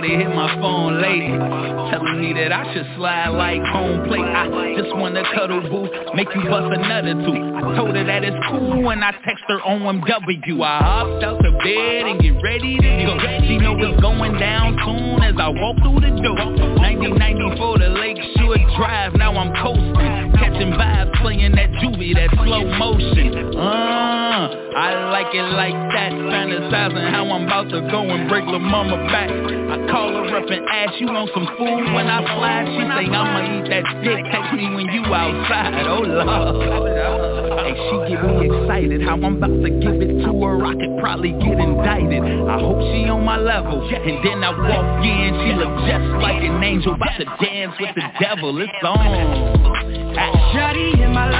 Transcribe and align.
Shorty 0.00 0.16
hit 0.16 0.34
my 0.34 0.48
phone 0.62 1.02
late, 1.02 1.28
telling 1.92 2.22
me 2.22 2.32
that 2.32 2.52
I 2.52 2.72
should 2.72 2.86
slide 2.96 3.36
like 3.36 3.60
home 3.68 4.08
plate. 4.08 4.24
I 4.24 4.48
just 4.74 4.96
wanna 4.96 5.22
cuddle 5.34 5.60
boo, 5.60 5.92
make 6.14 6.28
you 6.34 6.40
bust 6.48 6.72
another 6.72 7.12
two. 7.12 7.36
I 7.36 7.76
told 7.76 7.94
her 7.94 8.04
that 8.04 8.24
it's 8.24 8.36
cool 8.48 8.80
when 8.80 9.02
I 9.02 9.12
text 9.28 9.44
her 9.48 9.60
OMW. 9.60 10.62
I 10.62 10.78
hopped 10.78 11.22
out 11.22 11.36
the 11.42 11.52
bed 11.52 12.06
and 12.08 12.18
get 12.18 12.32
ready 12.40 12.78
to 12.78 12.90
go. 13.04 13.18
She 13.44 13.58
know 13.58 13.76
it's 13.76 14.00
going 14.00 14.38
down 14.38 14.78
soon 14.86 15.20
as 15.20 15.34
I 15.36 15.48
walk 15.52 15.76
through 15.84 16.00
the 16.00 16.16
door. 16.24 16.48
1994 16.80 17.78
the 17.78 17.88
Lakeshore 17.92 18.56
Drive, 18.80 19.12
now 19.20 19.36
I'm 19.36 19.52
coasting, 19.60 20.19
catching 20.60 20.78
vibes, 20.78 21.20
playing 21.20 21.52
that 21.52 21.70
juvie, 21.80 22.14
that 22.14 22.30
slow 22.44 22.64
motion. 22.76 23.56
Uh, 23.56 24.48
I 24.76 25.10
like 25.10 25.34
it 25.34 25.42
like 25.56 25.72
that, 25.72 26.12
fantasizing 26.12 27.10
how 27.10 27.30
I'm 27.30 27.46
about 27.46 27.68
to 27.70 27.80
go 27.90 28.02
and 28.02 28.28
break 28.28 28.44
La 28.46 28.58
Mama 28.58 28.96
back. 29.08 29.30
I 29.30 29.90
call 29.90 30.12
her 30.12 30.36
up 30.36 30.50
and 30.50 30.66
ask 30.68 31.00
you 31.00 31.06
want 31.06 31.30
some 31.34 31.46
food 31.56 31.94
when 31.94 32.06
I 32.08 32.20
fly. 32.36 32.64
She 32.64 32.80
say 32.80 33.06
I'ma 33.12 33.40
eat 33.56 33.70
that 33.70 33.84
dick. 34.04 34.24
Text 34.32 34.54
me 34.54 34.74
when 34.74 34.86
you 34.88 35.02
outside. 35.12 35.86
Oh 35.86 36.00
lord. 36.00 36.90
Hey, 37.60 37.74
she 37.74 38.14
get 38.14 38.24
me 38.24 38.48
excited 38.48 39.02
how 39.02 39.14
I'm 39.14 39.36
about 39.36 39.48
to 39.62 39.70
give 39.70 40.00
it 40.00 40.24
to 40.24 40.32
her. 40.44 40.64
I 40.64 40.74
could 40.74 40.98
probably 41.00 41.32
get 41.32 41.58
indicted. 41.58 42.22
I 42.48 42.58
hope 42.60 42.80
she 42.92 43.08
on 43.08 43.24
my 43.24 43.38
level. 43.38 43.80
And 43.80 44.24
then 44.24 44.44
I 44.44 44.50
walk 44.50 45.04
in, 45.04 45.30
she 45.44 45.50
look 45.54 45.74
just 45.86 46.06
like 46.22 46.42
an 46.42 46.62
angel 46.62 46.94
about 46.94 47.16
to 47.18 47.24
dance 47.44 47.74
with 47.78 47.94
the 47.94 48.04
devil. 48.20 48.60
It's 48.60 48.72
on. 48.82 49.79
Shawty 50.10 51.00
in 51.00 51.12
my 51.12 51.30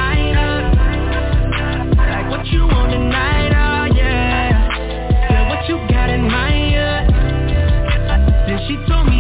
like 1.91 2.31
what 2.31 2.47
you 2.47 2.67
want 2.67 2.93
tonight, 2.93 3.51
oh 3.51 3.85
yeah. 3.97 5.49
What 5.49 5.69
you 5.69 5.77
got 5.89 6.09
in 6.09 6.23
mind. 6.23 7.11
Then 8.47 8.59
she 8.69 8.77
told 8.87 9.07
me 9.09 9.20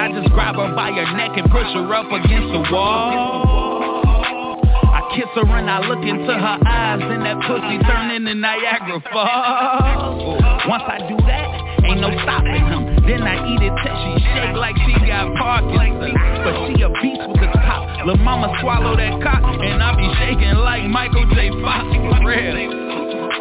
I 0.00 0.08
just 0.16 0.32
grab 0.32 0.56
her 0.56 0.72
by 0.74 0.96
her 0.96 1.08
neck 1.12 1.36
and 1.36 1.44
push 1.52 1.68
her 1.76 1.84
up 1.92 2.08
against 2.08 2.48
the 2.48 2.64
wall. 2.72 4.64
I 4.64 5.04
kiss 5.12 5.28
her 5.36 5.44
and 5.44 5.68
I 5.68 5.84
look 5.84 6.00
into 6.00 6.32
her 6.32 6.58
eyes, 6.64 7.04
and 7.04 7.20
that 7.20 7.36
pussy 7.44 7.76
turn 7.84 8.08
into 8.08 8.32
Niagara 8.32 8.96
Falls. 9.12 10.40
Once 10.64 10.84
I 10.88 11.04
do 11.04 11.20
that, 11.28 11.84
ain't 11.84 12.00
no 12.00 12.08
stopping 12.24 12.64
him. 12.64 13.04
Then 13.04 13.28
I 13.28 13.44
eat 13.44 13.60
it 13.60 13.76
till 13.76 13.96
she 14.00 14.24
shake 14.24 14.56
like 14.56 14.76
she 14.88 14.96
got 15.04 15.36
Parkinson's. 15.36 16.16
But 16.48 16.56
she 16.72 16.80
a 16.80 16.88
beast 17.04 17.20
with 17.36 17.52
the 17.52 17.60
top. 17.60 17.84
Lil' 18.06 18.16
mama 18.24 18.56
swallow 18.64 18.96
that 18.96 19.20
cock, 19.20 19.44
and 19.44 19.82
I 19.84 19.92
be 20.00 20.08
shaking 20.16 20.56
like 20.64 20.88
Michael 20.88 21.28
J. 21.36 21.52
Fox 21.60 21.84
real. 22.24 22.89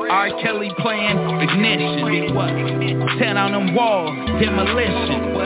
R. 0.10 0.30
Kelly 0.42 0.72
playing 0.80 1.18
ignition. 1.38 2.34
What? 2.34 2.50
Tear 3.22 3.36
down 3.36 3.54
them 3.54 3.76
walls, 3.76 4.18
demolition. 4.42 5.38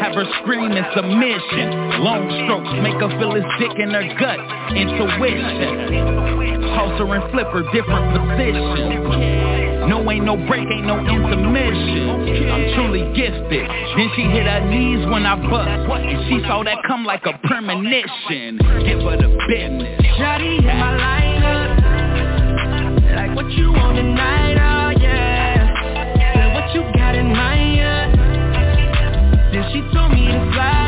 Have 0.00 0.14
her 0.14 0.24
screaming 0.40 0.84
submission. 0.96 2.00
Long 2.00 2.24
strokes 2.44 2.72
make 2.80 2.96
her 2.96 3.12
feel 3.20 3.36
his 3.36 3.44
dick 3.60 3.76
in 3.76 3.90
her 3.92 4.08
gut. 4.16 4.40
Intuition. 4.72 6.64
Toss 6.72 6.96
her 6.96 7.12
and 7.12 7.28
flip 7.30 7.48
her 7.52 7.62
different 7.76 8.08
positions. 8.16 8.96
No 9.92 10.00
ain't 10.10 10.24
no 10.24 10.36
break, 10.48 10.64
ain't 10.64 10.86
no 10.86 10.98
intermission. 10.98 12.50
I'm 12.50 12.74
truly 12.74 13.04
gifted. 13.12 13.68
Then 13.68 14.08
she 14.16 14.22
hit 14.32 14.48
her 14.48 14.64
knees 14.64 15.06
when 15.12 15.26
I 15.26 15.36
bust. 15.36 15.92
She 16.28 16.40
saw 16.48 16.64
that 16.64 16.78
come 16.86 17.04
like 17.04 17.24
a 17.26 17.38
premonition. 17.46 18.56
Give 18.80 19.00
her 19.04 19.16
the 19.20 19.28
business. 19.46 20.00
Shawty 20.16 20.64
my 20.64 20.96
like 20.96 21.65
what 23.36 23.50
you 23.50 23.70
want 23.70 23.98
tonight, 23.98 24.56
oh 24.56 24.98
yeah. 24.98 26.54
What 26.54 26.74
you 26.74 26.80
got 26.96 27.14
in 27.14 27.26
mind. 27.26 28.16
Then 29.52 29.62
she 29.72 29.80
told 29.92 30.12
me 30.12 30.24
to 30.26 30.52
slide, 30.54 30.85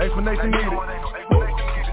explanation 0.00 0.50
needed. 0.50 0.78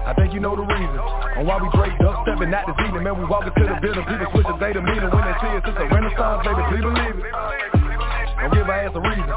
I 0.02 0.12
think 0.18 0.34
you 0.34 0.40
know 0.40 0.58
the 0.58 0.66
reason 0.66 0.98
on 1.38 1.46
why 1.46 1.62
we 1.62 1.70
draped 1.70 2.02
up, 2.02 2.26
stepping 2.26 2.50
out 2.50 2.66
this 2.66 2.78
evening. 2.82 3.06
Man, 3.06 3.14
we 3.14 3.24
walk 3.24 3.46
into 3.46 3.62
the 3.62 3.78
building, 3.78 4.02
people 4.02 4.26
switch 4.34 4.48
the 4.50 4.58
data 4.58 4.82
meter 4.82 5.06
when 5.06 5.22
they 5.22 5.36
see 5.38 5.52
us. 5.54 5.62
It's 5.62 5.78
a 5.78 5.86
renaissance, 5.86 6.42
baby, 6.42 6.62
please 6.74 6.82
believe 6.82 7.16
it. 7.22 7.26
Don't 8.42 8.50
give 8.58 8.66
our 8.66 8.82
ass 8.82 8.90
a 8.90 9.02
reason. 9.02 9.30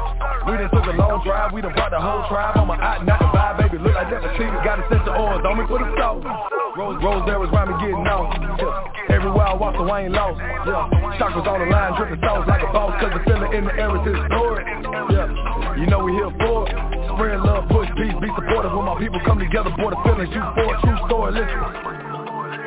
We 0.50 0.58
done 0.58 0.70
took 0.74 0.86
a 0.90 0.94
long 0.98 1.22
drive, 1.22 1.54
we 1.54 1.62
done 1.62 1.70
brought 1.78 1.94
the 1.94 2.02
whole 2.02 2.26
tribe 2.26 2.58
on 2.58 2.66
my 2.66 2.74
out 2.82 3.06
out 3.06 3.22
the 3.22 3.30
vibe, 3.30 3.54
baby. 3.62 3.78
Look 3.78 3.94
like 3.94 4.10
that 4.10 4.26
cheated, 4.34 4.58
got 4.66 4.82
a 4.82 4.84
sense 4.90 5.06
of 5.06 5.14
oils 5.14 5.46
on 5.46 5.54
me 5.54 5.64
for 5.70 5.78
the 5.78 5.86
salt. 5.94 6.26
Rose, 6.74 6.98
Rose 6.98 7.22
there 7.30 7.38
was 7.38 7.46
rhyming 7.54 7.78
getting 7.78 8.02
off. 8.02 8.34
Yeah. 8.34 9.14
Everywhere 9.14 9.46
I 9.46 9.54
walk, 9.54 9.78
so 9.78 9.86
I 9.86 10.10
ain't 10.10 10.12
lost. 10.12 10.42
Yeah. 10.42 10.90
Chakras 11.22 11.46
on 11.46 11.62
the 11.62 11.70
line, 11.70 11.94
dripping 11.94 12.18
sauce 12.26 12.42
like 12.50 12.66
a 12.66 12.70
boss, 12.74 12.98
cause 12.98 13.14
the 13.14 13.22
feeling 13.22 13.54
in 13.54 13.64
the 13.70 13.74
air 13.78 13.94
is 13.94 14.02
historic. 14.02 14.66
Yeah. 15.14 15.78
You 15.78 15.86
know 15.86 16.02
we 16.02 16.12
here 16.18 16.34
for 16.42 16.66
it. 16.66 16.95
Spread 17.16 17.40
love, 17.40 17.64
push 17.72 17.88
peace, 17.96 18.12
be 18.20 18.28
supportive 18.28 18.76
when 18.76 18.84
my 18.84 18.92
people 19.00 19.16
come 19.24 19.40
together, 19.40 19.72
boy, 19.72 19.88
the 19.88 19.96
feelings 20.04 20.28
you 20.36 20.42
for 20.52 20.68
a 20.68 20.76
true 20.84 21.00
story, 21.08 21.32
listen. 21.32 21.56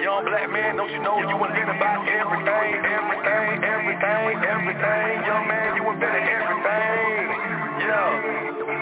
Young 0.02 0.26
black 0.26 0.50
man, 0.50 0.74
don't 0.74 0.90
you 0.90 0.98
know 1.06 1.22
you 1.22 1.38
about 1.38 2.02
everything, 2.10 2.82
everything, 2.82 3.62
everything, 3.62 4.42
everything. 4.42 5.22
Young 5.22 5.46
man, 5.46 5.78
you 5.78 5.86
invented 5.86 6.26
everything. 6.34 7.30
Yeah. 7.78 8.10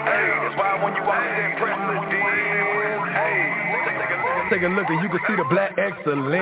Hey, 0.08 0.24
that's 0.40 0.56
why 0.56 0.80
when 0.80 0.96
you 0.96 1.04
walk 1.04 1.20
in 1.20 1.52
president, 1.60 2.16
hey, 3.12 4.48
take 4.48 4.64
a 4.64 4.72
look 4.72 4.88
and 4.88 5.04
you 5.04 5.08
can 5.12 5.20
see 5.28 5.36
the 5.36 5.44
black 5.52 5.76
excellence. 5.76 6.32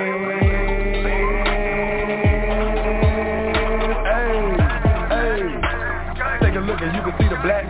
Hey, 4.06 4.54
hey, 5.10 5.42
take 6.46 6.54
a 6.54 6.62
look 6.62 6.78
and 6.78 6.94
you 6.94 7.02
can 7.02 7.14
see 7.18 7.26
the 7.26 7.42
black 7.42 7.66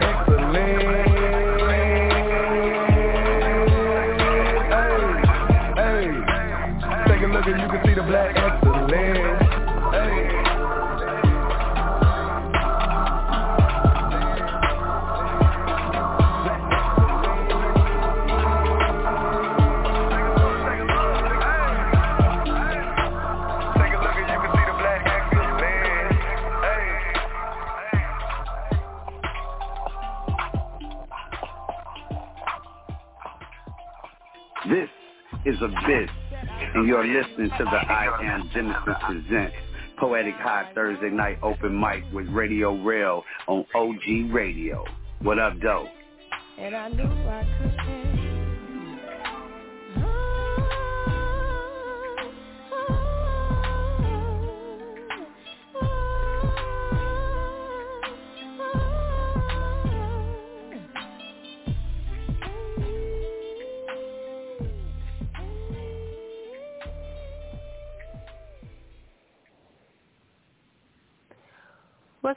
is 35.47 35.63
Abyss, 35.63 36.11
and 36.75 36.89
you're 36.89 37.07
listening 37.07 37.51
to 37.57 37.65
the 37.65 37.71
I 37.71 38.09
Am 38.21 38.51
Genesis 38.53 38.95
Presents 39.07 39.55
Poetic 39.97 40.35
High 40.35 40.73
Thursday 40.75 41.09
Night 41.11 41.39
Open 41.41 41.79
Mic 41.79 42.03
with 42.13 42.27
Radio 42.31 42.75
Rail 42.83 43.23
on 43.47 43.65
OG 43.73 44.33
Radio. 44.35 44.85
What 45.23 45.39
up, 45.39 45.59
Doe? 45.61 45.87
And 46.59 46.75
I 46.75 46.89
knew 46.89 47.05
I 47.05 47.45
could 47.59 48.26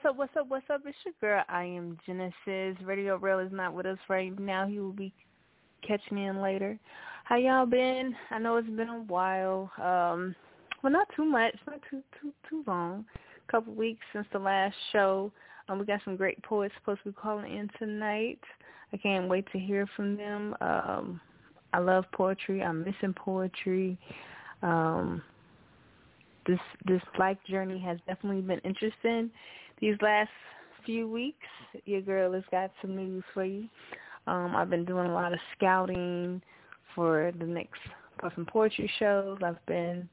up, 0.10 0.18
what's 0.18 0.36
up, 0.36 0.50
what's 0.50 0.68
up? 0.72 0.82
It's 0.88 0.98
your 1.06 1.14
girl, 1.22 1.44
I 1.48 1.66
am 1.66 1.96
Genesis. 2.04 2.84
Radio 2.84 3.18
Rail 3.18 3.38
is 3.38 3.52
not 3.52 3.76
with 3.76 3.86
us 3.86 4.00
right 4.10 4.38
now. 4.40 4.66
He 4.66 4.80
will 4.80 4.92
be 4.92 5.14
catching 5.88 6.18
in 6.18 6.42
later. 6.42 6.80
How 7.26 7.36
y'all 7.36 7.68
been? 7.68 8.16
I 8.32 8.40
know 8.40 8.58
it's 8.58 8.68
been 8.68 8.90
a 8.90 9.04
while. 9.04 9.72
Um 9.78 10.36
well 10.82 10.92
not 10.92 11.06
too 11.16 11.26
much, 11.26 11.54
not 11.68 11.80
too 11.92 12.02
too 12.20 12.32
too 12.50 12.64
long. 12.66 13.06
A 13.48 13.52
couple 13.52 13.76
weeks 13.76 14.02
since 14.12 14.26
the 14.34 14.40
last 14.40 14.74
show. 14.92 15.32
Um 15.68 15.78
we 15.78 15.86
got 15.86 16.02
some 16.04 16.16
great 16.16 16.42
poets 16.42 16.74
supposed 16.80 17.04
to 17.04 17.10
be 17.10 17.16
calling 17.16 17.56
in 17.56 17.70
tonight. 17.78 18.40
I 18.92 18.98
can't 18.98 19.30
wait 19.30 19.46
to 19.52 19.60
hear 19.60 19.86
from 19.96 20.18
them. 20.18 20.56
Um 20.60 21.22
I 21.72 21.78
love 21.78 22.06
poetry. 22.14 22.64
I'm 22.64 22.84
missing 22.84 23.14
poetry. 23.14 23.96
Um 24.64 25.22
this 26.48 26.60
this 26.88 27.02
life 27.20 27.38
journey 27.48 27.78
has 27.78 28.00
definitely 28.08 28.42
been 28.42 28.62
interesting 28.62 29.30
these 29.80 29.96
last 30.02 30.30
few 30.86 31.08
weeks, 31.08 31.48
your 31.86 32.02
girl 32.02 32.34
has 32.34 32.44
got 32.52 32.72
some 32.81 32.96
news 32.96 33.24
for 33.34 33.44
you. 33.44 33.68
Um, 34.28 34.56
I've 34.56 34.70
been 34.70 34.86
doing 34.86 35.10
a 35.10 35.14
lot 35.14 35.34
of 35.34 35.40
scouting 35.56 36.42
for 36.96 37.31
the 37.40 37.46
next 37.46 37.80
Puffin 38.20 38.46
Poetry 38.46 38.92
shows. 39.00 39.40
I've 39.44 39.64
been 39.66 40.08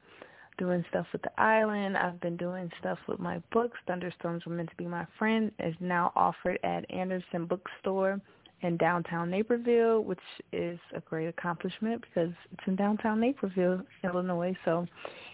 doing 0.57 0.83
stuff 0.89 1.05
with 1.11 1.21
the 1.21 1.41
island. 1.41 1.97
I've 1.97 2.19
been 2.19 2.37
doing 2.37 2.71
stuff 2.79 2.97
with 3.07 3.19
my 3.19 3.41
books. 3.51 3.77
Thunderstorms 3.85 4.45
Were 4.45 4.53
Meant 4.53 4.69
to 4.69 4.75
Be 4.75 4.87
My 4.87 5.05
Friend 5.19 5.51
is 5.59 5.75
now 5.79 6.11
offered 6.15 6.59
at 6.63 6.89
Anderson 6.91 7.45
Bookstore 7.45 8.19
in 8.61 8.77
downtown 8.77 9.29
Naperville, 9.29 10.03
which 10.03 10.19
is 10.51 10.79
a 10.95 10.99
great 11.01 11.27
accomplishment 11.27 12.01
because 12.01 12.33
it's 12.51 12.67
in 12.67 12.75
downtown 12.75 13.19
Naperville, 13.19 13.81
Illinois. 14.03 14.55
So 14.65 14.87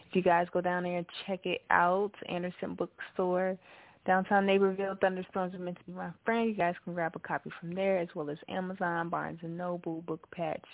if 0.09 0.15
you 0.15 0.21
guys 0.21 0.47
go 0.51 0.59
down 0.59 0.83
there 0.83 0.97
and 0.97 1.05
check 1.25 1.45
it 1.45 1.61
out, 1.69 2.11
Anderson 2.27 2.75
Bookstore, 2.75 3.57
Downtown 4.05 4.45
Naperville, 4.45 4.97
Thunderstorms 4.99 5.55
are 5.55 5.59
meant 5.59 5.77
to 5.77 5.83
be 5.85 5.93
my 5.93 6.09
friend. 6.25 6.49
You 6.49 6.55
guys 6.55 6.75
can 6.83 6.93
grab 6.93 7.13
a 7.15 7.19
copy 7.19 7.49
from 7.59 7.73
there 7.73 7.99
as 7.99 8.09
well 8.15 8.29
as 8.29 8.37
Amazon, 8.49 9.09
Barnes 9.09 9.39
& 9.41 9.43
Noble, 9.43 10.01
Book 10.01 10.27
Patch, 10.31 10.65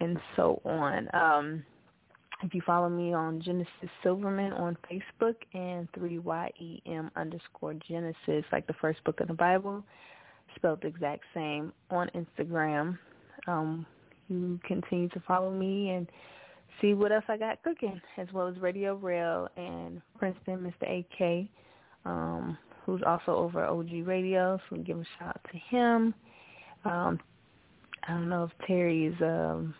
and 0.00 0.18
so 0.34 0.60
on. 0.64 1.08
Um, 1.14 1.62
if 2.42 2.52
you 2.54 2.60
follow 2.66 2.88
me 2.88 3.14
on 3.14 3.40
Genesis 3.40 3.70
Silverman 4.02 4.52
on 4.52 4.76
Facebook 4.90 5.36
and 5.54 5.90
3YEM 5.92 7.10
underscore 7.16 7.74
Genesis, 7.88 8.44
like 8.52 8.66
the 8.66 8.74
first 8.80 9.02
book 9.04 9.20
of 9.20 9.28
the 9.28 9.34
Bible, 9.34 9.84
spelled 10.56 10.82
the 10.82 10.88
exact 10.88 11.22
same, 11.34 11.72
on 11.90 12.10
Instagram. 12.14 12.98
Um, 13.46 13.86
you 14.28 14.58
continue 14.66 15.08
to 15.10 15.20
follow 15.20 15.52
me 15.52 15.90
and 15.90 16.08
see 16.80 16.94
what 16.94 17.12
else 17.12 17.24
I 17.28 17.36
got 17.36 17.62
cooking, 17.62 18.00
as 18.18 18.26
well 18.32 18.48
as 18.48 18.58
Radio 18.58 18.96
Rail 18.96 19.48
and 19.56 20.02
Princeton, 20.18 20.58
Mr. 20.58 21.00
AK 21.00 21.48
um, 22.06 22.58
who's 22.84 23.02
also 23.06 23.34
over 23.34 23.64
at 23.64 23.70
OG 23.70 24.06
Radio, 24.06 24.58
so 24.58 24.76
we 24.76 24.82
give 24.82 24.98
a 24.98 25.04
shout 25.18 25.28
out 25.28 25.40
to 25.52 25.58
him. 25.58 26.14
Um, 26.84 27.20
I 28.04 28.12
don't 28.12 28.28
know 28.28 28.44
if 28.44 28.66
Terry's 28.66 29.14
um 29.20 29.74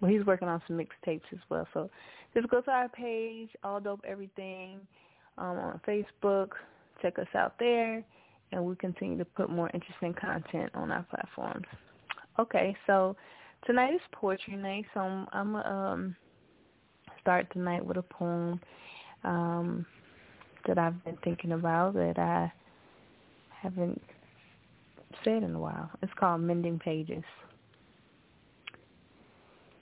well 0.00 0.10
he's 0.10 0.24
working 0.24 0.48
on 0.48 0.62
some 0.66 0.78
mixtapes 0.78 1.20
as 1.32 1.38
well. 1.48 1.66
So 1.74 1.90
just 2.34 2.48
go 2.48 2.60
to 2.60 2.70
our 2.70 2.88
page, 2.88 3.48
all 3.64 3.80
dope 3.80 4.04
everything, 4.06 4.78
um, 5.38 5.58
on 5.58 5.80
Facebook. 5.86 6.50
Check 7.02 7.18
us 7.18 7.26
out 7.34 7.54
there 7.58 8.04
and 8.52 8.64
we 8.64 8.76
continue 8.76 9.18
to 9.18 9.24
put 9.24 9.50
more 9.50 9.70
interesting 9.74 10.14
content 10.14 10.70
on 10.74 10.90
our 10.92 11.04
platforms. 11.10 11.66
Okay, 12.38 12.76
so 12.86 13.16
tonight 13.66 13.94
is 13.94 14.00
poetry 14.12 14.56
night, 14.56 14.84
so 14.94 15.00
I'm, 15.00 15.26
I'm 15.32 15.56
um, 15.56 16.16
start 17.20 17.46
tonight 17.52 17.84
with 17.84 17.96
a 17.96 18.02
poem. 18.02 18.60
Um, 19.24 19.86
that 20.66 20.78
I've 20.78 21.02
been 21.04 21.18
thinking 21.24 21.52
about 21.52 21.94
that 21.94 22.18
I 22.18 22.52
haven't 23.50 24.00
said 25.24 25.42
in 25.42 25.54
a 25.54 25.58
while. 25.58 25.90
It's 26.02 26.12
called 26.18 26.40
Mending 26.40 26.78
Pages. 26.78 27.24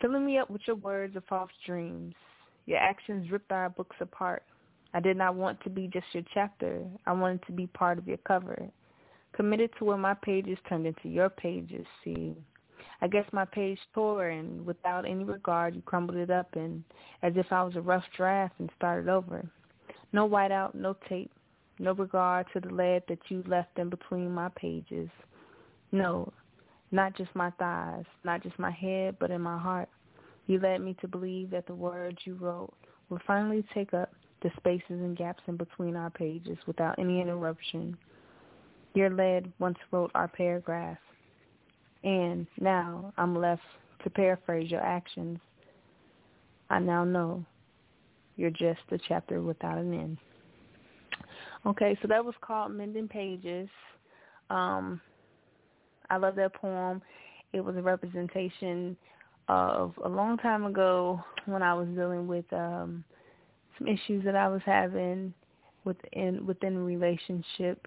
Filling 0.00 0.25
me 0.25 0.38
up 0.38 0.50
with 0.50 0.62
your 0.67 0.77
words 0.77 1.17
of 1.17 1.25
false 1.29 1.50
dreams. 1.67 2.15
Your 2.67 2.79
actions 2.79 3.31
ripped 3.31 3.53
our 3.53 3.69
books 3.69 3.97
apart. 4.00 4.43
I 4.93 5.00
did 5.00 5.17
not 5.17 5.35
want 5.35 5.61
to 5.62 5.71
be 5.71 5.88
just 5.88 6.06
your 6.12 6.25
chapter. 6.35 6.82
I 7.06 7.12
wanted 7.12 7.44
to 7.47 7.53
be 7.53 7.67
part 7.69 7.99
of 7.99 8.09
your 8.09 8.17
cover. 8.19 8.69
Committed 9.32 9.71
to 9.79 9.85
where 9.85 9.97
my 9.97 10.15
pages 10.15 10.59
turned 10.69 10.87
into 10.87 11.09
your 11.09 11.29
pages, 11.29 11.87
see. 12.03 12.35
I 13.03 13.09
guess 13.09 13.25
my 13.32 13.44
page 13.44 13.79
tore 13.94 14.29
and 14.29 14.65
without 14.67 15.06
any 15.06 15.25
regard 15.25 15.75
you 15.75 15.82
crumbled 15.82 16.19
it 16.19 16.31
up 16.31 16.55
and 16.55 16.82
as 17.23 17.32
if 17.37 17.47
I 17.50 17.62
was 17.62 17.77
a 17.77 17.81
rough 17.81 18.05
draft 18.17 18.55
and 18.59 18.71
started 18.77 19.09
over. 19.09 19.49
No 20.12 20.28
whiteout, 20.28 20.74
no 20.74 20.96
tape, 21.08 21.30
no 21.78 21.92
regard 21.92 22.46
to 22.52 22.60
the 22.60 22.72
lead 22.72 23.04
that 23.08 23.18
you 23.28 23.44
left 23.46 23.78
in 23.78 23.88
between 23.88 24.30
my 24.30 24.48
pages. 24.50 25.08
No, 25.92 26.32
not 26.90 27.16
just 27.16 27.34
my 27.34 27.50
thighs, 27.58 28.04
not 28.24 28.42
just 28.42 28.58
my 28.58 28.70
head, 28.70 29.16
but 29.20 29.30
in 29.30 29.40
my 29.40 29.58
heart. 29.58 29.88
You 30.46 30.58
led 30.58 30.80
me 30.80 30.96
to 31.00 31.08
believe 31.08 31.50
that 31.50 31.66
the 31.66 31.74
words 31.74 32.18
you 32.24 32.34
wrote 32.34 32.74
would 33.08 33.22
finally 33.26 33.64
take 33.72 33.94
up 33.94 34.12
the 34.42 34.50
spaces 34.56 34.84
and 34.88 35.16
gaps 35.16 35.42
in 35.46 35.56
between 35.56 35.96
our 35.96 36.10
pages 36.10 36.58
without 36.66 36.98
any 36.98 37.20
interruption. 37.20 37.96
Your 38.94 39.10
lead 39.10 39.52
once 39.58 39.79
wrote 39.93 40.10
our 40.14 40.26
paragraph, 40.26 40.98
and 42.02 42.46
now 42.60 43.12
I'm 43.17 43.36
left 43.36 43.62
to 44.02 44.10
paraphrase 44.10 44.70
your 44.70 44.81
actions. 44.81 45.38
I 46.70 46.79
now 46.81 47.05
know 47.05 47.44
you're 48.41 48.51
just 48.51 48.81
a 48.91 48.99
chapter 49.06 49.43
without 49.43 49.77
an 49.77 49.93
end. 49.93 50.17
Okay, 51.67 51.97
so 52.01 52.09
that 52.09 52.25
was 52.25 52.35
called 52.41 52.73
Mending 52.73 53.06
Pages. 53.06 53.69
Um, 54.49 54.99
I 56.09 56.17
love 56.17 56.37
that 56.37 56.55
poem. 56.55 57.03
It 57.53 57.61
was 57.61 57.77
a 57.77 57.82
representation 57.82 58.97
of 59.49 59.93
a 60.05 60.09
long 60.09 60.39
time 60.39 60.65
ago 60.65 61.23
when 61.44 61.63
I 61.63 61.75
was 61.75 61.87
dealing 61.89 62.27
with 62.27 62.51
um, 62.53 63.05
some 63.77 63.87
issues 63.87 64.25
that 64.25 64.37
I 64.37 64.49
was 64.49 64.63
having 64.65 65.35
within 65.85 66.47
within 66.47 66.77
a 66.77 66.81
relationship. 66.81 67.87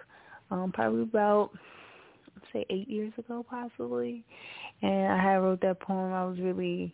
Um, 0.52 0.72
probably 0.72 1.02
about 1.02 1.50
say 2.52 2.66
eight 2.70 2.88
years 2.88 3.14
ago, 3.18 3.44
possibly. 3.50 4.24
And 4.84 5.14
I 5.14 5.18
had 5.18 5.38
wrote 5.38 5.62
that 5.62 5.80
poem. 5.80 6.14
I 6.14 6.26
was 6.26 6.38
really 6.40 6.94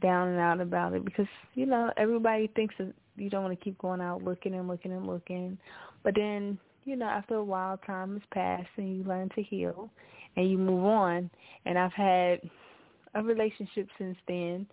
down 0.00 0.28
and 0.28 0.38
out 0.38 0.60
about 0.60 0.94
it 0.94 1.04
because 1.04 1.26
you 1.54 1.66
know 1.66 1.90
everybody 1.96 2.48
thinks 2.54 2.74
that 2.78 2.92
you 3.16 3.28
don't 3.28 3.44
want 3.44 3.58
to 3.58 3.64
keep 3.64 3.78
going 3.78 4.00
out 4.00 4.22
looking 4.22 4.54
and 4.54 4.68
looking 4.68 4.92
and 4.92 5.06
looking, 5.06 5.58
but 6.02 6.14
then 6.14 6.58
you 6.84 6.96
know 6.96 7.06
after 7.06 7.34
a 7.34 7.44
while 7.44 7.76
time 7.78 8.14
has 8.14 8.22
passed 8.32 8.68
and 8.76 8.96
you 8.96 9.04
learn 9.04 9.28
to 9.34 9.42
heal 9.42 9.90
and 10.36 10.50
you 10.50 10.58
move 10.58 10.84
on. 10.84 11.30
And 11.66 11.78
I've 11.78 11.92
had 11.92 12.40
a 13.14 13.22
relationship 13.22 13.88
since 13.98 14.16
then, 14.26 14.66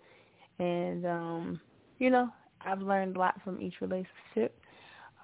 and 0.58 1.06
um, 1.06 1.60
you 1.98 2.10
know 2.10 2.30
I've 2.64 2.80
learned 2.80 3.16
a 3.16 3.18
lot 3.18 3.40
from 3.44 3.60
each 3.60 3.74
relationship. 3.80 4.56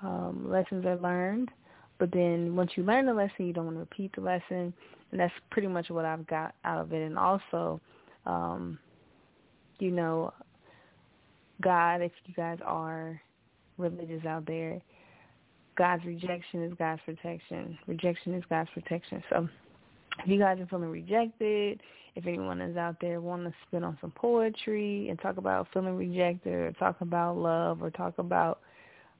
Um, 0.02 0.50
lessons 0.50 0.84
are 0.84 0.98
learned, 0.98 1.50
but 1.98 2.10
then 2.12 2.54
once 2.56 2.72
you 2.74 2.82
learn 2.82 3.06
the 3.06 3.14
lesson, 3.14 3.46
you 3.46 3.52
don't 3.52 3.66
want 3.66 3.76
to 3.76 3.80
repeat 3.80 4.12
the 4.14 4.20
lesson, 4.20 4.74
and 5.10 5.20
that's 5.20 5.32
pretty 5.50 5.68
much 5.68 5.88
what 5.90 6.04
I've 6.04 6.26
got 6.26 6.54
out 6.64 6.80
of 6.80 6.92
it. 6.92 7.02
And 7.02 7.18
also, 7.18 7.80
um, 8.26 8.78
you 9.84 9.90
know, 9.90 10.32
God, 11.60 12.00
if 12.00 12.12
you 12.24 12.34
guys 12.34 12.58
are 12.64 13.20
religious 13.76 14.24
out 14.24 14.46
there, 14.46 14.80
God's 15.76 16.04
rejection 16.04 16.62
is 16.64 16.72
God's 16.78 17.02
protection. 17.04 17.78
Rejection 17.86 18.34
is 18.34 18.42
God's 18.48 18.70
protection. 18.72 19.22
So 19.28 19.48
if 20.22 20.28
you 20.28 20.38
guys 20.38 20.58
are 20.58 20.66
feeling 20.66 20.90
rejected, 20.90 21.80
if 22.14 22.26
anyone 22.26 22.60
is 22.60 22.76
out 22.76 22.96
there 23.00 23.20
wanting 23.20 23.50
to 23.50 23.56
spit 23.66 23.82
on 23.82 23.98
some 24.00 24.12
poetry 24.12 25.08
and 25.10 25.20
talk 25.20 25.36
about 25.36 25.66
feeling 25.74 25.96
rejected 25.96 26.52
or 26.54 26.72
talk 26.72 27.00
about 27.00 27.36
love 27.36 27.82
or 27.82 27.90
talk 27.90 28.14
about 28.18 28.60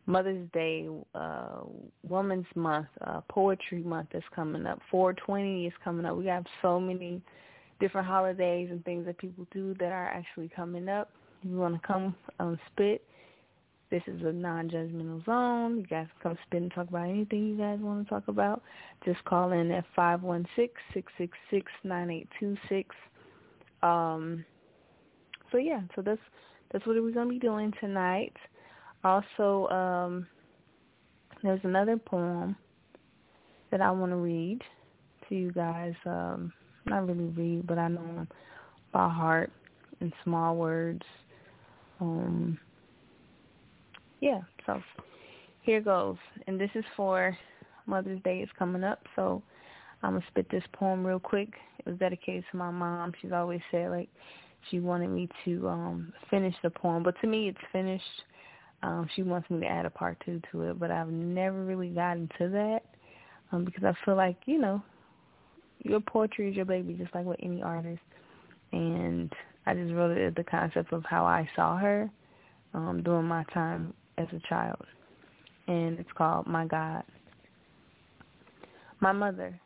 Mother's 0.06 0.48
Day, 0.52 0.88
uh, 1.14 1.60
Women's 2.08 2.46
Month, 2.54 2.86
uh, 3.02 3.20
Poetry 3.28 3.82
Month 3.82 4.14
is 4.14 4.22
coming 4.34 4.64
up. 4.64 4.80
420 4.90 5.66
is 5.66 5.72
coming 5.82 6.06
up. 6.06 6.16
We 6.16 6.26
have 6.26 6.44
so 6.62 6.78
many 6.78 7.20
different 7.84 8.06
holidays 8.06 8.68
and 8.70 8.82
things 8.86 9.04
that 9.04 9.18
people 9.18 9.46
do 9.52 9.74
that 9.78 9.92
are 9.92 10.06
actually 10.06 10.48
coming 10.56 10.88
up. 10.88 11.10
If 11.42 11.50
you 11.50 11.58
want 11.58 11.74
to 11.74 11.86
come 11.86 12.14
um, 12.40 12.58
spit, 12.72 13.04
this 13.90 14.00
is 14.06 14.22
a 14.24 14.32
non-judgmental 14.32 15.22
zone. 15.26 15.76
You 15.76 15.86
guys 15.86 16.06
come 16.22 16.38
spit 16.46 16.62
and 16.62 16.72
talk 16.72 16.88
about 16.88 17.06
anything 17.10 17.46
you 17.46 17.58
guys 17.58 17.78
want 17.80 18.02
to 18.02 18.08
talk 18.08 18.26
about. 18.28 18.62
Just 19.04 19.22
call 19.26 19.52
in 19.52 19.70
at 19.70 19.84
five 19.94 20.22
one 20.22 20.46
six 20.56 20.72
six 20.94 21.12
six 21.18 21.36
six 21.50 21.70
nine 21.84 22.10
eight 22.10 22.26
two 22.40 22.56
six. 22.70 22.96
Um, 23.82 24.46
so 25.52 25.58
yeah, 25.58 25.82
so 25.94 26.00
that's 26.00 26.22
that's 26.72 26.86
what 26.86 26.96
we're 26.96 27.12
gonna 27.12 27.28
be 27.28 27.38
doing 27.38 27.70
tonight. 27.80 28.32
Also, 29.04 29.68
um, 29.68 30.26
there's 31.42 31.60
another 31.64 31.98
poem 31.98 32.56
that 33.70 33.82
I 33.82 33.90
want 33.90 34.12
to 34.12 34.16
read 34.16 34.62
to 35.28 35.34
you 35.34 35.52
guys. 35.52 35.92
Um, 36.06 36.50
not 36.86 37.06
really 37.06 37.26
read, 37.26 37.66
but 37.66 37.78
I 37.78 37.88
know 37.88 38.02
them 38.02 38.28
by 38.92 39.08
heart 39.08 39.50
in 40.00 40.12
small 40.22 40.56
words. 40.56 41.02
Um, 42.00 42.58
yeah, 44.20 44.40
so 44.66 44.80
here 45.62 45.80
goes. 45.80 46.16
And 46.46 46.60
this 46.60 46.70
is 46.74 46.84
for 46.96 47.36
Mother's 47.86 48.22
Day 48.22 48.40
is 48.40 48.48
coming 48.58 48.84
up, 48.84 49.00
so 49.16 49.42
I'm 50.02 50.12
going 50.12 50.22
to 50.22 50.28
spit 50.28 50.46
this 50.50 50.64
poem 50.72 51.04
real 51.04 51.20
quick. 51.20 51.48
It 51.78 51.88
was 51.88 51.98
dedicated 51.98 52.44
to 52.50 52.56
my 52.56 52.70
mom. 52.70 53.12
She's 53.20 53.32
always 53.32 53.60
said, 53.70 53.90
like, 53.90 54.08
she 54.70 54.80
wanted 54.80 55.08
me 55.08 55.28
to 55.44 55.68
um 55.68 56.12
finish 56.30 56.54
the 56.62 56.70
poem. 56.70 57.02
But 57.02 57.20
to 57.20 57.26
me, 57.26 57.48
it's 57.48 57.58
finished. 57.72 58.04
Um, 58.82 59.08
she 59.14 59.22
wants 59.22 59.48
me 59.50 59.60
to 59.60 59.66
add 59.66 59.86
a 59.86 59.90
part 59.90 60.22
two 60.24 60.40
to 60.52 60.62
it, 60.62 60.78
but 60.78 60.90
I've 60.90 61.08
never 61.08 61.64
really 61.64 61.88
gotten 61.88 62.28
to 62.38 62.48
that 62.50 62.80
um, 63.50 63.64
because 63.64 63.84
I 63.84 63.94
feel 64.04 64.16
like, 64.16 64.36
you 64.44 64.58
know, 64.58 64.82
your 65.84 66.00
poetry 66.00 66.50
is 66.50 66.56
your 66.56 66.64
baby, 66.64 66.94
just 66.94 67.14
like 67.14 67.24
with 67.24 67.38
any 67.42 67.62
artist. 67.62 68.02
And 68.72 69.32
I 69.66 69.74
just 69.74 69.92
wrote 69.92 70.16
it 70.16 70.34
the 70.34 70.44
concept 70.44 70.92
of 70.92 71.04
how 71.04 71.24
I 71.24 71.48
saw 71.54 71.76
her 71.78 72.10
um, 72.72 73.02
during 73.04 73.26
my 73.26 73.44
time 73.54 73.94
as 74.18 74.26
a 74.32 74.40
child. 74.48 74.82
And 75.68 75.98
it's 75.98 76.10
called 76.16 76.46
My 76.46 76.66
God. 76.66 77.04
My 79.00 79.12
mother. 79.12 79.58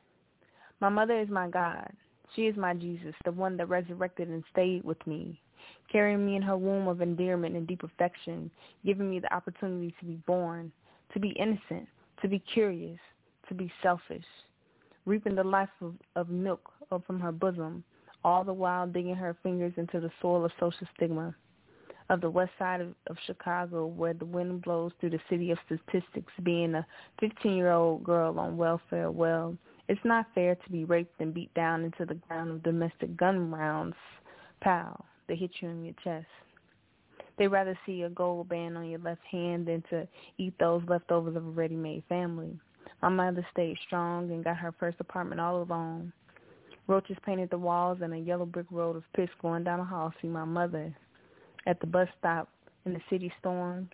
My 0.80 0.88
mother 0.88 1.18
is 1.18 1.28
my 1.28 1.48
God. 1.48 1.90
She 2.36 2.42
is 2.42 2.56
my 2.56 2.74
Jesus, 2.74 3.14
the 3.24 3.32
one 3.32 3.56
that 3.56 3.68
resurrected 3.68 4.28
and 4.28 4.44
stayed 4.52 4.84
with 4.84 5.04
me, 5.06 5.40
carrying 5.90 6.24
me 6.26 6.36
in 6.36 6.42
her 6.42 6.56
womb 6.56 6.86
of 6.86 7.00
endearment 7.00 7.56
and 7.56 7.66
deep 7.66 7.82
affection, 7.82 8.50
giving 8.84 9.08
me 9.10 9.18
the 9.18 9.32
opportunity 9.34 9.94
to 9.98 10.06
be 10.06 10.20
born, 10.26 10.70
to 11.14 11.20
be 11.20 11.30
innocent, 11.30 11.88
to 12.22 12.28
be 12.28 12.38
curious, 12.52 12.98
to 13.48 13.54
be 13.54 13.72
selfish, 13.82 14.24
reaping 15.08 15.34
the 15.34 15.44
life 15.44 15.68
of, 15.80 15.94
of 16.16 16.28
milk 16.28 16.70
from 17.06 17.18
her 17.18 17.32
bosom, 17.32 17.82
all 18.24 18.44
the 18.44 18.52
while 18.52 18.86
digging 18.86 19.14
her 19.14 19.36
fingers 19.42 19.72
into 19.76 20.00
the 20.00 20.10
soil 20.20 20.44
of 20.44 20.52
social 20.60 20.86
stigma 20.94 21.34
of 22.10 22.20
the 22.20 22.30
west 22.30 22.52
side 22.58 22.80
of, 22.80 22.94
of 23.08 23.16
Chicago 23.26 23.86
where 23.86 24.14
the 24.14 24.24
wind 24.24 24.62
blows 24.62 24.92
through 25.00 25.10
the 25.10 25.20
city 25.28 25.50
of 25.50 25.58
statistics 25.66 26.32
being 26.42 26.74
a 26.74 26.86
15-year-old 27.22 28.02
girl 28.02 28.38
on 28.38 28.56
welfare. 28.56 29.10
Well, 29.10 29.56
it's 29.88 30.00
not 30.04 30.26
fair 30.34 30.54
to 30.54 30.70
be 30.70 30.84
raped 30.84 31.20
and 31.20 31.34
beat 31.34 31.52
down 31.54 31.84
into 31.84 32.04
the 32.04 32.14
ground 32.14 32.50
of 32.50 32.62
domestic 32.62 33.16
gun 33.16 33.50
rounds, 33.50 33.96
pow, 34.60 35.04
they 35.26 35.36
hit 35.36 35.50
you 35.60 35.68
in 35.68 35.84
your 35.84 35.94
chest. 36.02 36.26
They'd 37.36 37.48
rather 37.48 37.78
see 37.86 38.02
a 38.02 38.10
gold 38.10 38.48
band 38.48 38.76
on 38.76 38.86
your 38.86 38.98
left 38.98 39.24
hand 39.30 39.66
than 39.66 39.82
to 39.90 40.08
eat 40.38 40.54
those 40.58 40.82
leftovers 40.88 41.36
of 41.36 41.46
a 41.46 41.50
ready-made 41.50 42.02
family. 42.08 42.58
My 43.02 43.08
mother 43.08 43.46
stayed 43.52 43.78
strong 43.86 44.30
and 44.30 44.44
got 44.44 44.56
her 44.56 44.74
first 44.78 44.96
apartment 45.00 45.40
all 45.40 45.62
alone. 45.62 46.12
Roaches 46.86 47.16
painted 47.24 47.50
the 47.50 47.58
walls 47.58 47.98
and 48.02 48.14
a 48.14 48.18
yellow 48.18 48.46
brick 48.46 48.66
road 48.70 48.96
of 48.96 49.04
piss 49.14 49.28
going 49.40 49.64
down 49.64 49.78
the 49.78 49.84
hall. 49.84 50.12
See 50.20 50.28
my 50.28 50.44
mother 50.44 50.94
at 51.66 51.78
the 51.80 51.86
bus 51.86 52.08
stop 52.18 52.48
in 52.86 52.94
the 52.94 53.00
city 53.10 53.32
storms 53.38 53.88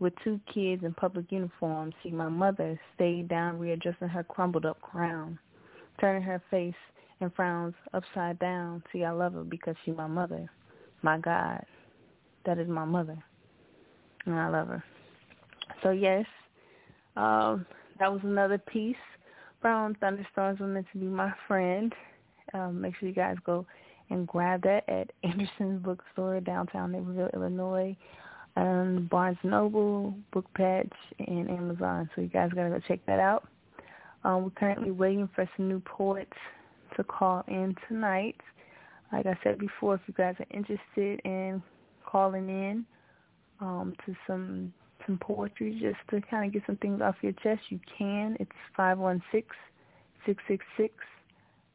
with 0.00 0.14
two 0.24 0.40
kids 0.52 0.82
in 0.82 0.94
public 0.94 1.30
uniforms. 1.30 1.94
See 2.02 2.10
my 2.10 2.28
mother 2.28 2.80
stayed 2.94 3.28
down 3.28 3.58
readjusting 3.58 4.08
her 4.08 4.24
crumbled 4.24 4.64
up 4.64 4.80
crown, 4.80 5.38
turning 6.00 6.22
her 6.22 6.42
face 6.50 6.74
and 7.20 7.32
frowns 7.34 7.74
upside 7.92 8.38
down. 8.38 8.82
See 8.92 9.04
I 9.04 9.10
love 9.10 9.34
her 9.34 9.44
because 9.44 9.76
she's 9.84 9.96
my 9.96 10.06
mother, 10.06 10.50
my 11.02 11.18
God. 11.18 11.64
That 12.46 12.58
is 12.58 12.68
my 12.68 12.86
mother, 12.86 13.22
and 14.24 14.34
I 14.34 14.48
love 14.48 14.68
her. 14.68 14.82
So 15.82 15.90
yes, 15.90 16.24
um, 17.16 17.66
that 18.00 18.12
was 18.12 18.20
another 18.24 18.58
piece. 18.58 18.96
Brown 19.62 19.96
Thunderstorms 20.00 20.58
were 20.58 20.66
meant 20.66 20.86
to 20.92 20.98
be 20.98 21.06
my 21.06 21.32
friend. 21.46 21.94
Um, 22.54 22.80
make 22.80 22.96
sure 22.96 23.08
you 23.08 23.14
guys 23.14 23.36
go 23.44 23.66
and 24.08 24.26
grab 24.26 24.62
that 24.62 24.88
at 24.88 25.12
Anderson's 25.22 25.84
Bookstore, 25.84 26.40
downtown 26.40 26.92
Naperville, 26.92 27.30
Illinois, 27.34 27.96
and 28.56 29.08
Barnes 29.08 29.38
Noble, 29.44 30.14
Book 30.32 30.46
Patch, 30.54 30.92
and 31.20 31.48
Amazon. 31.48 32.10
So 32.14 32.22
you 32.22 32.28
guys 32.28 32.50
gotta 32.54 32.70
go 32.70 32.80
check 32.88 33.00
that 33.06 33.20
out. 33.20 33.46
Um, 34.24 34.44
we're 34.44 34.50
currently 34.50 34.90
waiting 34.90 35.28
for 35.34 35.48
some 35.56 35.68
new 35.68 35.80
poets 35.80 36.32
to 36.96 37.04
call 37.04 37.44
in 37.48 37.74
tonight. 37.86 38.36
Like 39.12 39.26
I 39.26 39.38
said 39.44 39.58
before, 39.58 39.94
if 39.94 40.00
you 40.06 40.14
guys 40.14 40.34
are 40.38 40.46
interested 40.50 41.20
in 41.24 41.62
calling 42.04 42.48
in 42.48 42.84
um, 43.60 43.94
to 44.06 44.14
some 44.26 44.72
some 45.06 45.18
poetry 45.18 45.78
just 45.80 45.98
to 46.10 46.20
kind 46.28 46.46
of 46.46 46.52
get 46.52 46.62
some 46.66 46.76
things 46.76 47.00
off 47.00 47.16
your 47.22 47.32
chest, 47.42 47.60
you 47.68 47.80
can. 47.98 48.36
It's 48.40 48.50
516 48.76 49.42
666 50.26 50.94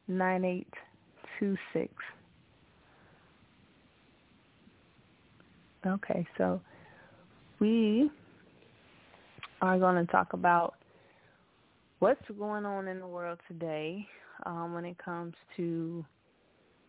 9826. 0.08 1.92
Okay, 5.86 6.26
so 6.36 6.60
we 7.60 8.10
are 9.60 9.78
going 9.78 10.04
to 10.04 10.12
talk 10.12 10.32
about 10.32 10.74
what's 12.00 12.20
going 12.38 12.66
on 12.66 12.88
in 12.88 12.98
the 13.00 13.06
world 13.06 13.38
today 13.48 14.06
um, 14.44 14.74
when 14.74 14.84
it 14.84 14.98
comes 14.98 15.34
to 15.56 16.04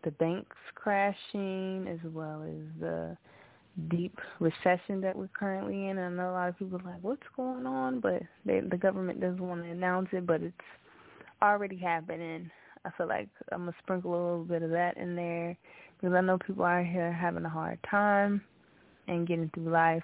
the 0.04 0.10
banks 0.12 0.56
crashing 0.74 1.86
as 1.88 1.98
well 2.12 2.42
as 2.42 2.80
the 2.80 3.16
deep 3.88 4.18
recession 4.40 5.00
that 5.00 5.16
we're 5.16 5.28
currently 5.28 5.88
in. 5.88 5.98
I 5.98 6.08
know 6.08 6.30
a 6.30 6.32
lot 6.32 6.48
of 6.48 6.58
people 6.58 6.80
are 6.80 6.90
like, 6.90 7.02
what's 7.02 7.22
going 7.36 7.66
on? 7.66 8.00
But 8.00 8.22
they, 8.44 8.60
the 8.60 8.76
government 8.76 9.20
doesn't 9.20 9.46
want 9.46 9.62
to 9.62 9.70
announce 9.70 10.08
it, 10.12 10.26
but 10.26 10.42
it's 10.42 10.56
already 11.42 11.76
happening. 11.76 12.50
I 12.84 12.90
feel 12.96 13.08
like 13.08 13.28
I'm 13.52 13.62
going 13.62 13.72
to 13.72 13.78
sprinkle 13.82 14.12
a 14.12 14.14
little 14.14 14.44
bit 14.44 14.62
of 14.62 14.70
that 14.70 14.96
in 14.96 15.14
there 15.14 15.56
because 16.00 16.14
I 16.14 16.20
know 16.20 16.38
people 16.38 16.64
out 16.64 16.86
here 16.86 17.12
having 17.12 17.44
a 17.44 17.48
hard 17.48 17.78
time 17.90 18.42
and 19.06 19.26
getting 19.26 19.50
through 19.54 19.70
life. 19.70 20.02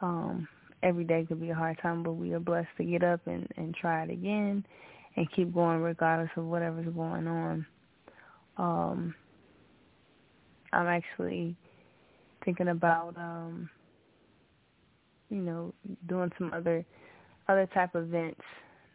Um, 0.00 0.46
every 0.82 1.04
day 1.04 1.24
could 1.26 1.40
be 1.40 1.50
a 1.50 1.54
hard 1.54 1.78
time, 1.80 2.02
but 2.02 2.12
we 2.12 2.32
are 2.32 2.40
blessed 2.40 2.68
to 2.78 2.84
get 2.84 3.02
up 3.02 3.20
and, 3.26 3.48
and 3.56 3.74
try 3.74 4.02
it 4.04 4.10
again 4.10 4.64
and 5.16 5.32
keep 5.32 5.54
going 5.54 5.80
regardless 5.80 6.30
of 6.36 6.44
whatever's 6.44 6.92
going 6.94 7.26
on. 7.26 7.66
Um, 8.58 9.14
I'm 10.72 10.86
actually 10.86 11.56
thinking 12.46 12.68
about 12.68 13.14
um 13.18 13.68
you 15.28 15.42
know 15.42 15.74
doing 16.08 16.32
some 16.38 16.50
other 16.54 16.82
other 17.48 17.68
type 17.74 17.94
of 17.94 18.04
events 18.04 18.40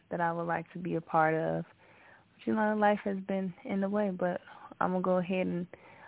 that 0.10 0.20
I 0.20 0.34
would 0.34 0.48
like 0.48 0.72
to 0.74 0.80
be 0.80 0.96
a 0.96 1.02
part 1.02 1.36
of. 1.36 1.64
But 2.34 2.48
you 2.48 2.56
know, 2.56 2.76
life 2.76 3.00
has 3.04 3.18
been 3.28 3.54
in 3.66 3.82
the 3.82 3.90
way, 3.90 4.10
but 4.10 4.42
I'm 4.80 4.92
gonna 4.92 5.02
go 5.02 5.18
ahead 5.18 5.46
and 5.46 5.68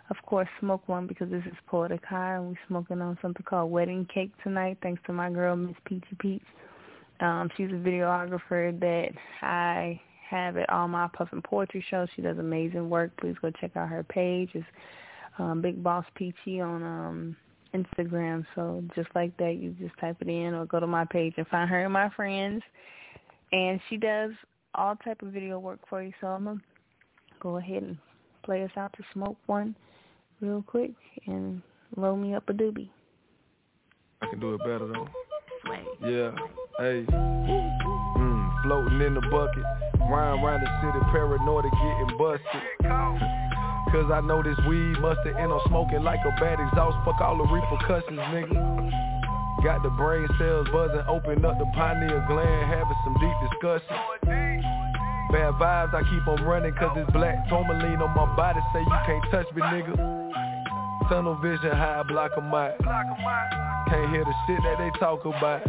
of 0.09 0.17
course 0.25 0.47
smoke 0.59 0.87
one 0.87 1.07
because 1.07 1.29
this 1.29 1.43
is 1.45 1.53
Poetic 1.67 2.03
High 2.03 2.35
and 2.35 2.49
we're 2.49 2.55
smoking 2.67 3.01
on 3.01 3.17
something 3.21 3.45
called 3.47 3.71
Wedding 3.71 4.07
Cake 4.13 4.31
tonight 4.43 4.77
thanks 4.81 5.01
to 5.05 5.13
my 5.13 5.29
girl 5.29 5.55
Miss 5.55 5.75
Peachy 5.85 6.17
Peach. 6.19 6.43
Um, 7.19 7.49
she's 7.55 7.69
a 7.69 7.73
videographer 7.73 8.77
that 8.79 9.11
I 9.41 10.01
have 10.29 10.57
at 10.57 10.69
all 10.69 10.87
my 10.87 11.07
Puffin 11.13 11.41
Poetry 11.41 11.85
shows. 11.89 12.09
She 12.15 12.21
does 12.21 12.37
amazing 12.37 12.89
work. 12.89 13.11
Please 13.17 13.35
go 13.41 13.51
check 13.51 13.77
out 13.77 13.87
her 13.87 14.03
page. 14.03 14.49
It's 14.53 14.65
um, 15.39 15.61
Big 15.61 15.81
Boss 15.83 16.05
Peachy 16.15 16.61
on 16.61 16.83
um, 16.83 17.35
Instagram. 17.73 18.45
So 18.55 18.83
just 18.95 19.09
like 19.15 19.35
that, 19.37 19.57
you 19.59 19.75
just 19.79 19.97
type 19.99 20.17
it 20.21 20.27
in 20.27 20.53
or 20.53 20.65
go 20.65 20.79
to 20.79 20.87
my 20.87 21.05
page 21.05 21.33
and 21.37 21.47
find 21.47 21.69
her 21.69 21.83
and 21.83 21.93
my 21.93 22.09
friends. 22.09 22.61
And 23.51 23.79
she 23.89 23.97
does 23.97 24.31
all 24.75 24.95
type 24.97 25.21
of 25.21 25.29
video 25.29 25.59
work 25.59 25.79
for 25.89 26.01
you. 26.01 26.11
So 26.21 26.27
I'm 26.27 26.45
gonna 26.45 26.61
go 27.39 27.57
ahead 27.57 27.83
and 27.83 27.97
play 28.43 28.63
us 28.63 28.71
out 28.77 28.93
to 28.93 29.03
smoke 29.13 29.37
one 29.45 29.75
real 30.41 30.63
quick 30.65 30.91
and 31.27 31.61
load 31.95 32.17
me 32.17 32.33
up 32.35 32.49
a 32.49 32.53
doobie. 32.53 32.89
I 34.21 34.27
can 34.29 34.39
do 34.39 34.55
it 34.55 34.59
better 34.59 34.87
though. 34.87 35.07
Wait. 35.65 35.85
Yeah, 36.01 36.31
hey. 36.79 37.05
Mm, 37.09 38.63
floating 38.63 39.01
in 39.01 39.13
the 39.13 39.21
bucket, 39.21 39.63
round 40.09 40.43
round 40.43 40.63
the 40.63 40.81
city, 40.81 40.99
paranoid 41.11 41.65
of 41.65 41.71
getting 41.71 42.17
busted. 42.17 43.42
Cause 43.91 44.09
I 44.11 44.21
know 44.21 44.41
this 44.41 44.57
weed 44.67 44.99
must've 44.99 45.35
end 45.37 45.51
up 45.51 45.61
smoking 45.67 46.03
like 46.03 46.19
a 46.25 46.31
bad 46.39 46.59
exhaust. 46.59 46.97
Fuck 47.05 47.21
all 47.21 47.37
the 47.37 47.45
repercussions, 47.45 48.19
nigga. 48.33 49.03
Got 49.63 49.83
the 49.83 49.89
brain 49.91 50.27
cells 50.37 50.67
buzzing, 50.73 51.03
open 51.07 51.45
up 51.45 51.57
the 51.57 51.65
pineal 51.73 52.21
gland 52.27 52.67
Having 52.67 52.99
some 53.05 53.15
deep 53.15 53.37
discussion. 53.47 53.95
Bad 55.31 55.53
vibes, 55.55 55.93
I 55.93 56.01
keep 56.09 56.27
on 56.27 56.43
running 56.43 56.73
cause 56.73 56.97
it's 56.97 57.09
black 57.11 57.47
tourmaline 57.49 58.01
on 58.01 58.11
my 58.15 58.35
body. 58.35 58.59
Say 58.73 58.81
you 58.81 58.97
can't 59.05 59.23
touch 59.31 59.47
me, 59.55 59.61
nigga. 59.61 59.95
Tunnel 61.09 61.35
vision, 61.35 61.71
high 61.71 62.03
block 62.07 62.31
a 62.37 62.41
out 62.41 62.77
Can't 63.89 64.09
hear 64.11 64.25
the 64.25 64.33
shit 64.47 64.59
that 64.63 64.77
they 64.79 64.89
talk 64.99 65.25
about. 65.25 65.63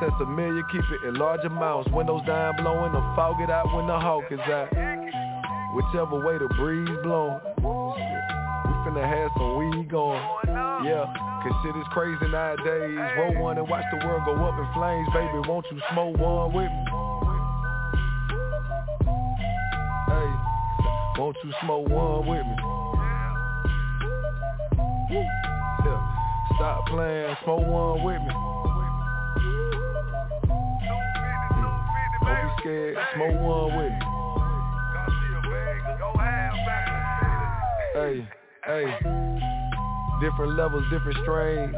Sense 0.00 0.14
a 0.20 0.26
million, 0.26 0.64
keep 0.70 0.80
it 0.80 1.08
in 1.08 1.14
large 1.14 1.44
amounts 1.44 1.90
Windows 1.90 2.22
down 2.26 2.56
blowing, 2.56 2.92
the 2.92 3.00
fog 3.16 3.40
it 3.40 3.50
out 3.50 3.72
when 3.74 3.86
the 3.86 3.98
hawk 3.98 4.24
is 4.30 4.38
out 4.40 5.27
Whichever 5.74 6.24
way 6.24 6.38
the 6.38 6.48
breeze 6.56 6.88
blowing 7.02 7.40
We 7.58 8.72
finna 8.84 9.04
have 9.04 9.30
some 9.36 9.56
weed 9.58 9.88
going 9.90 10.22
Yeah, 10.84 11.04
cause 11.42 11.52
shit 11.62 11.76
is 11.76 11.86
crazy 11.90 12.28
nowadays 12.28 12.98
Roll 13.18 13.42
one 13.42 13.58
and 13.58 13.68
watch 13.68 13.84
the 13.92 14.06
world 14.06 14.24
go 14.24 14.34
up 14.46 14.58
in 14.58 14.66
flames 14.74 15.08
Baby, 15.12 15.40
won't 15.48 15.66
you 15.70 15.80
smoke 15.92 16.16
one 16.18 16.52
with 16.52 16.70
me? 16.70 16.84
Hey, 20.08 20.30
won't 21.18 21.36
you 21.44 21.52
smoke 21.62 21.88
one 21.88 22.26
with 22.26 22.46
me? 22.46 22.56
Yeah. 25.10 25.48
Stop 26.56 26.86
playing, 26.86 27.36
smoke 27.44 27.66
one 27.66 28.02
with 28.02 28.20
me. 28.20 28.32
Hmm. 28.32 29.72
Don't 32.24 32.42
be 32.42 32.60
scared, 32.60 32.96
smoke 33.14 33.40
one 33.40 33.76
with 33.76 33.92
me. 33.92 34.17
Hey, 37.98 38.22
hey. 38.62 38.86
Different 40.22 40.54
levels, 40.54 40.84
different 40.86 41.18
strains. 41.26 41.74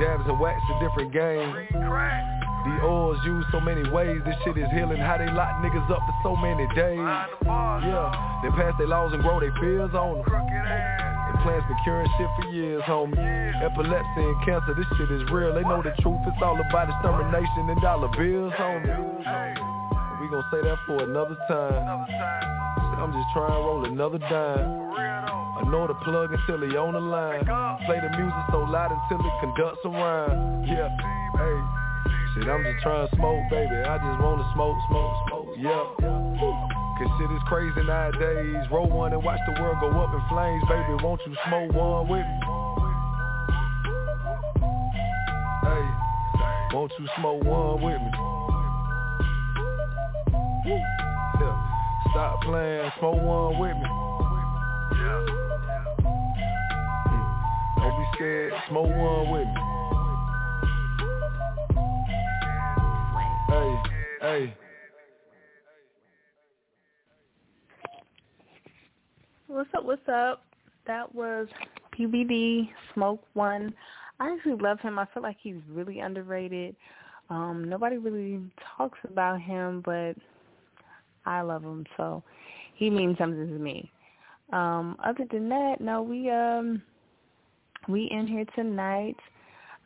Dabs 0.00 0.24
and 0.24 0.40
wax, 0.40 0.56
a 0.72 0.80
different 0.80 1.12
game. 1.12 1.52
The 1.68 2.80
oils 2.80 3.20
used 3.26 3.46
so 3.52 3.60
many 3.60 3.84
ways, 3.90 4.22
this 4.24 4.34
shit 4.42 4.56
is 4.56 4.64
healing 4.72 4.96
How 4.96 5.18
they 5.18 5.28
lock 5.28 5.60
niggas 5.60 5.84
up 5.92 6.00
for 6.00 6.16
so 6.24 6.36
many 6.36 6.64
days. 6.74 6.96
Yeah, 6.96 8.40
they 8.42 8.48
pass 8.56 8.72
their 8.78 8.88
laws 8.88 9.12
and 9.12 9.22
grow 9.22 9.38
their 9.38 9.52
fears 9.60 9.92
on 9.92 10.24
them 10.24 10.32
Implants 11.36 11.68
been 11.68 11.76
curing 11.84 12.08
shit 12.16 12.28
for 12.40 12.48
years, 12.48 12.82
homie. 12.88 13.20
Epilepsy 13.62 14.24
and 14.24 14.44
cancer, 14.46 14.72
this 14.72 14.86
shit 14.96 15.12
is 15.12 15.28
real. 15.30 15.52
They 15.52 15.62
know 15.62 15.82
the 15.82 15.92
truth, 16.00 16.24
it's 16.24 16.40
all 16.40 16.56
about 16.56 16.88
extermination 16.88 17.68
and 17.68 17.80
dollar 17.82 18.08
bills, 18.16 18.54
homie. 18.56 18.96
We 20.22 20.28
gon' 20.28 20.44
say 20.50 20.62
that 20.64 20.78
for 20.86 21.04
another 21.04 21.36
time 21.48 22.55
I'm 22.94 23.12
just 23.12 23.28
trying 23.34 23.50
to 23.50 23.60
roll 23.62 23.84
another 23.84 24.18
dime 24.18 24.94
I 25.56 25.62
know 25.68 25.86
the 25.86 25.94
plug 26.04 26.32
until 26.32 26.68
he 26.68 26.76
on 26.76 26.94
the 26.94 27.00
line 27.00 27.44
Play 27.86 28.00
the 28.00 28.10
music 28.16 28.44
so 28.50 28.62
loud 28.62 28.92
until 28.92 29.24
it 29.24 29.32
conducts 29.40 29.82
around 29.84 30.66
Yeah, 30.68 30.88
hey 31.36 31.86
Shit, 32.36 32.48
I'm 32.48 32.62
just 32.62 32.82
trying 32.82 33.08
to 33.08 33.16
smoke, 33.16 33.48
baby. 33.48 33.76
I 33.76 33.96
just 33.96 34.20
wanna 34.20 34.44
smoke, 34.52 34.76
smoke, 34.88 35.12
smoke, 35.26 35.56
yeah. 35.56 35.88
Cause 35.96 37.08
shit 37.18 37.30
is 37.30 37.42
crazy 37.46 37.82
nowadays. 37.82 38.56
Roll 38.70 38.88
one 38.88 39.14
and 39.14 39.24
watch 39.24 39.40
the 39.46 39.60
world 39.60 39.78
go 39.80 39.88
up 40.00 40.12
in 40.12 40.20
flames, 40.28 40.62
baby. 40.68 41.02
Won't 41.02 41.20
you 41.26 41.34
smoke 41.48 41.72
one 41.72 42.08
with 42.08 42.26
me? 42.26 42.40
Hey, 45.64 45.84
won't 46.74 46.92
you 46.98 47.08
smoke 47.18 47.42
one 47.44 47.80
with 47.80 48.00
me? 48.02 48.10
Yeah. 51.40 51.65
Stop 52.10 52.40
playing, 52.42 52.90
smoke 52.98 53.22
one 53.22 53.58
with 53.58 53.76
me. 53.76 53.88
Don't 57.76 57.96
be 57.98 58.04
scared, 58.14 58.52
smoke 58.68 58.88
one 58.88 59.30
with 59.30 59.46
me. 59.46 59.62
Hey, 63.48 63.76
hey. 64.20 64.56
What's 69.46 69.70
up, 69.76 69.84
what's 69.84 70.08
up? 70.08 70.42
That 70.86 71.14
was 71.14 71.48
PBD 71.98 72.68
Smoke 72.94 73.22
One. 73.34 73.74
I 74.20 74.32
actually 74.32 74.60
love 74.60 74.80
him. 74.80 74.98
I 74.98 75.06
feel 75.12 75.22
like 75.22 75.36
he's 75.42 75.56
really 75.70 76.00
underrated. 76.00 76.76
Um, 77.30 77.66
nobody 77.68 77.96
really 77.96 78.40
talks 78.76 78.98
about 79.08 79.40
him, 79.40 79.82
but 79.84 80.14
I 81.26 81.42
love 81.42 81.62
him, 81.62 81.84
so 81.96 82.22
he 82.74 82.90
means 82.90 83.18
something 83.18 83.46
to 83.48 83.58
me. 83.58 83.90
Um, 84.52 84.96
other 85.04 85.24
than 85.30 85.48
that, 85.48 85.80
no, 85.80 86.02
we 86.02 86.30
um 86.30 86.82
we 87.88 88.04
in 88.10 88.26
here 88.26 88.44
tonight. 88.54 89.16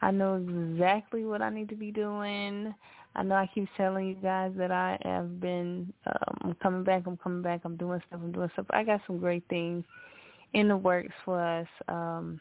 I 0.03 0.11
know 0.11 0.37
exactly 0.37 1.25
what 1.25 1.43
I 1.43 1.51
need 1.51 1.69
to 1.71 1.77
be 1.77 1.91
doing. 1.91 2.75
I 3.15 3.23
know 3.23 3.35
I 3.35 3.51
keep 3.53 3.69
telling 3.77 4.07
you 4.07 4.15
guys 4.15 4.53
that 4.57 4.71
I 4.71 4.99
have 5.03 5.41
been, 5.41 5.93
um, 6.07 6.37
I'm 6.43 6.55
coming 6.63 6.85
back, 6.85 7.03
I'm 7.07 7.17
coming 7.17 7.43
back, 7.43 7.63
I'm 7.65 7.77
doing 7.77 8.01
stuff, 8.07 8.21
I'm 8.23 8.33
doing 8.33 8.49
stuff. 8.53 8.67
I 8.71 8.85
got 8.85 9.01
some 9.07 9.19
great 9.19 9.43
things 9.51 9.85
in 10.53 10.69
the 10.69 10.77
works 10.77 11.13
for 11.25 11.41
us. 11.41 11.67
Um, 11.89 12.41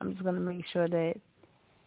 I'm 0.00 0.12
just 0.12 0.24
to 0.24 0.32
make 0.32 0.64
sure 0.72 0.88
that 0.88 1.14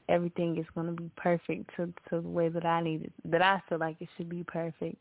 everything 0.08 0.58
is 0.58 0.66
to 0.76 0.92
be 0.92 1.10
perfect 1.16 1.70
to, 1.76 1.88
to 2.10 2.22
the 2.22 2.30
way 2.30 2.50
that 2.50 2.66
I 2.66 2.82
need 2.82 3.06
it, 3.06 3.14
that 3.26 3.42
I 3.42 3.62
feel 3.68 3.80
like 3.80 3.98
it 4.00 4.10
should 4.18 4.30
be 4.30 4.44
perfect. 4.44 4.98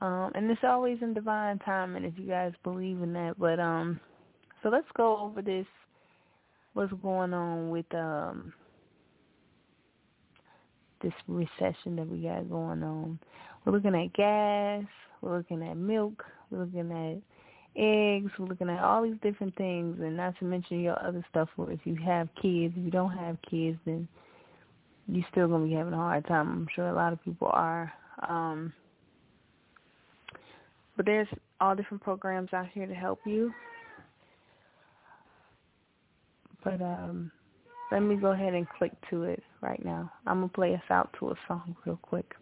Um, 0.00 0.30
and 0.34 0.50
it's 0.50 0.62
always 0.62 0.98
in 1.02 1.12
divine 1.12 1.58
timing 1.58 2.04
if 2.04 2.14
you 2.16 2.26
guys 2.26 2.52
believe 2.62 3.02
in 3.02 3.12
that. 3.14 3.34
But 3.38 3.58
um, 3.58 4.00
so 4.62 4.68
let's 4.68 4.86
go 4.96 5.18
over 5.18 5.42
this. 5.42 5.66
What's 6.74 6.92
going 7.02 7.34
on 7.34 7.70
with 7.70 7.92
um 7.94 8.52
this 11.02 11.12
recession 11.26 11.96
that 11.96 12.08
we 12.08 12.22
got 12.22 12.48
going 12.50 12.82
on. 12.82 13.18
We're 13.64 13.72
looking 13.72 13.94
at 13.94 14.12
gas, 14.14 14.84
we're 15.20 15.36
looking 15.38 15.62
at 15.62 15.76
milk, 15.76 16.24
we're 16.50 16.64
looking 16.64 16.90
at 16.90 17.80
eggs, 17.80 18.32
we're 18.38 18.46
looking 18.46 18.68
at 18.68 18.82
all 18.82 19.02
these 19.02 19.20
different 19.22 19.54
things 19.56 19.98
and 20.00 20.16
not 20.16 20.38
to 20.38 20.44
mention 20.44 20.80
your 20.80 21.00
other 21.04 21.24
stuff 21.30 21.48
where 21.56 21.70
if 21.70 21.80
you 21.84 21.96
have 21.96 22.28
kids, 22.40 22.74
if 22.76 22.84
you 22.84 22.90
don't 22.90 23.16
have 23.16 23.36
kids 23.48 23.78
then 23.84 24.08
you're 25.06 25.26
still 25.30 25.48
gonna 25.48 25.66
be 25.66 25.74
having 25.74 25.92
a 25.92 25.96
hard 25.96 26.26
time. 26.26 26.48
I'm 26.48 26.68
sure 26.74 26.88
a 26.88 26.94
lot 26.94 27.12
of 27.12 27.24
people 27.24 27.48
are. 27.52 27.92
Um 28.28 28.72
but 30.98 31.06
there's 31.06 31.28
all 31.60 31.74
different 31.74 32.02
programs 32.02 32.52
out 32.52 32.66
here 32.74 32.86
to 32.86 32.94
help 32.94 33.20
you. 33.24 33.54
But 36.62 36.82
um 36.82 37.30
let 37.90 38.00
me 38.00 38.16
go 38.16 38.32
ahead 38.32 38.52
and 38.52 38.68
click 38.68 38.92
to 39.08 39.22
it 39.22 39.42
right 39.62 39.82
now. 39.82 40.12
I'm 40.26 40.40
going 40.40 40.50
to 40.50 40.54
play 40.54 40.74
us 40.74 40.82
out 40.90 41.14
to 41.20 41.30
a 41.30 41.34
song 41.46 41.74
real 41.86 41.98
quick. 42.02 42.34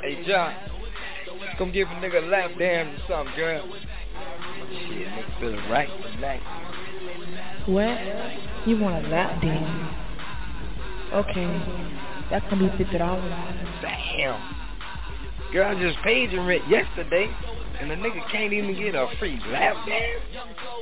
Hey, 0.00 0.24
John. 0.24 0.54
Come 1.58 1.72
give 1.72 1.88
a 1.88 1.92
nigga 1.94 2.22
a 2.22 2.26
lap 2.26 2.52
dance 2.56 3.00
or 3.00 3.24
something, 3.24 3.34
girl. 3.36 3.68
Shit, 4.70 5.08
nigga 5.08 5.40
feeling 5.40 5.70
right 5.70 5.88
tonight. 6.14 6.42
What? 7.66 8.68
You 8.68 8.78
want 8.78 9.04
a 9.04 9.08
lap 9.08 9.42
dance? 9.42 9.96
Okay. 11.12 11.90
That's 12.30 12.44
going 12.48 12.70
to 12.70 12.78
be 12.78 12.84
$50. 12.84 12.98
Damn. 13.82 14.69
Girl, 15.52 15.76
I 15.76 15.80
just 15.80 15.98
paid 16.04 16.30
your 16.30 16.46
rent 16.46 16.62
yesterday, 16.68 17.28
and 17.80 17.90
the 17.90 17.96
nigga 17.96 18.30
can't 18.30 18.52
even 18.52 18.72
get 18.78 18.94
a 18.94 19.08
free 19.18 19.40
lap 19.50 19.74
dance? 19.84 20.22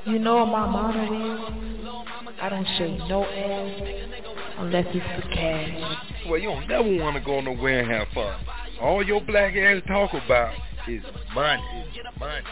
You 0.04 0.18
know 0.18 0.36
what 0.36 0.46
my 0.46 0.66
motto 0.66 1.04
is? 1.04 2.04
I 2.40 2.48
don't 2.50 2.66
shake 2.76 2.98
no 3.08 3.24
ass 3.24 3.82
unless 4.58 4.86
it's 4.90 5.24
for 5.24 5.28
cash. 5.30 6.26
Well, 6.28 6.38
you 6.38 6.48
don't 6.48 6.68
never 6.68 7.02
want 7.02 7.16
to 7.16 7.22
go 7.24 7.40
nowhere 7.40 7.80
and 7.80 7.90
have 7.90 8.08
fun. 8.14 8.38
All 8.80 9.02
your 9.02 9.22
black 9.22 9.54
ass 9.56 9.82
talk 9.88 10.10
about 10.12 10.54
is 10.86 11.02
money. 11.34 11.62
Money. 12.18 12.42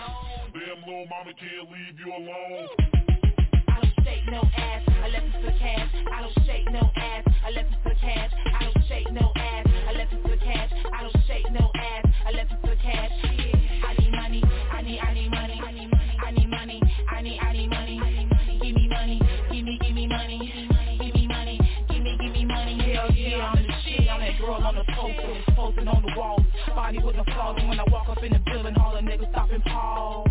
Damn 0.55 0.87
little 0.87 1.07
mama 1.11 1.33
can't 1.39 1.71
leave 1.71 1.99
you 1.99 2.13
alone. 2.13 3.16
Shake 4.07 4.31
no 4.31 4.39
ass 4.57 4.83
unless 4.87 5.23
it's 5.27 5.45
for 5.45 5.51
cash. 5.59 5.91
I 6.15 6.23
don't 6.23 6.47
shake 6.47 6.71
no 6.71 6.91
ass 6.95 7.25
unless 7.45 7.67
it's 7.67 7.83
for 7.83 7.95
cash. 7.99 8.31
I 8.55 8.63
don't 8.63 8.87
shake 8.87 9.11
no 9.11 9.33
ass 9.35 9.67
unless 9.89 10.07
it's 10.13 10.23
for 10.23 10.37
cash. 10.47 10.71
I 10.95 11.03
don't 11.03 11.27
shake 11.27 11.51
no 11.51 11.71
ass 11.75 12.05
unless 12.29 12.47
it's 12.53 12.61
for 12.63 12.77
cash. 12.87 13.11
I 13.83 13.95
need 13.99 14.13
money. 14.13 14.43
I 14.71 14.83
need 14.83 15.01
I 15.01 15.13
need 15.13 15.31
money. 15.31 15.61
I 15.61 16.31
need 16.31 16.49
money. 16.49 16.81
I 17.11 17.21
need. 17.21 17.39
I 17.43 17.53
need 17.53 17.69
money. 17.69 18.31
Give 18.63 18.75
me 18.77 18.89
money. 18.89 19.21
Give 19.51 19.65
me 19.65 19.79
give 19.83 19.95
me 19.95 20.07
money. 20.07 20.39
Give 21.03 21.13
me 21.13 21.27
money. 21.27 21.59
Give 21.91 22.03
me 22.03 22.17
give 22.23 22.33
me 22.33 22.45
money. 22.45 22.79
Hell 22.95 23.11
yeah, 23.11 23.43
I'm 23.43 23.67
the 23.67 23.73
shit. 23.85 24.09
I'm 24.09 24.21
that 24.21 24.39
girl 24.39 24.55
on 24.55 24.75
the 24.77 24.85
poster, 24.95 25.53
posting 25.57 25.89
on 25.89 26.03
the 26.07 26.15
wall. 26.17 26.39
Body 26.77 27.01
with 27.03 27.17
no 27.17 27.25
flaws. 27.25 27.57
And 27.59 27.69
When 27.69 27.81
I 27.81 27.85
walk 27.91 28.09
up 28.09 28.23
in 28.23 28.33
the 28.33 28.39
building, 28.39 28.77
all 28.79 28.95
the 28.95 29.01
niggas 29.01 29.31
stop 29.33 29.51
and 29.51 29.65
pause. 29.65 30.26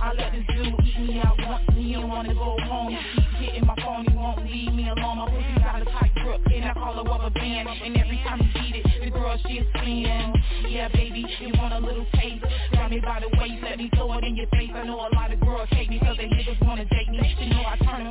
I 0.00 0.14
let 0.14 0.32
this 0.32 0.44
dude 0.48 0.80
eat 0.80 0.98
me 0.98 1.20
out 1.20 1.36
once 1.44 1.62
and 1.68 1.76
he 1.76 1.92
don't 1.92 2.08
wanna 2.08 2.32
go 2.32 2.56
home. 2.64 2.88
He 2.88 2.96
keep 2.96 3.52
hitting 3.52 3.66
my 3.66 3.76
phone, 3.84 4.06
he 4.08 4.16
won't 4.16 4.42
leave 4.44 4.72
me 4.72 4.88
alone. 4.88 5.18
My 5.18 5.28
pussy 5.28 5.60
got 5.60 5.82
a 5.82 5.84
tight 5.84 6.14
grip 6.14 6.40
and 6.46 6.64
I 6.64 6.72
call 6.72 6.94
her 6.94 7.02
rubber 7.02 7.28
band. 7.28 7.68
And 7.68 7.96
every 7.98 8.16
time 8.24 8.40
he 8.40 8.48
beat 8.60 8.76
it, 8.80 9.04
the 9.04 9.10
girl 9.10 9.36
she 9.46 9.58
is 9.58 9.66
spin. 9.76 10.32
Yeah, 10.68 10.88
baby, 10.88 11.26
you 11.40 11.52
want 11.58 11.74
a 11.74 11.78
little 11.78 12.06
taste? 12.14 12.44
Grab 12.72 12.90
me 12.90 13.00
by 13.00 13.20
the 13.20 13.28
waist, 13.36 13.62
let 13.62 13.76
me 13.76 13.90
throw 13.94 14.16
it 14.16 14.24
in 14.24 14.36
your 14.36 14.48
face. 14.48 14.70
I 14.74 14.84
know 14.84 15.06
a 15.06 15.12
lot 15.14 15.32
of 15.32 15.40
girls 15.40 15.68
hate 15.70 15.90
me 15.90 15.98
cause 15.98 16.16
they 16.16 16.28
niggas 16.32 16.64
wanna 16.64 16.86
date 16.86 17.10
me. 17.10 17.36
You 17.38 17.50
know 17.50 17.62
I 17.62 17.76
turn 17.84 18.09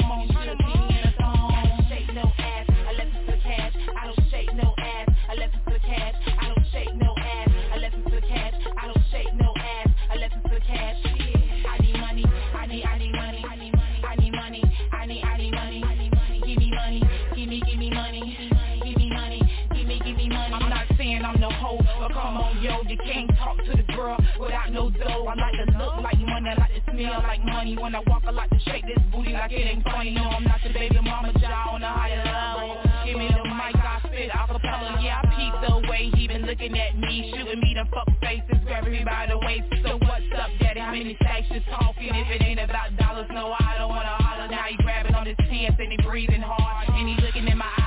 I 25.30 25.36
like 25.36 25.54
to 25.62 25.78
look 25.78 26.02
like 26.02 26.18
money, 26.26 26.50
I 26.50 26.58
like 26.58 26.74
to 26.74 26.82
smell 26.90 27.22
like 27.22 27.46
money. 27.46 27.78
When 27.78 27.94
I 27.94 28.02
walk, 28.08 28.24
I 28.26 28.32
like 28.32 28.50
to 28.50 28.60
shake 28.66 28.82
this 28.82 28.98
booty 29.14 29.30
like 29.34 29.52
it 29.52 29.62
ain't 29.62 29.84
funny. 29.84 30.10
No, 30.10 30.24
I'm 30.26 30.44
not 30.44 30.58
your 30.66 30.74
baby 30.74 30.98
mama, 31.06 31.38
jaw 31.38 31.78
on 31.78 31.84
a 31.84 31.88
higher 31.88 32.18
level. 32.26 32.82
Give 33.06 33.14
me 33.14 33.30
the 33.30 33.46
mic, 33.46 33.78
I 33.78 34.02
spit 34.10 34.32
acapella. 34.34 34.98
Yeah, 34.98 35.22
I 35.22 35.30
peep 35.38 35.54
the 35.62 35.88
way 35.88 36.10
he 36.18 36.28
been 36.28 36.50
looking 36.50 36.74
at 36.80 36.98
me, 36.98 37.30
shooting 37.30 37.62
me 37.62 37.78
the 37.78 37.86
fuck 37.94 38.10
faces, 38.26 38.58
grabbing 38.66 38.92
me 38.92 39.04
by 39.06 39.30
the 39.30 39.38
waist. 39.38 39.70
So 39.86 40.02
what's 40.02 40.26
up, 40.34 40.50
daddy? 40.60 40.80
How 40.80 40.98
many 40.98 41.14
stacks 41.22 41.46
you 41.54 41.62
talking? 41.70 42.10
If 42.10 42.26
it 42.34 42.42
ain't 42.42 42.60
about 42.60 42.98
dollars, 42.98 43.30
no, 43.30 43.54
I 43.54 43.78
don't 43.78 43.90
wanna 43.90 44.18
holler. 44.26 44.50
Now 44.50 44.66
he 44.66 44.82
grabbing 44.82 45.14
on 45.14 45.28
his 45.28 45.38
pants 45.46 45.78
and 45.78 45.94
he 45.94 45.98
breathing 46.02 46.42
hard, 46.42 46.90
and 46.90 47.06
he 47.06 47.14
looking 47.22 47.46
in 47.48 47.58
my 47.58 47.70
eyes 47.78 47.79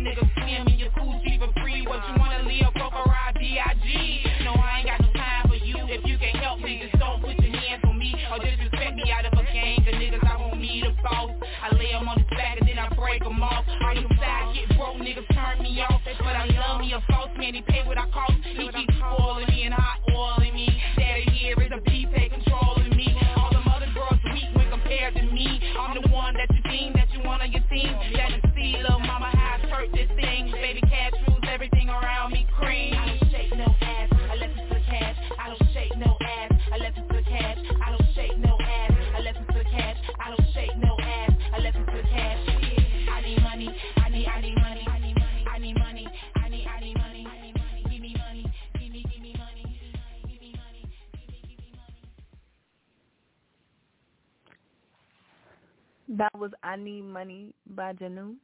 Nigga 0.00 0.24
swim 0.34 0.68
in 0.68 0.78
your 0.78 0.90
coochie 0.92 1.38
for 1.38 1.52
free. 1.60 1.86
What 1.86 2.00
you 2.08 2.14
wanna 2.18 2.40
coca 2.80 3.04
ride 3.04 3.36
B.I.G. 3.38 4.44
No, 4.44 4.52
I 4.56 4.80
ain't 4.80 4.88
got 4.88 5.00
no 5.00 5.12
time 5.12 5.48
for 5.48 5.56
you. 5.60 5.76
If 5.92 6.06
you 6.08 6.16
can 6.18 6.34
help 6.40 6.60
me, 6.60 6.80
just 6.80 6.96
don't 6.98 7.20
put 7.20 7.36
your 7.36 7.52
hands 7.52 7.84
on 7.84 7.98
me 7.98 8.14
or 8.32 8.38
disrespect 8.40 8.96
me 8.96 9.12
out 9.12 9.26
of 9.26 9.32
a 9.36 9.44
gang. 9.52 9.84
The 9.84 9.92
niggas 9.92 10.24
I 10.24 10.36
want 10.40 10.60
me 10.60 10.82
to 10.82 10.90
boss. 11.02 11.30
I 11.62 11.74
lay 11.76 11.92
'em 11.92 12.08
on 12.08 12.18
his 12.18 12.30
back 12.32 12.58
and 12.60 12.68
then 12.68 12.78
I 12.78 12.88
break 12.96 13.22
'em 13.24 13.42
off. 13.42 13.64
All 13.68 13.94
you 13.94 14.08
side 14.16 14.54
get 14.54 14.68
broke 14.76 14.96
niggas 14.96 15.28
turn 15.34 15.62
me 15.62 15.82
off. 15.82 16.00
But 16.04 16.36
I 16.36 16.46
love 16.56 16.80
me 16.80 16.92
a 16.94 17.00
false 17.12 17.36
man. 17.36 17.54
He 17.54 17.62
pay 17.62 17.82
what 17.84 17.98
I 17.98 18.08
cost. 18.10 18.40
He 18.44 18.68
keep 18.72 18.90
spoiling 18.96 19.48
me 19.52 19.64
and 19.64 19.74
hot 19.74 20.00
oiling 20.16 20.54
me. 20.54 20.68
Daddy 20.96 21.28
here 21.30 21.60
is 21.60 21.72
a 21.72 21.80
beat, 21.82 22.08
take 22.14 22.32
controlling 22.32 22.96
me. 22.96 23.14
All 23.36 23.50
them 23.50 23.68
other 23.68 23.90
girls 23.92 24.20
weak 24.32 24.48
when 24.54 24.70
compared 24.70 25.14
to 25.16 25.22
me. 25.22 25.60
I'm 25.78 25.92
the 26.00 26.08
one 26.08 26.34
that 26.34 26.48
you 26.54 26.62
deem 26.70 26.92
that 26.94 27.12
you 27.12 27.20
want 27.22 27.42
on 27.42 27.52
your 27.52 27.62
team. 27.68 27.92
That 28.16 28.39
around 31.90 32.32
me 32.32 32.46
cream. 32.56 32.94
I 32.94 33.06
don't 33.06 33.30
shake 33.30 33.52
no 33.56 33.66
ass 33.80 34.08
I 34.12 34.34
unless 34.34 34.50
it's 34.56 34.68
for 34.72 34.80
cash. 34.86 35.16
I 35.38 35.48
don't 35.48 35.72
shake 35.72 35.96
no 35.98 36.16
ass 36.20 36.50
I 36.72 36.76
unless 36.76 36.92
it's 36.96 37.08
for 37.10 37.22
cash. 37.22 37.58
I 37.82 37.90
don't 37.90 38.08
shake 38.14 38.38
no 38.38 38.56
ass 38.60 38.92
I 38.92 39.18
unless 39.18 39.36
it's 39.40 39.52
for 39.52 39.64
cash. 39.64 39.96
I 40.20 40.28
don't 40.30 40.46
shake 40.54 40.76
no 40.78 40.96
ass 41.00 41.32
I 41.52 41.56
unless 41.56 41.74
it's 41.76 41.90
for 41.90 42.02
cash. 42.02 42.40
I 43.10 43.20
need 43.22 43.42
money. 43.42 43.68
I 43.96 44.08
need. 44.08 44.26
I 44.26 44.40
need 44.40 44.54
money. 44.56 44.84
I 44.86 44.98
need 44.98 45.14
money. 45.18 45.44
I 45.50 45.58
need 45.58 45.74
money. 45.78 46.06
I 46.36 46.48
need. 46.48 46.66
I 46.66 46.80
need 46.80 46.96
money. 46.96 47.26
I 47.26 47.40
need 47.42 47.54
money. 47.58 47.82
Give 47.90 48.00
me 48.00 48.14
money. 48.16 48.44
Give 48.78 48.92
me. 48.92 49.02
Give 49.10 49.22
me 49.22 49.34
money. 49.36 49.64
Give 50.24 50.40
me 50.40 50.52
money. 50.54 50.82
Give 51.12 51.28
me. 51.28 51.38
Give 51.48 51.58
me 51.58 51.70
money. 51.74 52.02
That 56.18 56.34
was 56.38 56.50
I 56.62 56.76
Need 56.76 57.02
Money 57.04 57.54
by 57.66 57.92
Janu. 57.94 58.36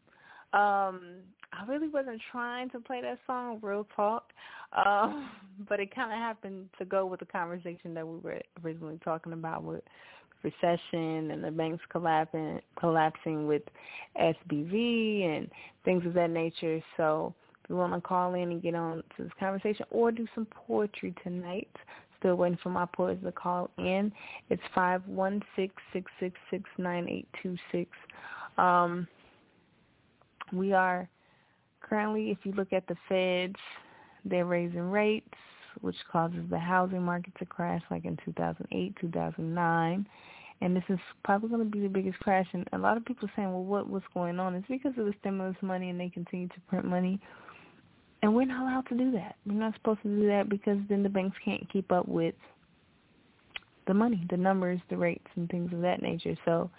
Um, 0.53 1.23
I 1.53 1.65
really 1.67 1.89
wasn't 1.89 2.21
trying 2.31 2.71
to 2.71 2.81
play 2.81 3.01
that 3.03 3.19
song, 3.27 3.59
real 3.63 3.87
talk, 3.95 4.33
um, 4.73 5.31
but 5.69 5.81
it 5.81 5.95
kind 5.95 6.13
of 6.13 6.19
happened 6.19 6.69
to 6.79 6.85
go 6.85 7.07
with 7.07 7.21
the 7.21 7.27
conversation 7.27 7.95
that 7.95 8.07
we 8.07 8.19
were 8.19 8.41
originally 8.65 8.99
talking 9.05 9.33
about 9.33 9.63
with 9.63 9.83
recession 10.43 11.31
and 11.31 11.43
the 11.43 11.51
banks 11.51 11.83
collapsing, 11.91 12.61
collapsing 12.79 13.47
with 13.47 13.63
SBV 14.21 15.37
and 15.37 15.51
things 15.85 16.05
of 16.07 16.15
that 16.15 16.31
nature. 16.31 16.81
So 16.97 17.35
if 17.65 17.71
you 17.71 17.77
want 17.77 17.95
to 17.95 18.01
call 18.01 18.35
in 18.35 18.53
and 18.53 18.63
get 18.63 18.75
on 18.75 19.03
to 19.17 19.25
this 19.25 19.33
conversation 19.41 19.87
or 19.91 20.13
do 20.13 20.27
some 20.35 20.47
poetry 20.67 21.15
tonight, 21.23 21.71
still 22.19 22.37
waiting 22.37 22.59
for 22.63 22.71
my 22.71 22.87
poets 22.87 23.23
to 23.25 23.33
call 23.33 23.71
in. 23.79 24.13
It's 24.51 24.63
five 24.75 25.03
one 25.07 25.43
six 25.55 25.75
six 25.93 26.11
six 26.21 26.35
six 26.51 26.65
nine 26.79 27.09
eight 27.09 27.29
two 27.43 27.57
six. 27.73 27.91
Um, 28.59 29.07
we 30.53 30.73
are 30.73 31.09
currently, 31.81 32.31
if 32.31 32.39
you 32.45 32.53
look 32.53 32.73
at 32.73 32.87
the 32.87 32.97
feds, 33.09 33.61
they're 34.25 34.47
raising 34.47 34.91
rates, 34.91 35.35
which 35.81 35.97
causes 36.11 36.45
the 36.51 36.59
housing 36.59 37.03
market 37.03 37.33
to 37.39 37.47
crash 37.47 37.83
like 37.91 38.05
in 38.05 38.19
2008, 38.25 38.95
2009. 39.01 40.07
And 40.63 40.75
this 40.75 40.85
is 40.89 40.99
probably 41.23 41.51
going 41.51 41.65
to 41.65 41.71
be 41.71 41.81
the 41.81 41.89
biggest 41.89 42.19
crash. 42.21 42.47
And 42.53 42.67
a 42.73 42.79
lot 42.79 42.97
of 42.97 43.05
people 43.05 43.29
saying, 43.37 43.53
well, 43.53 43.63
what 43.63 43.89
what's 43.89 44.07
going 44.15 44.41
on? 44.41 44.55
It's 44.55 44.67
because 44.69 44.93
of 44.97 45.05
the 45.05 45.15
stimulus 45.21 45.57
money 45.61 45.91
and 45.91 46.01
they 46.01 46.09
continue 46.09 46.49
to 46.49 46.61
print 46.69 46.87
money. 46.87 47.21
And 48.23 48.35
we're 48.35 48.47
not 48.47 48.63
allowed 48.63 48.89
to 48.89 48.97
do 48.97 49.13
that. 49.13 49.37
We're 49.47 49.55
not 49.55 49.75
supposed 49.75 50.03
to 50.03 50.09
do 50.09 50.27
that 50.29 50.49
because 50.49 50.79
then 50.89 51.03
the 51.03 51.09
banks 51.09 51.37
can't 51.45 51.71
keep 51.71 51.93
up 51.93 52.09
with 52.09 52.35
the 53.87 53.95
money, 53.95 54.27
the 54.31 54.37
numbers, 54.37 54.81
the 54.89 54.97
rates, 54.97 55.27
and 55.37 55.49
things 55.49 55.73
of 55.73 55.83
that 55.83 56.03
nature. 56.03 56.37
So 56.45 56.71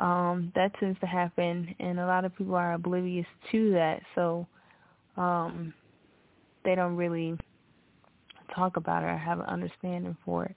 um, 0.00 0.50
that 0.54 0.72
tends 0.80 0.98
to 1.00 1.06
happen, 1.06 1.74
and 1.78 2.00
a 2.00 2.06
lot 2.06 2.24
of 2.24 2.34
people 2.34 2.54
are 2.54 2.72
oblivious 2.72 3.26
to 3.52 3.70
that. 3.72 4.00
So 4.14 4.46
um, 5.16 5.74
they 6.64 6.74
don't 6.74 6.96
really 6.96 7.36
talk 8.56 8.76
about 8.76 9.02
it 9.02 9.06
or 9.06 9.18
have 9.18 9.40
an 9.40 9.46
understanding 9.46 10.16
for 10.24 10.46
it. 10.46 10.56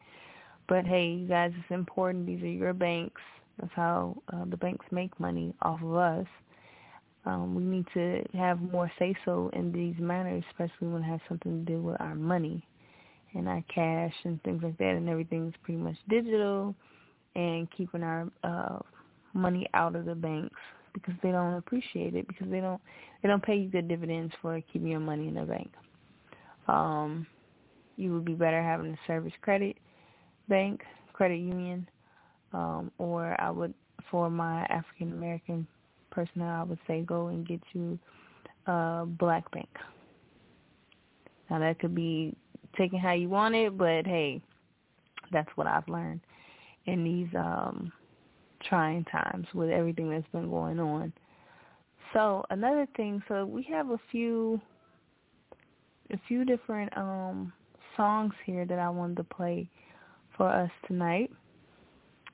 But 0.70 0.86
hey, 0.86 1.08
you 1.08 1.28
guys, 1.28 1.52
it's 1.56 1.72
important. 1.72 2.26
These 2.26 2.42
are 2.42 2.48
your 2.48 2.74
banks. 2.74 3.22
That's 3.60 3.74
how 3.76 4.16
uh, 4.32 4.46
the 4.50 4.58
banks 4.58 4.86
make 4.92 5.20
money 5.20 5.54
off 5.62 5.82
of 5.84 5.96
us. 5.96 6.26
Um, 7.26 7.54
we 7.54 7.64
need 7.64 7.86
to 7.94 8.24
have 8.38 8.62
more 8.62 8.92
say-so 8.98 9.50
in 9.54 9.72
these 9.72 9.96
matters, 10.00 10.44
especially 10.52 10.88
when 10.88 11.04
it 11.04 11.08
has 11.08 11.20
something 11.28 11.66
to 11.66 11.72
do 11.72 11.82
with 11.82 12.00
our 12.00 12.16
money 12.16 12.66
and 13.34 13.48
our 13.48 13.64
cash 13.74 14.14
and 14.24 14.42
things 14.44 14.64
like 14.64 14.78
that. 14.78 14.96
And 14.96 15.10
everything's 15.10 15.54
pretty 15.64 15.82
much 15.82 15.96
digital 16.10 16.76
and 17.36 17.68
keeping 17.72 18.04
our 18.04 18.30
uh, 18.44 18.80
money 19.34 19.68
out 19.74 19.96
of 19.96 20.06
the 20.06 20.16
banks 20.16 20.60
because 20.94 21.14
they 21.24 21.32
don't 21.32 21.56
appreciate 21.56 22.16
it 22.16 22.28
because 22.28 22.48
they 22.50 22.60
don't 22.60 22.82
they 23.22 23.28
don't 23.28 23.44
pay 23.44 23.56
you 23.56 23.70
good 23.70 23.88
dividends 23.88 24.34
for 24.42 24.60
keeping 24.72 24.90
your 24.90 25.00
money 25.00 25.28
in 25.28 25.36
the 25.36 25.42
bank. 25.42 25.72
Um, 26.68 27.26
you 27.98 28.14
would 28.14 28.26
be 28.26 28.34
better 28.34 28.62
having 28.62 28.94
a 28.94 28.98
service 29.08 29.34
credit 29.42 29.78
bank, 30.50 30.82
credit 31.14 31.38
union, 31.38 31.88
um, 32.54 32.92
or 32.98 33.40
I 33.40 33.50
would 33.50 33.74
for 34.12 34.30
my 34.30 34.64
African 34.66 35.12
American 35.14 35.68
personnel 36.12 36.62
I 36.62 36.64
would 36.64 36.80
say 36.86 37.02
go 37.02 37.28
and 37.28 37.48
get 37.48 37.62
you 37.74 37.98
a 38.68 39.06
black 39.08 39.50
bank. 39.52 39.70
Now 41.50 41.60
that 41.60 41.80
could 41.80 41.96
be 41.96 42.36
taken 42.78 43.00
how 43.00 43.14
you 43.14 43.30
want 43.30 43.56
it, 43.56 43.78
but 43.78 44.06
hey, 44.06 44.42
that's 45.32 45.50
what 45.56 45.68
I've 45.68 45.88
learned 45.88 46.22
in 46.86 47.04
these 47.04 47.28
um 47.36 47.92
trying 48.68 49.04
times 49.06 49.48
with 49.54 49.70
everything 49.70 50.10
that's 50.10 50.28
been 50.32 50.50
going 50.50 50.80
on. 50.80 51.14
So 52.14 52.46
another 52.50 52.88
thing, 52.96 53.24
so 53.28 53.46
we 53.46 53.64
have 53.64 53.90
a 53.90 54.00
few 54.12 54.62
a 56.12 56.20
few 56.28 56.46
different 56.46 56.96
um 56.98 57.52
songs 57.98 58.34
here 58.46 58.66
that 58.66 58.80
I 58.80 58.90
wanted 58.90 59.18
to 59.18 59.24
play 59.24 59.70
for 60.38 60.48
us 60.48 60.70
tonight. 60.88 61.32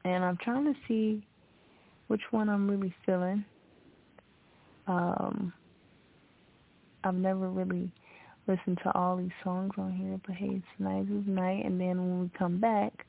And 0.06 0.24
I'm 0.24 0.38
trying 0.38 0.66
to 0.66 0.80
see 0.88 1.26
which 2.08 2.22
one 2.32 2.50
I'm 2.50 2.70
really 2.70 2.94
feeling. 3.06 3.46
Um 4.88 5.54
I've 7.04 7.16
never 7.16 7.50
really 7.50 7.90
listened 8.48 8.80
to 8.84 8.92
all 8.98 9.16
these 9.16 9.30
songs 9.44 9.72
on 9.78 9.94
here, 9.94 10.20
but 10.26 10.36
hey, 10.36 10.62
nice 10.80 11.06
it's 11.10 11.28
night 11.28 11.66
and 11.66 11.80
then 11.80 11.98
when 11.98 12.22
we 12.22 12.32
come 12.38 12.60
back 12.60 13.06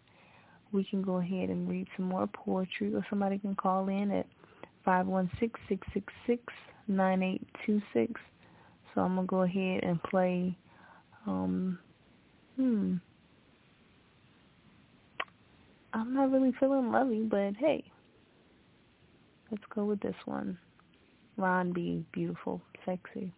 we 0.72 0.84
can 0.84 1.02
go 1.02 1.16
ahead 1.18 1.48
and 1.48 1.68
read 1.68 1.86
some 1.96 2.06
more 2.06 2.26
poetry 2.26 2.94
or 2.94 3.04
somebody 3.10 3.38
can 3.38 3.54
call 3.54 3.88
in 3.88 4.10
at 4.10 4.26
five 4.84 5.06
one 5.06 5.30
six 5.40 5.58
six 5.68 5.86
six 5.92 6.12
six 6.26 6.42
nine 6.88 7.22
eight 7.22 7.46
two 7.66 7.80
six. 7.92 8.20
So 8.94 9.00
I'm 9.02 9.14
gonna 9.16 9.26
go 9.26 9.42
ahead 9.42 9.84
and 9.84 10.02
play 10.02 10.56
um 11.26 11.78
hmm. 12.56 12.94
I'm 15.92 16.14
not 16.14 16.30
really 16.30 16.52
feeling 16.60 16.92
lovey, 16.92 17.22
but 17.22 17.54
hey. 17.58 17.84
Let's 19.50 19.64
go 19.74 19.84
with 19.84 20.00
this 20.00 20.14
one. 20.26 20.56
Ron 21.36 21.72
B, 21.72 22.04
beautiful, 22.12 22.62
sexy. 22.86 23.32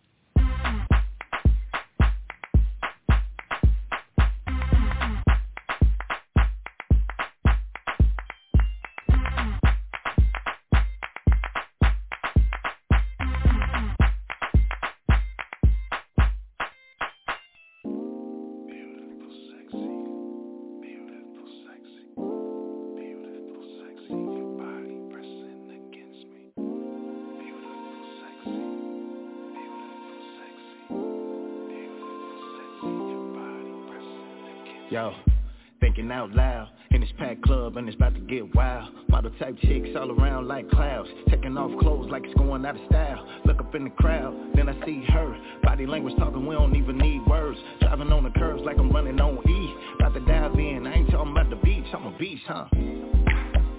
out 36.12 36.32
loud. 36.32 36.68
In 36.90 37.00
this 37.00 37.10
packed 37.18 37.42
club 37.42 37.76
and 37.78 37.88
it's 37.88 37.96
about 37.96 38.14
to 38.14 38.20
get 38.20 38.54
wild. 38.54 38.90
Model 39.08 39.32
type 39.38 39.56
chicks 39.62 39.88
all 39.98 40.10
around 40.12 40.46
like 40.46 40.70
clouds. 40.70 41.08
Taking 41.30 41.56
off 41.56 41.80
clothes 41.80 42.10
like 42.10 42.24
it's 42.24 42.34
going 42.34 42.64
out 42.66 42.76
of 42.76 42.86
style. 42.88 43.26
Look 43.46 43.60
up 43.60 43.74
in 43.74 43.84
the 43.84 43.90
crowd, 43.90 44.34
then 44.54 44.68
I 44.68 44.86
see 44.86 45.02
her. 45.08 45.36
Body 45.62 45.86
language 45.86 46.14
talking, 46.18 46.46
we 46.46 46.54
don't 46.54 46.76
even 46.76 46.98
need 46.98 47.26
words. 47.26 47.58
Driving 47.80 48.12
on 48.12 48.24
the 48.24 48.30
curves 48.38 48.62
like 48.64 48.78
I'm 48.78 48.90
running 48.90 49.20
on 49.20 49.38
E. 49.48 49.74
About 49.98 50.14
to 50.14 50.20
dive 50.20 50.54
in, 50.54 50.86
I 50.86 50.94
ain't 50.94 51.10
talking 51.10 51.32
about 51.32 51.50
the 51.50 51.56
beach, 51.56 51.86
I'm 51.94 52.06
a 52.06 52.18
beast, 52.18 52.42
huh? 52.46 52.66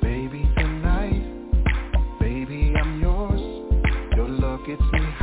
Baby, 0.02 0.50
tonight 0.58 1.44
Baby, 2.20 2.74
I'm 2.82 3.00
yours. 3.02 3.40
Your 4.16 4.30
look 4.30 4.66
gets 4.66 4.82
me 4.82 5.00
high 5.18 5.23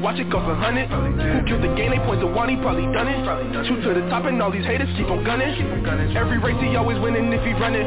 watch 0.00 0.18
it 0.18 0.30
cost 0.30 0.48
a 0.48 0.54
hundred. 0.54 0.88
Who 0.88 1.40
killed 1.46 1.62
the 1.62 1.72
game, 1.76 1.90
they 1.92 2.02
point 2.02 2.20
to 2.20 2.28
one, 2.30 2.48
he 2.48 2.56
probably 2.56 2.86
done 2.90 3.08
it. 3.08 3.20
Two 3.68 3.80
to 3.82 3.90
the 3.94 4.04
top 4.08 4.24
and 4.24 4.40
all 4.40 4.50
these 4.50 4.64
haters 4.64 4.88
keep 4.96 5.08
on 5.10 5.22
gunning. 5.24 5.52
Every 6.16 6.38
race 6.38 6.58
he 6.62 6.76
always 6.76 6.98
winning 6.98 7.32
if 7.32 7.42
he 7.44 7.52
run 7.54 7.74
it. 7.74 7.86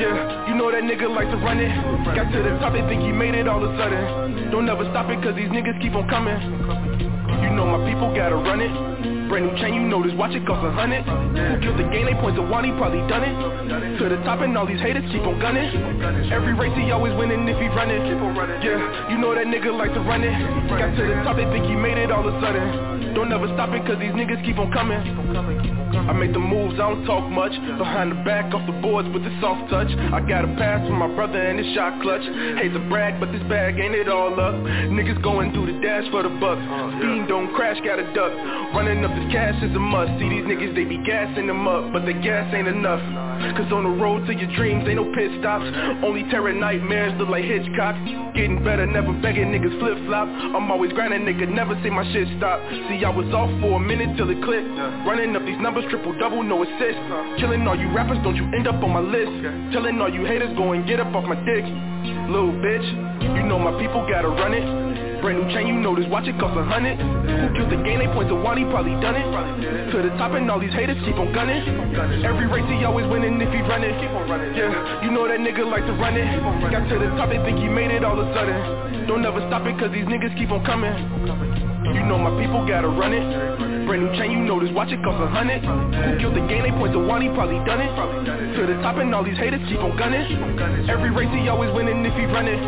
Yeah, 0.00 0.48
you 0.48 0.54
know 0.54 0.70
that 0.70 0.82
nigga 0.82 1.08
like 1.10 1.30
to 1.30 1.38
run 1.38 1.58
it. 1.58 1.72
Got 2.16 2.32
to 2.32 2.38
the 2.42 2.56
top, 2.58 2.72
they 2.72 2.82
think 2.88 3.02
he 3.02 3.12
made 3.12 3.34
it 3.34 3.46
all 3.48 3.62
of 3.62 3.68
a 3.68 3.76
sudden. 3.76 4.50
Don't 4.50 4.68
ever 4.68 4.84
stop 4.90 5.10
it, 5.10 5.22
cause 5.22 5.34
these 5.36 5.50
niggas 5.50 5.80
keep 5.80 5.94
on 5.94 6.08
coming. 6.08 6.38
You 7.42 7.50
know 7.52 7.66
my 7.66 7.82
people 7.84 8.14
gotta 8.14 8.36
run 8.36 8.60
it. 8.60 8.95
Brand 9.36 9.52
new 9.52 9.60
chain, 9.60 9.74
you 9.74 9.84
this, 10.00 10.16
watch 10.16 10.32
it 10.32 10.46
cost 10.48 10.64
a 10.64 10.72
hundred. 10.72 11.04
Who 11.04 11.60
killed 11.60 11.76
the 11.76 11.84
game, 11.92 12.08
they 12.08 12.16
point 12.16 12.40
to 12.40 12.42
he 12.64 12.72
probably 12.72 13.04
done 13.04 13.20
it. 13.20 13.36
To 14.00 14.08
the 14.08 14.16
top 14.24 14.40
and 14.40 14.56
all 14.56 14.64
these 14.64 14.80
haters 14.80 15.04
keep 15.12 15.20
on 15.28 15.36
gunning. 15.36 15.68
Every 16.32 16.56
race 16.56 16.72
he 16.72 16.88
always 16.90 17.12
winning 17.20 17.44
if 17.44 17.60
he 17.60 17.68
run 17.68 17.92
it. 17.92 18.00
Yeah, 18.64 18.80
you 19.12 19.18
know 19.20 19.34
that 19.34 19.44
nigga 19.44 19.76
like 19.76 19.92
to 19.92 20.00
run 20.00 20.24
it. 20.24 20.32
Got 20.72 20.96
to 20.96 21.02
the 21.04 21.20
top, 21.20 21.36
they 21.36 21.44
think 21.52 21.68
he 21.68 21.76
made 21.76 22.00
it 22.00 22.10
all 22.10 22.26
of 22.26 22.32
a 22.32 22.40
sudden. 22.40 22.95
Don't 23.16 23.32
ever 23.32 23.48
stop 23.56 23.72
it, 23.72 23.80
cause 23.88 23.96
these 23.96 24.12
niggas 24.12 24.44
keep 24.44 24.58
on 24.60 24.70
coming. 24.76 25.00
I 25.00 26.12
make 26.12 26.36
the 26.36 26.38
moves, 26.38 26.74
I 26.74 26.92
don't 26.92 27.06
talk 27.08 27.24
much. 27.32 27.50
Behind 27.80 28.12
the 28.12 28.20
back, 28.28 28.52
off 28.52 28.60
the 28.68 28.76
boards 28.84 29.08
with 29.08 29.24
the 29.24 29.32
soft 29.40 29.70
touch. 29.72 29.88
I 29.88 30.20
got 30.20 30.44
a 30.44 30.52
pass 30.60 30.86
from 30.86 31.00
my 31.00 31.08
brother 31.08 31.40
and 31.40 31.58
his 31.58 31.72
shot 31.72 31.96
clutch. 32.02 32.20
Hate 32.60 32.76
to 32.76 32.82
brag, 32.92 33.18
but 33.18 33.32
this 33.32 33.40
bag 33.48 33.80
ain't 33.80 33.94
it 33.94 34.12
all 34.12 34.38
up. 34.38 34.54
Niggas 34.92 35.22
going 35.24 35.50
through 35.56 35.72
the 35.72 35.80
dash 35.80 36.04
for 36.12 36.28
the 36.28 36.28
bucks. 36.28 36.60
Oh, 36.60 36.92
Speed 37.00 37.24
don't 37.26 37.48
crash, 37.56 37.80
got 37.80 37.98
a 37.98 38.04
duck. 38.12 38.36
Running 38.76 39.02
up 39.02 39.16
this 39.16 39.32
cash 39.32 39.56
is 39.64 39.74
a 39.74 39.80
must. 39.80 40.12
See 40.20 40.28
these 40.28 40.44
niggas, 40.44 40.76
they 40.76 40.84
be 40.84 41.00
gassing 41.00 41.46
them 41.46 41.66
up, 41.66 41.96
but 41.96 42.04
the 42.04 42.12
gas 42.12 42.52
ain't 42.52 42.68
enough. 42.68 43.00
Cause 43.56 43.72
on 43.72 43.84
the 43.84 43.94
road 44.02 44.26
to 44.26 44.34
your 44.34 44.50
dreams, 44.56 44.84
ain't 44.86 44.96
no 44.96 45.08
pit 45.14 45.30
stops. 45.40 45.64
Only 46.04 46.24
terror 46.30 46.52
nightmares 46.52 47.12
look 47.18 47.28
like 47.28 47.44
Hitchcock. 47.44 47.96
Getting 48.34 48.62
better, 48.64 48.86
never 48.86 49.12
begging 49.20 49.52
niggas 49.52 49.78
flip 49.78 49.98
flop. 50.06 50.28
I'm 50.28 50.70
always 50.70 50.92
grinding, 50.92 51.22
nigga, 51.22 51.48
never 51.48 51.78
see 51.82 51.90
my 51.90 52.04
shit 52.12 52.28
stop. 52.38 52.60
See, 52.88 53.04
I 53.04 53.10
was 53.10 53.26
off 53.32 53.50
for 53.60 53.76
a 53.76 53.80
minute 53.80 54.16
till 54.16 54.28
it 54.30 54.42
clicked. 54.42 54.68
Running 55.08 55.34
up 55.36 55.44
these 55.44 55.60
numbers, 55.60 55.84
triple 55.90 56.16
double, 56.18 56.42
no 56.42 56.62
assist. 56.62 56.98
Killing 57.40 57.66
all 57.66 57.76
you 57.76 57.92
rappers, 57.92 58.18
don't 58.22 58.36
you 58.36 58.44
end 58.54 58.66
up 58.66 58.82
on 58.82 58.90
my 58.92 59.00
list. 59.00 59.32
Telling 59.72 60.00
all 60.00 60.12
you 60.12 60.24
haters, 60.24 60.54
go 60.56 60.72
and 60.72 60.86
get 60.86 61.00
up 61.00 61.14
off 61.14 61.24
my 61.24 61.36
dick. 61.44 61.64
Little 62.28 62.52
bitch, 62.52 62.86
you 63.22 63.42
know 63.48 63.58
my 63.58 63.72
people 63.80 64.06
gotta 64.08 64.28
run 64.28 64.54
it. 64.54 64.85
Brand 65.26 65.42
new 65.42 65.50
chain, 65.50 65.66
you 65.66 65.74
know 65.74 65.90
this, 65.98 66.06
watch 66.06 66.30
it 66.30 66.38
cost 66.38 66.54
a 66.54 66.62
hundred. 66.62 67.02
Who 67.02 67.50
killed 67.58 67.74
the 67.74 67.82
game, 67.82 67.98
they 67.98 68.06
point 68.14 68.30
to 68.30 68.38
one, 68.38 68.62
he 68.62 68.64
probably 68.70 68.94
done 69.02 69.18
it. 69.18 69.26
To 69.90 69.98
the 69.98 70.14
top 70.14 70.38
and 70.38 70.46
all 70.46 70.62
these 70.62 70.70
haters 70.70 71.02
keep 71.02 71.18
on 71.18 71.34
gunning. 71.34 71.66
Every 72.22 72.46
race 72.46 72.62
he 72.70 72.86
always 72.86 73.10
winning 73.10 73.34
if 73.42 73.50
he 73.50 73.58
run 73.66 73.82
it. 73.82 73.90
Yeah, 74.54 75.02
you 75.02 75.10
know 75.10 75.26
that 75.26 75.42
nigga 75.42 75.66
like 75.66 75.82
to 75.90 75.94
run 75.98 76.14
it. 76.14 76.30
Got 76.70 76.86
to 76.86 76.98
the 77.02 77.10
top, 77.18 77.30
they 77.34 77.42
think 77.42 77.58
he 77.58 77.66
made 77.66 77.90
it 77.90 78.04
all 78.04 78.14
of 78.14 78.22
a 78.22 78.30
sudden. 78.38 79.08
Don't 79.08 79.26
ever 79.26 79.42
stop 79.50 79.66
it, 79.66 79.74
cause 79.82 79.90
these 79.90 80.06
niggas 80.06 80.30
keep 80.38 80.54
on 80.54 80.62
coming. 80.62 80.94
You 81.94 82.02
know 82.06 82.18
my 82.18 82.34
people 82.40 82.66
gotta 82.66 82.88
run 82.88 83.12
it. 83.12 83.22
Brand 83.86 84.02
new 84.02 84.10
chain, 84.18 84.30
you 84.32 84.42
know 84.42 84.58
this, 84.58 84.74
watch 84.74 84.90
it 84.90 84.98
cost 85.06 85.22
a 85.22 85.30
hundred. 85.30 85.62
Who 85.62 86.18
killed 86.18 86.34
the 86.34 86.42
game, 86.50 86.66
they 86.66 86.74
point 86.74 86.92
to 86.92 86.98
one, 86.98 87.22
he 87.22 87.28
probably 87.30 87.62
done 87.62 87.78
it. 87.78 87.92
To 88.58 88.66
the 88.66 88.74
top 88.82 88.98
and 88.98 89.14
all 89.14 89.22
these 89.22 89.38
haters 89.38 89.62
keep 89.70 89.78
on 89.78 89.94
gunning. 89.96 90.26
Every 90.90 91.10
race 91.14 91.30
he 91.30 91.46
always 91.46 91.70
winning 91.70 92.02
if 92.04 92.14
he 92.18 92.26
run 92.26 92.50
it. 92.50 92.58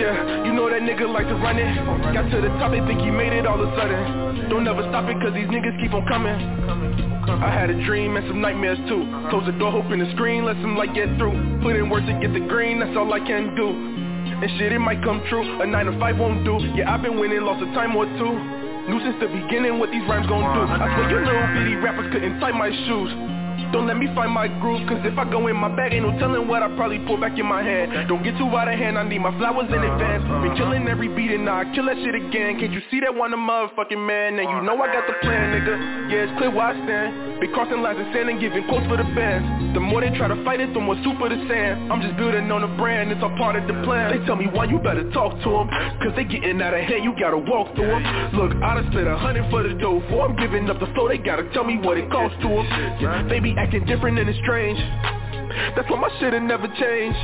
Yeah, 0.00 0.44
you 0.44 0.52
know 0.52 0.70
that 0.70 0.82
nigga 0.82 1.06
like 1.06 1.28
to 1.28 1.36
run 1.36 1.58
it. 1.60 1.68
Got 2.16 2.30
to 2.32 2.40
the 2.40 2.48
top, 2.56 2.72
they 2.72 2.80
think 2.88 3.00
he 3.04 3.10
made 3.12 3.32
it 3.32 3.46
all 3.46 3.60
of 3.60 3.68
a 3.68 3.76
sudden. 3.76 4.48
Don't 4.48 4.66
ever 4.66 4.82
stop 4.88 5.04
it, 5.08 5.20
cause 5.20 5.34
these 5.34 5.48
niggas 5.52 5.76
keep 5.80 5.92
on 5.92 6.06
coming. 6.08 6.34
I 7.28 7.52
had 7.52 7.70
a 7.70 7.84
dream 7.84 8.16
and 8.16 8.26
some 8.28 8.40
nightmares 8.40 8.78
too. 8.88 9.04
Close 9.30 9.44
the 9.46 9.52
door, 9.52 9.72
hoping 9.72 9.98
the 10.00 10.10
screen, 10.12 10.44
let 10.44 10.56
some 10.64 10.76
light 10.76 10.94
get 10.94 11.08
through. 11.16 11.36
Put 11.62 11.76
in 11.76 11.88
work 11.88 12.04
to 12.06 12.14
get 12.20 12.32
the 12.32 12.40
green, 12.40 12.80
that's 12.80 12.96
all 12.96 13.12
I 13.12 13.20
can 13.20 13.54
do. 13.56 13.93
And 14.24 14.50
shit, 14.58 14.72
it 14.72 14.78
might 14.78 15.02
come 15.02 15.22
true. 15.28 15.44
A 15.60 15.66
9 15.66 15.86
to 15.86 15.98
5 15.98 16.18
won't 16.18 16.44
do. 16.44 16.58
Yeah, 16.74 16.92
I've 16.92 17.02
been 17.02 17.18
winning, 17.20 17.42
lost 17.42 17.62
a 17.62 17.68
time 17.74 17.94
or 17.96 18.04
two. 18.04 18.32
New 18.88 19.00
since 19.00 19.16
the 19.20 19.28
beginning 19.28 19.78
what 19.78 19.90
these 19.90 20.04
rhymes 20.08 20.26
gon' 20.28 20.44
do. 20.44 20.62
I 20.68 20.88
swear 20.92 21.08
you 21.08 21.24
little 21.24 21.48
bitty 21.56 21.76
rappers 21.80 22.12
couldn't 22.12 22.40
tie 22.40 22.52
my 22.52 22.68
shoes. 22.68 23.43
Don't 23.74 23.88
let 23.90 23.98
me 23.98 24.06
find 24.14 24.30
my 24.30 24.46
groove, 24.46 24.86
cause 24.86 25.02
if 25.02 25.18
I 25.18 25.26
go 25.26 25.48
in 25.50 25.56
my 25.58 25.66
bag, 25.66 25.94
ain't 25.94 26.06
no 26.06 26.14
telling 26.22 26.46
what 26.46 26.62
I 26.62 26.70
probably 26.78 27.02
pull 27.10 27.18
back 27.18 27.34
in 27.34 27.44
my 27.44 27.58
hand. 27.58 28.06
Don't 28.06 28.22
get 28.22 28.38
too 28.38 28.46
out 28.54 28.70
of 28.70 28.78
hand, 28.78 28.94
I 28.96 29.02
need 29.02 29.18
my 29.18 29.34
flowers 29.34 29.66
in 29.66 29.82
uh, 29.82 29.90
advance. 29.90 30.22
Been 30.46 30.54
uh. 30.54 30.62
killing 30.62 30.86
every 30.86 31.10
beat 31.10 31.34
and 31.34 31.50
I 31.50 31.66
kill 31.74 31.90
that 31.90 31.98
shit 31.98 32.14
again. 32.14 32.62
Can't 32.62 32.70
you 32.70 32.78
see 32.86 33.02
that 33.02 33.10
one 33.10 33.34
a 33.34 33.36
motherfucking 33.36 33.98
man? 33.98 34.38
And 34.38 34.46
you 34.46 34.62
know 34.62 34.78
I 34.78 34.86
got 34.94 35.10
the 35.10 35.18
plan, 35.26 35.58
nigga. 35.58 35.74
Yeah, 36.06 36.30
it's 36.30 36.38
clear 36.38 36.54
where 36.54 36.70
I 36.70 36.78
stand. 36.86 37.42
Been 37.42 37.50
crossing 37.50 37.82
lines 37.82 37.98
and 37.98 38.14
sand 38.14 38.30
and 38.30 38.38
giving 38.38 38.62
quotes 38.70 38.86
for 38.86 38.94
the 38.94 39.10
bands. 39.10 39.74
The 39.74 39.82
more 39.82 40.06
they 40.06 40.14
try 40.14 40.30
to 40.30 40.38
fight 40.46 40.62
it, 40.62 40.70
the 40.70 40.78
more 40.78 40.94
super 41.02 41.26
the 41.26 41.42
sand. 41.50 41.90
I'm 41.90 41.98
just 41.98 42.14
building 42.14 42.46
on 42.54 42.62
the 42.62 42.70
brand, 42.78 43.10
it's 43.10 43.26
all 43.26 43.34
part 43.34 43.58
of 43.58 43.66
the 43.66 43.74
plan. 43.82 44.14
They 44.14 44.22
tell 44.22 44.38
me 44.38 44.46
why 44.54 44.70
you 44.70 44.78
better 44.78 45.02
talk 45.10 45.34
to 45.34 45.50
them, 45.50 45.66
cause 45.98 46.14
they 46.14 46.22
getting 46.22 46.62
out 46.62 46.78
of 46.78 46.86
hand, 46.86 47.02
you 47.02 47.10
gotta 47.18 47.42
walk 47.42 47.74
through 47.74 47.90
them. 47.90 48.06
Look, 48.38 48.54
I 48.62 48.78
done 48.78 48.86
split 48.94 49.10
a 49.10 49.18
hundred 49.18 49.50
for 49.50 49.66
the 49.66 49.74
dough, 49.82 49.98
for 50.06 50.30
I'm 50.30 50.38
giving 50.38 50.70
up 50.70 50.78
the 50.78 50.86
flow, 50.94 51.10
they 51.10 51.18
gotta 51.18 51.50
tell 51.50 51.66
me 51.66 51.74
what 51.82 51.98
it 51.98 52.06
costs 52.06 52.38
to 52.38 52.48
them. 52.54 52.66
Yeah, 53.02 53.26
they 53.26 53.42
be 53.42 53.50
acting 53.64 53.84
different 53.86 54.18
and 54.18 54.28
it's 54.28 54.38
strange. 54.40 54.78
That's 55.76 55.88
why 55.88 56.00
my 56.00 56.10
shit'll 56.18 56.40
never 56.40 56.66
change 56.66 57.14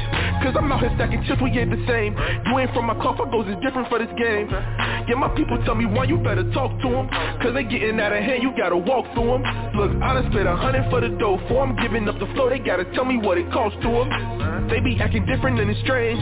Cause 0.40 0.55
I'm 0.57 0.70
out 0.70 0.81
here 0.81 0.92
stacking 0.94 1.24
chips, 1.26 1.42
we 1.42 1.50
ain't 1.50 1.70
the 1.70 1.83
same. 1.87 2.16
You 2.46 2.59
ain't 2.59 2.72
from 2.72 2.87
my 2.87 2.94
cloth, 2.94 3.20
our 3.20 3.29
goals 3.29 3.46
is 3.48 3.57
different 3.61 3.88
for 3.88 3.98
this 3.98 4.09
game. 4.16 4.48
Yeah, 4.48 5.16
my 5.18 5.29
people 5.35 5.61
tell 5.64 5.74
me 5.74 5.85
why 5.85 6.05
you 6.05 6.16
better 6.16 6.48
talk 6.53 6.70
to 6.81 6.88
them 6.88 7.09
Cause 7.42 7.53
they 7.53 7.64
getting 7.64 7.98
out 8.00 8.12
of 8.12 8.22
hand, 8.22 8.42
you 8.42 8.53
gotta 8.57 8.76
walk 8.76 9.05
through 9.12 9.37
them 9.37 9.42
Look, 9.74 9.90
I 10.03 10.14
done 10.14 10.31
split 10.31 10.46
a 10.46 10.57
hundred 10.57 10.88
for 10.88 11.00
the 11.00 11.09
dough 11.20 11.40
For 11.48 11.62
I'm 11.62 11.76
giving 11.76 12.09
up 12.09 12.18
the 12.18 12.26
flow, 12.33 12.48
they 12.48 12.59
gotta 12.59 12.85
tell 12.94 13.05
me 13.05 13.18
what 13.18 13.37
it 13.37 13.50
costs 13.53 13.79
to 13.83 13.90
them 13.90 14.68
They 14.68 14.81
be 14.81 14.96
acting 15.00 15.26
different 15.26 15.61
and 15.61 15.68
it's 15.70 15.81
strange 15.81 16.20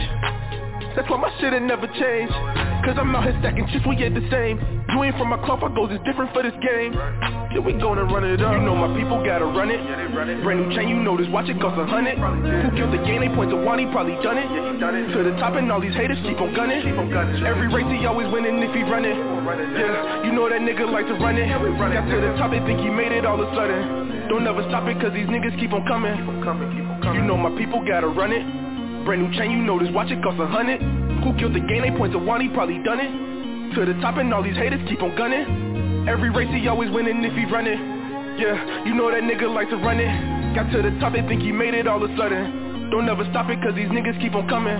that's 0.99 1.09
why 1.09 1.15
my 1.15 1.31
shit 1.39 1.55
ain't 1.55 1.63
never 1.63 1.87
change 1.87 2.27
Cause 2.83 2.95
I'm 2.95 3.11
out 3.11 3.27
here 3.27 3.35
stacking 3.43 3.67
chips, 3.75 3.83
we 3.83 3.99
ain't 3.99 4.15
the 4.15 4.23
same. 4.31 4.55
You 4.95 5.03
ain't 5.03 5.15
from 5.19 5.29
my 5.29 5.39
cloth, 5.43 5.59
our 5.61 5.69
goals 5.69 5.91
is 5.91 5.99
different 6.07 6.31
for 6.31 6.41
this 6.41 6.55
game. 6.63 6.95
Yeah, 7.51 7.59
we 7.59 7.75
gonna 7.75 8.07
run 8.07 8.23
it 8.23 8.39
up. 8.39 8.55
You 8.55 8.63
know 8.63 8.71
my 8.71 8.87
people 8.95 9.19
gotta 9.19 9.43
run 9.43 9.67
it. 9.67 9.83
Brand 10.15 10.63
new 10.63 10.71
chain, 10.71 10.87
you 10.87 10.95
know 10.95 11.19
this, 11.19 11.27
watch 11.27 11.51
it 11.51 11.59
cost 11.59 11.75
a 11.75 11.83
hundred. 11.83 12.15
Who 12.15 12.71
killed 12.79 12.95
the 12.95 13.03
game, 13.03 13.19
they 13.19 13.27
point 13.35 13.51
to 13.51 13.59
one, 13.59 13.83
he 13.83 13.85
probably 13.91 14.15
done 14.23 14.39
it. 14.39 14.47
To 14.47 15.19
the 15.27 15.35
top 15.43 15.59
and 15.59 15.67
all 15.67 15.83
these 15.83 15.93
haters 15.93 16.17
keep 16.23 16.39
on 16.39 16.55
gunning. 16.55 16.81
Every 17.43 17.67
race 17.67 17.85
he 17.91 18.07
always 18.07 18.31
winning 18.31 18.63
if 18.63 18.71
he 18.71 18.81
run 18.87 19.03
it 19.03 19.13
Yeah, 19.13 20.23
you 20.23 20.31
know 20.31 20.47
that 20.47 20.63
nigga 20.63 20.87
like 20.87 21.05
to 21.11 21.19
run 21.19 21.35
it. 21.35 21.51
Got 21.51 22.07
to 22.07 22.15
the 22.15 22.31
top, 22.39 22.49
they 22.49 22.63
think 22.63 22.79
he 22.79 22.89
made 22.89 23.11
it 23.11 23.27
all 23.27 23.37
of 23.37 23.43
a 23.43 23.51
sudden. 23.53 24.31
Don't 24.31 24.47
ever 24.47 24.63
stop 24.71 24.87
it, 24.87 24.95
cause 25.03 25.11
these 25.11 25.27
niggas 25.27 25.59
keep 25.59 25.75
on 25.75 25.83
coming. 25.83 26.15
You 27.11 27.21
know 27.27 27.35
my 27.35 27.51
people 27.59 27.83
gotta 27.83 28.07
run 28.07 28.31
it 28.31 28.68
Brand 29.09 29.25
new 29.25 29.35
chain, 29.35 29.49
you 29.49 29.57
know 29.57 29.79
this, 29.79 29.89
watch 29.89 30.11
it 30.11 30.21
cost 30.21 30.37
a 30.37 30.45
hundred. 30.45 30.85
Who 31.25 31.33
killed 31.41 31.55
the 31.57 31.65
game, 31.65 31.81
they 31.81 31.89
point 31.89 32.13
to 32.13 32.19
one, 32.19 32.41
he 32.41 32.47
probably 32.47 32.77
done 32.85 32.99
it. 33.01 33.73
To 33.73 33.81
the 33.83 33.99
top 34.05 34.21
and 34.21 34.31
all 34.31 34.43
these 34.43 34.53
haters 34.53 34.87
keep 34.87 35.01
on 35.01 35.17
gunning. 35.17 36.05
Every 36.07 36.29
race 36.29 36.47
he 36.53 36.67
always 36.67 36.91
winning 36.91 37.23
if 37.25 37.33
he 37.33 37.45
run 37.51 37.65
it 37.65 37.79
Yeah, 38.37 38.85
you 38.85 38.93
know 38.93 39.09
that 39.09 39.23
nigga 39.23 39.51
like 39.51 39.67
to 39.71 39.77
run 39.77 39.97
it. 39.97 40.53
Got 40.53 40.69
to 40.73 40.83
the 40.83 40.93
top, 40.99 41.13
they 41.13 41.25
think 41.25 41.41
he 41.41 41.51
made 41.51 41.73
it 41.73 41.87
all 41.87 42.03
of 42.03 42.05
a 42.05 42.15
sudden. 42.15 42.91
Don't 42.91 43.09
ever 43.09 43.25
stop 43.31 43.49
it, 43.49 43.57
cause 43.63 43.73
these 43.73 43.89
niggas 43.89 44.21
keep 44.21 44.35
on 44.35 44.47
coming. 44.47 44.77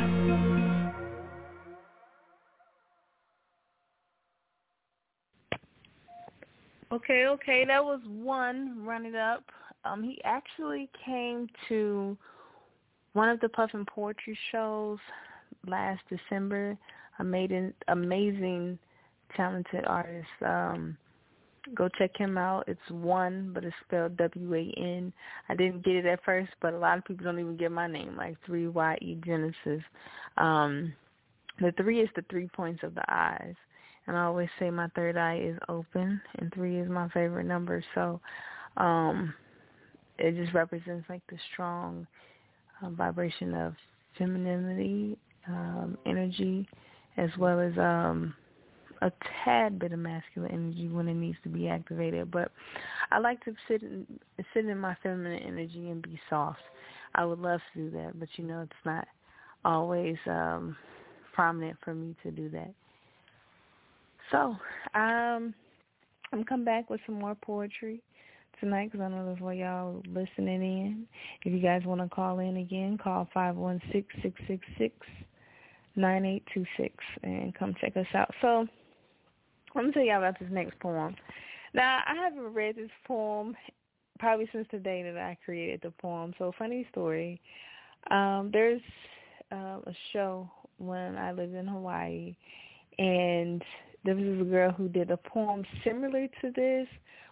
Okay, 6.92 7.26
okay, 7.26 7.66
that 7.66 7.84
was 7.84 8.00
one. 8.06 8.86
running 8.86 9.16
up. 9.16 9.44
Um, 9.86 10.04
he 10.04 10.22
actually 10.24 10.88
came 11.04 11.48
to 11.70 12.16
one 13.20 13.28
of 13.28 13.42
the 13.42 13.50
Puffin 13.50 13.86
Poetry 13.86 14.38
shows 14.50 14.98
last 15.68 16.00
December. 16.10 16.78
Amazing, 17.20 17.74
amazing, 17.90 18.80
talented 19.36 19.84
artist. 19.86 20.30
Um, 20.42 20.96
go 21.76 21.90
check 21.98 22.12
him 22.16 22.38
out. 22.38 22.64
It's 22.70 22.80
one, 22.90 23.52
but 23.54 23.66
it's 23.66 23.76
spelled 23.86 24.16
W-A-N. 24.16 25.12
I 25.50 25.56
didn't 25.56 25.84
get 25.84 25.98
it 25.98 26.06
at 26.06 26.24
first, 26.24 26.52
but 26.62 26.74
a 26.74 26.78
lot 26.78 26.98
of 26.98 27.04
people 27.04 27.26
don't 27.26 27.42
even 27.42 27.58
get 27.58 27.74
my 27.74 27.88
name, 27.88 28.16
like 28.16 28.38
3-Y-E 28.48 29.20
Genesis. 29.26 29.84
Um, 30.38 30.94
the 31.60 31.74
three 31.74 32.00
is 32.00 32.10
the 32.16 32.24
three 32.30 32.48
points 32.48 32.84
of 32.84 32.96
the 32.96 33.04
eyes. 33.10 33.56
And 34.08 34.16
I 34.16 34.24
always 34.24 34.48
say 34.60 34.70
my 34.70 34.88
third 34.96 35.18
eye 35.18 35.42
is 35.44 35.58
open, 35.68 36.22
and 36.38 36.54
three 36.54 36.80
is 36.80 36.90
my 36.90 37.10
favorite 37.10 37.48
number. 37.48 37.84
So 37.96 38.22
um, 38.78 39.34
it 40.18 40.42
just 40.42 40.54
represents 40.54 41.10
like 41.10 41.22
the 41.30 41.38
strong 41.52 42.08
vibration 42.84 43.54
of 43.54 43.74
femininity, 44.18 45.18
um, 45.48 45.98
energy, 46.06 46.68
as 47.18 47.30
well 47.38 47.60
as 47.60 47.78
um, 47.78 48.34
a 49.02 49.12
tad 49.44 49.80
bit 49.80 49.92
of 49.92 50.00
masculine 50.00 50.52
energy 50.52 50.88
when 50.88 51.08
it 51.08 51.14
needs 51.14 51.38
to 51.44 51.50
be 51.50 51.68
activated. 51.68 52.32
But 52.32 52.52
I 53.12 53.20
like 53.20 53.44
to 53.46 53.54
sit 53.68 53.82
in, 53.82 54.06
sit 54.54 54.66
in 54.66 54.78
my 54.78 54.96
feminine 55.02 55.42
energy 55.44 55.90
and 55.90 56.02
be 56.02 56.20
soft. 56.30 56.60
I 57.16 57.26
would 57.26 57.40
love 57.40 57.60
to 57.74 57.80
do 57.80 57.98
that, 57.98 58.20
but 58.20 58.30
you 58.36 58.44
know 58.44 58.62
it's 58.62 58.72
not 58.86 59.08
always 59.66 60.18
um, 60.28 60.76
prominent 61.34 61.78
for 61.84 61.94
me 61.94 62.16
to 62.24 62.32
do 62.32 62.50
that. 62.50 62.74
So 64.32 64.56
um, 64.94 65.54
I'm 66.32 66.44
come 66.48 66.64
back 66.64 66.90
with 66.90 67.02
some 67.06 67.16
more 67.16 67.36
poetry 67.36 68.02
tonight 68.60 68.92
because 68.92 69.06
I 69.06 69.10
know 69.10 69.26
that's 69.28 69.42
why 69.42 69.54
y'all 69.54 70.02
listening 70.08 70.62
in. 70.62 71.08
If 71.44 71.54
you 71.54 71.60
guys 71.60 71.84
want 71.86 72.02
to 72.02 72.10
call 72.10 72.40
in 72.40 72.58
again, 72.58 72.98
call 73.02 73.28
five 73.34 73.56
one 73.56 73.82
six 73.92 74.08
six 74.22 74.40
six 74.48 74.66
six 74.78 74.96
9826 75.96 76.96
and 77.24 77.54
come 77.56 77.76
check 77.82 77.98
us 77.98 78.06
out. 78.14 78.32
So 78.42 78.68
going 79.74 79.88
to 79.88 79.92
tell 79.94 80.04
y'all 80.04 80.18
about 80.18 80.40
this 80.40 80.50
next 80.52 80.80
poem. 80.80 81.16
Now, 81.74 82.00
I 82.06 82.16
haven't 82.16 82.54
read 82.54 82.76
this 82.76 82.90
poem 83.08 83.56
probably 84.18 84.50
since 84.52 84.68
the 84.72 84.80
day 84.80 85.04
that 85.04 85.18
I 85.18 85.38
created 85.46 85.82
the 85.84 85.92
poem. 85.92 86.34
So 86.38 86.52
funny 86.58 86.88
story. 86.92 87.42
Um, 88.12 88.50
there's 88.52 88.82
uh, 89.52 89.80
a 89.86 89.94
show 90.14 90.50
when 90.78 91.18
I 91.18 91.32
lived 91.32 91.54
in 91.54 91.68
Hawaii, 91.68 92.36
and 92.98 93.64
there 94.04 94.16
was 94.16 94.42
a 94.42 94.50
girl 94.50 94.72
who 94.72 94.88
did 94.90 95.12
a 95.12 95.18
poem 95.18 95.64
similar 95.84 96.28
to 96.42 96.52
this, 96.56 96.88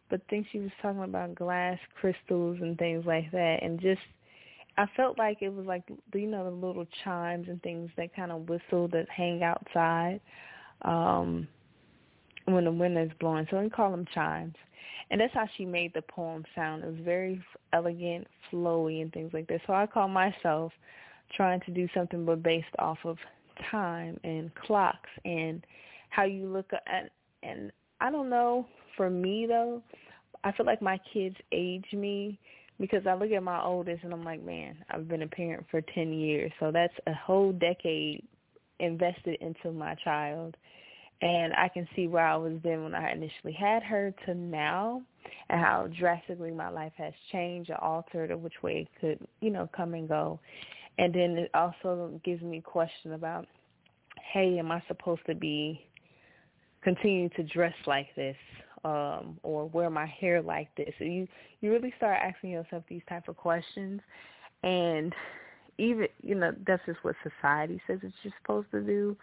but 0.10 0.22
I 0.28 0.30
think 0.30 0.47
she 0.51 0.60
was 0.60 0.72
talking 0.82 1.03
about 1.03 1.36
glass 1.36 1.78
crystals 1.99 2.58
and 2.62 2.78
things 2.78 3.05
like 3.05 3.32
that, 3.32 3.60
and 3.62 3.80
just 3.80 4.01
I 4.78 4.86
felt 4.95 5.18
like 5.18 5.41
it 5.41 5.53
was 5.53 5.66
like 5.66 5.84
you 6.14 6.28
know 6.28 6.45
the 6.45 6.68
little 6.68 6.86
chimes 7.03 7.47
and 7.47 7.62
things 7.62 7.89
that 7.97 8.16
kind 8.16 8.32
of 8.32 8.47
whistle 8.47 8.88
that 8.89 9.08
hang 9.10 9.43
outside 9.43 10.20
um 10.84 11.47
when 12.45 12.64
the 12.64 12.72
wind 12.72 12.97
is 12.97 13.12
blowing. 13.20 13.45
So 13.49 13.62
we 13.62 13.70
call 13.70 13.91
them 13.91 14.05
chimes. 14.14 14.55
And 15.10 15.22
that's 15.22 15.34
how 15.34 15.47
she 15.55 15.66
made 15.66 15.93
the 15.93 16.01
poem 16.01 16.43
sound. 16.55 16.84
It 16.84 16.88
was 16.88 16.99
very 17.03 17.41
elegant, 17.74 18.28
flowy, 18.51 19.01
and 19.01 19.12
things 19.12 19.32
like 19.34 19.47
that. 19.47 19.62
So 19.68 19.74
I 19.74 19.86
call 19.86 20.08
myself 20.08 20.72
trying 21.36 21.62
to 21.62 21.72
do 21.72 21.88
something 21.93 22.26
but 22.26 22.43
based 22.43 22.66
off 22.80 22.97
of 23.03 23.18
time 23.70 24.20
and 24.24 24.53
clocks 24.55 25.10
and 25.26 25.66
how 26.10 26.24
you 26.24 26.47
look 26.47 26.72
at 26.74 27.12
and 27.43 27.72
I 27.99 28.12
don't 28.12 28.30
know 28.30 28.68
for 28.97 29.09
me 29.09 29.45
though 29.47 29.81
I 30.43 30.51
feel 30.51 30.65
like 30.65 30.81
my 30.81 30.99
kids 31.13 31.35
age 31.51 31.85
me 31.93 32.37
because 32.79 33.07
I 33.07 33.13
look 33.15 33.31
at 33.31 33.41
my 33.41 33.63
oldest 33.63 34.03
and 34.03 34.11
I'm 34.11 34.23
like 34.23 34.43
man 34.43 34.77
I've 34.89 35.07
been 35.07 35.21
a 35.21 35.27
parent 35.27 35.65
for 35.71 35.81
10 35.81 36.11
years. 36.11 36.51
So 36.59 36.71
that's 36.71 36.93
a 37.07 37.13
whole 37.13 37.53
decade 37.53 38.23
invested 38.79 39.37
into 39.41 39.71
my 39.71 39.95
child. 40.03 40.55
And 41.21 41.53
I 41.53 41.67
can 41.67 41.87
see 41.95 42.07
where 42.07 42.27
I 42.27 42.35
was 42.35 42.53
then 42.63 42.83
when 42.83 42.93
I 42.93 43.11
initially 43.11 43.53
had 43.53 43.81
her 43.81 44.13
to 44.25 44.35
now 44.35 45.01
and 45.49 45.59
how 45.59 45.87
drastically 45.99 46.51
my 46.51 46.69
life 46.69 46.93
has 46.97 47.13
changed 47.31 47.71
or 47.71 47.83
altered 47.83 48.29
or 48.29 48.37
which 48.37 48.61
way 48.61 48.87
it 48.87 49.01
could, 49.01 49.27
you 49.41 49.49
know, 49.49 49.67
come 49.75 49.95
and 49.95 50.07
go. 50.07 50.39
And 50.99 51.13
then 51.13 51.31
it 51.31 51.51
also 51.55 52.21
gives 52.23 52.43
me 52.43 52.61
question 52.61 53.13
about, 53.13 53.47
hey, 54.31 54.59
am 54.59 54.71
I 54.71 54.83
supposed 54.87 55.25
to 55.25 55.33
be 55.33 55.81
continue 56.83 57.29
to 57.29 57.43
dress 57.43 57.73
like 57.87 58.07
this 58.15 58.37
um 58.88 59.38
or 59.43 59.65
wear 59.67 59.89
my 59.89 60.05
hair 60.05 60.41
like 60.41 60.69
this? 60.75 60.93
So 60.97 61.05
you 61.05 61.27
you 61.61 61.71
really 61.71 61.93
start 61.97 62.19
asking 62.21 62.51
yourself 62.51 62.83
these 62.88 63.01
type 63.09 63.27
of 63.27 63.38
questions. 63.38 64.01
And 64.63 65.13
even 65.77 66.07
you 66.23 66.35
know 66.35 66.51
that's 66.65 66.85
just 66.85 67.03
what 67.03 67.15
society 67.23 67.81
says 67.88 67.99
it's 68.03 68.13
you're 68.23 68.33
supposed 68.41 68.71
to 68.71 68.81
do. 68.81 69.17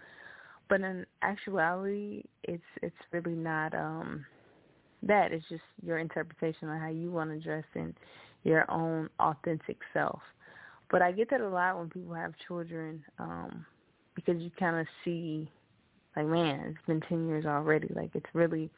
But 0.68 0.80
in 0.80 1.06
actuality 1.22 2.24
it's 2.44 2.62
it's 2.82 2.96
really 3.12 3.34
not 3.34 3.74
um 3.74 4.24
that. 5.02 5.32
It's 5.32 5.48
just 5.48 5.62
your 5.82 5.98
interpretation 5.98 6.68
on 6.68 6.80
how 6.80 6.88
you 6.88 7.10
want 7.10 7.30
to 7.30 7.40
dress 7.40 7.64
and 7.74 7.94
your 8.42 8.70
own 8.70 9.08
authentic 9.20 9.78
self. 9.92 10.20
But 10.90 11.02
i 11.02 11.12
get 11.12 11.30
that 11.30 11.40
a 11.40 11.48
lot 11.48 11.78
when 11.78 11.88
people 11.90 12.14
have 12.14 12.34
children 12.46 13.02
um 13.18 13.64
because 14.14 14.40
you 14.40 14.50
kind 14.58 14.76
of 14.76 14.86
see 15.04 15.50
like 16.16 16.26
man 16.26 16.60
it's 16.76 16.86
been 16.86 17.00
10 17.08 17.26
years 17.28 17.46
already. 17.46 17.88
Like 17.94 18.10
it's 18.14 18.26
really 18.34 18.70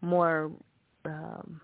more 0.00 0.50
um 1.04 1.60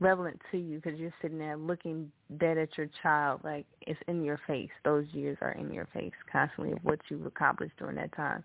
relevant 0.00 0.40
to 0.50 0.58
you 0.58 0.80
because 0.80 0.98
you're 0.98 1.14
sitting 1.22 1.38
there 1.38 1.56
looking 1.56 2.10
dead 2.38 2.58
at 2.58 2.76
your 2.76 2.88
child 3.02 3.40
like 3.44 3.64
it's 3.82 4.00
in 4.08 4.24
your 4.24 4.40
face 4.48 4.70
those 4.84 5.06
years 5.12 5.38
are 5.40 5.52
in 5.52 5.72
your 5.72 5.86
face 5.94 6.12
constantly 6.30 6.72
of 6.72 6.78
what 6.82 6.98
you've 7.08 7.24
accomplished 7.24 7.74
during 7.78 7.94
that 7.94 8.12
time 8.16 8.42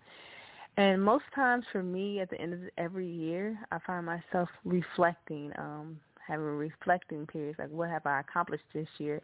and 0.78 1.02
most 1.02 1.24
times 1.34 1.64
for 1.72 1.82
me, 1.82 2.20
at 2.20 2.30
the 2.30 2.40
end 2.40 2.54
of 2.54 2.60
every 2.78 3.08
year, 3.08 3.58
I 3.72 3.78
find 3.84 4.06
myself 4.06 4.48
reflecting, 4.64 5.50
um, 5.58 5.98
having 6.24 6.46
reflecting 6.46 7.26
periods, 7.26 7.58
like 7.58 7.70
what 7.70 7.90
have 7.90 8.06
I 8.06 8.20
accomplished 8.20 8.62
this 8.72 8.86
year? 8.98 9.20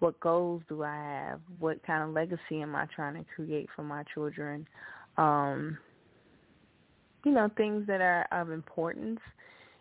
What 0.00 0.20
goals 0.20 0.60
do 0.68 0.82
I 0.82 0.94
have? 0.94 1.40
What 1.58 1.82
kind 1.86 2.02
of 2.02 2.10
legacy 2.10 2.60
am 2.60 2.76
I 2.76 2.84
trying 2.94 3.14
to 3.14 3.24
create 3.34 3.70
for 3.74 3.82
my 3.82 4.02
children? 4.12 4.68
Um, 5.16 5.78
you 7.24 7.32
know, 7.32 7.48
things 7.56 7.86
that 7.86 8.02
are 8.02 8.26
of 8.30 8.50
importance 8.50 9.20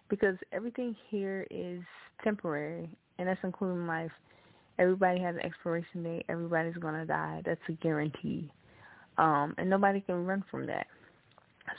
because 0.09 0.35
everything 0.51 0.95
here 1.09 1.45
is 1.49 1.81
temporary, 2.23 2.89
and 3.17 3.27
that's 3.27 3.39
including 3.43 3.87
life. 3.87 4.11
Everybody 4.77 5.19
has 5.21 5.35
an 5.35 5.41
expiration 5.41 6.03
date. 6.03 6.25
Everybody's 6.29 6.75
going 6.75 6.95
to 6.95 7.05
die. 7.05 7.41
That's 7.45 7.59
a 7.67 7.73
guarantee. 7.73 8.49
Um, 9.17 9.53
and 9.57 9.69
nobody 9.69 10.01
can 10.01 10.25
run 10.25 10.43
from 10.49 10.65
that. 10.67 10.87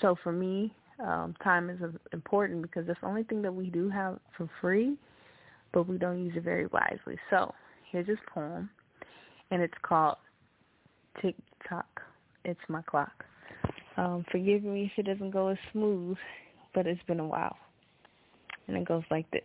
So 0.01 0.17
for 0.23 0.33
me, 0.33 0.73
um, 1.03 1.35
time 1.43 1.71
is 1.71 1.79
important 2.13 2.63
because 2.63 2.87
that's 2.87 3.01
the 3.01 3.07
only 3.07 3.23
thing 3.23 3.41
that 3.43 3.55
we 3.55 3.71
do 3.71 3.89
have 3.89 4.19
for 4.37 4.49
free, 4.61 4.97
but 5.73 5.89
we 5.89 5.97
don't 5.97 6.23
use 6.23 6.35
it 6.37 6.43
very 6.43 6.67
wisely. 6.67 7.17
So 7.31 7.55
here's 7.91 8.07
this 8.07 8.19
poem, 8.33 8.69
and 9.51 9.63
it's 9.63 9.75
called 9.83 10.17
Tick 11.23 11.37
Tock. 11.69 11.87
It's 12.45 12.61
my 12.69 12.83
clock. 12.83 13.25
Um, 13.97 14.25
forgive 14.31 14.63
me 14.63 14.91
if 14.93 14.99
it 14.99 15.11
doesn't 15.11 15.31
go 15.31 15.49
as 15.49 15.59
smooth, 15.73 16.17
but 16.75 16.87
it's 16.87 17.03
been 17.07 17.21
a 17.21 17.27
while. 17.27 17.57
And 18.71 18.79
it 18.79 18.87
goes 18.87 19.03
like 19.11 19.29
this. 19.33 19.43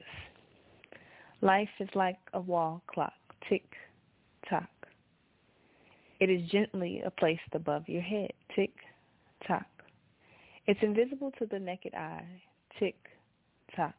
Life 1.42 1.70
is 1.80 1.90
like 1.96 2.20
a 2.34 2.40
wall 2.40 2.84
clock, 2.86 3.14
tick 3.50 3.66
tock. 4.48 4.70
It 6.20 6.30
is 6.30 6.48
gently 6.52 7.02
placed 7.18 7.42
above 7.54 7.90
your 7.90 8.04
head, 8.04 8.34
tick 8.56 8.72
tock. 9.48 9.66
It's 10.68 10.80
invisible 10.84 11.32
to 11.40 11.48
the 11.48 11.58
naked 11.58 11.96
eye. 11.96 12.28
Tick, 12.80 12.96
tock. 13.76 13.96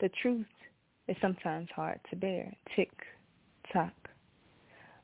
The 0.00 0.08
truth 0.22 0.46
is 1.08 1.16
sometimes 1.20 1.68
hard 1.76 2.00
to 2.08 2.16
bear. 2.16 2.54
Tick, 2.74 2.90
tock. 3.70 3.92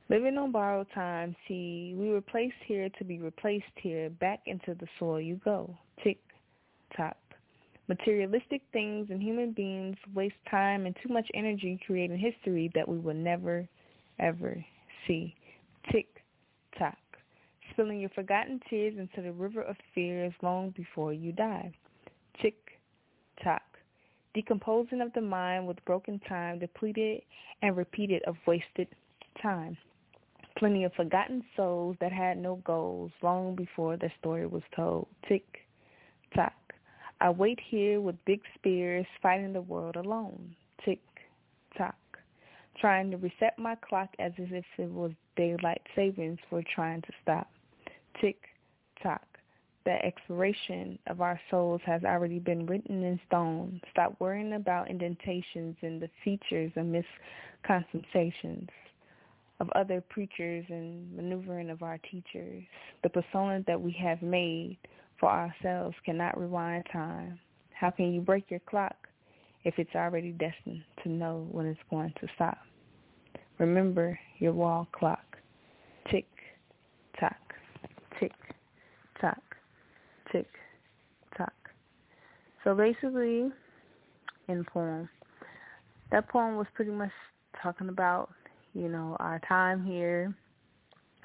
Living 0.09 0.39
on 0.39 0.53
borrowed 0.53 0.87
time, 0.95 1.37
see, 1.47 1.95
we 1.99 2.09
were 2.09 2.23
placed 2.23 2.55
here 2.67 2.89
to 2.99 3.05
be 3.05 3.19
replaced 3.19 3.67
here. 3.77 4.09
Back 4.09 4.41
into 4.47 4.75
the 4.75 4.87
soil 4.99 5.21
you 5.21 5.39
go. 5.45 5.77
Tick, 6.03 6.19
tock. 6.97 7.19
Materialistic 7.89 8.63
things 8.73 9.09
and 9.11 9.23
human 9.23 9.53
beings 9.53 9.97
waste 10.15 10.35
time 10.51 10.87
and 10.87 10.95
too 11.03 11.13
much 11.13 11.29
energy 11.35 11.81
creating 11.87 12.19
history 12.19 12.71
that 12.75 12.87
we 12.87 12.99
will 12.99 13.15
never, 13.15 13.67
ever 14.19 14.63
see. 15.07 15.35
Tick, 15.91 16.07
tock 16.79 16.99
spilling 17.79 18.01
your 18.01 18.11
forgotten 18.11 18.61
tears 18.69 18.95
into 18.99 19.23
the 19.23 19.33
river 19.33 19.63
of 19.63 19.77
fears 19.95 20.33
long 20.43 20.75
before 20.77 21.13
you 21.13 21.31
die. 21.31 21.73
Tick 22.43 22.57
tock. 23.45 23.63
Decomposing 24.35 25.01
of 25.01 25.13
the 25.13 25.21
mind 25.21 25.67
with 25.67 25.85
broken 25.85 26.21
time, 26.29 26.59
depleted 26.59 27.23
and 27.63 27.77
repeated 27.77 28.21
of 28.25 28.35
wasted 28.49 28.89
time. 29.41 29.77
Plenty 30.59 30.83
of 30.83 30.93
forgotten 30.95 31.45
souls 31.57 31.97
that 32.01 32.11
had 32.11 32.37
no 32.37 32.57
goals 32.65 33.13
long 33.23 33.55
before 33.55 33.97
their 33.97 34.13
story 34.19 34.47
was 34.47 34.63
told. 34.75 35.07
Tick 35.29 35.45
tock. 36.35 36.68
I 37.21 37.31
wait 37.31 37.59
here 37.69 38.01
with 38.01 38.17
big 38.25 38.41
spears 38.55 39.07
fighting 39.21 39.53
the 39.53 39.61
world 39.61 39.97
alone. 39.97 40.55
Tick 40.85 41.01
tock. 41.77 41.97
Trying 42.81 43.11
to 43.11 43.17
reset 43.17 43.59
my 43.59 43.75
clock 43.75 44.11
as 44.19 44.33
if 44.39 44.65
it 44.79 44.91
was 44.91 45.11
daylight 45.37 45.83
savings 45.97 46.39
for 46.49 46.63
trying 46.75 47.03
to 47.03 47.13
stop 47.23 47.51
tick-tock. 48.21 49.23
The 49.85 50.05
expiration 50.05 50.99
of 51.07 51.21
our 51.21 51.41
souls 51.51 51.81
has 51.87 52.05
already 52.05 52.39
been 52.39 52.67
written 52.67 53.03
in 53.03 53.19
stone. 53.27 53.81
Stop 53.91 54.17
worrying 54.21 54.53
about 54.53 54.91
indentations 54.91 55.77
and 55.83 56.01
the 56.01 56.11
features 56.25 56.73
and 56.77 56.93
misconceptions 56.93 58.69
of 59.61 59.71
other 59.71 60.03
preachers 60.09 60.65
and 60.69 61.11
maneuvering 61.17 61.71
of 61.71 61.83
our 61.83 61.99
teachers. 62.11 62.63
The 63.03 63.09
persona 63.09 63.65
that 63.67 63.81
we 63.81 63.93
have 63.93 64.21
made 64.21 64.77
for 65.19 65.31
ourselves 65.31 65.97
cannot 66.05 66.39
rewind 66.39 66.85
time. 66.93 67.39
How 67.73 67.91
can 67.91 68.13
you 68.13 68.21
break 68.21 68.51
your 68.51 68.61
clock 68.61 68.97
if 69.65 69.75
it's 69.79 69.95
already 69.95 70.33
destined 70.33 70.83
to 71.03 71.09
know 71.09 71.47
when 71.51 71.67
it's 71.67 71.81
going 71.91 72.13
to 72.21 72.27
stop? 72.35 72.59
Remember 73.59 74.19
your 74.39 74.53
wall 74.53 74.87
clock. 74.93 75.25
Tick, 76.11 76.27
tock 77.19 77.37
tick, 78.19 78.33
tock, 79.21 79.43
tick, 80.33 80.49
tock. 81.37 81.53
So 82.65 82.75
basically, 82.75 83.51
in 84.49 84.65
poem, 84.65 85.09
that 86.11 86.29
poem 86.29 86.57
was 86.57 86.67
pretty 86.75 86.91
much 86.91 87.11
talking 87.63 87.89
about, 87.89 88.31
you 88.75 88.89
know, 88.89 89.17
our 89.21 89.41
time 89.49 89.85
here. 89.85 90.35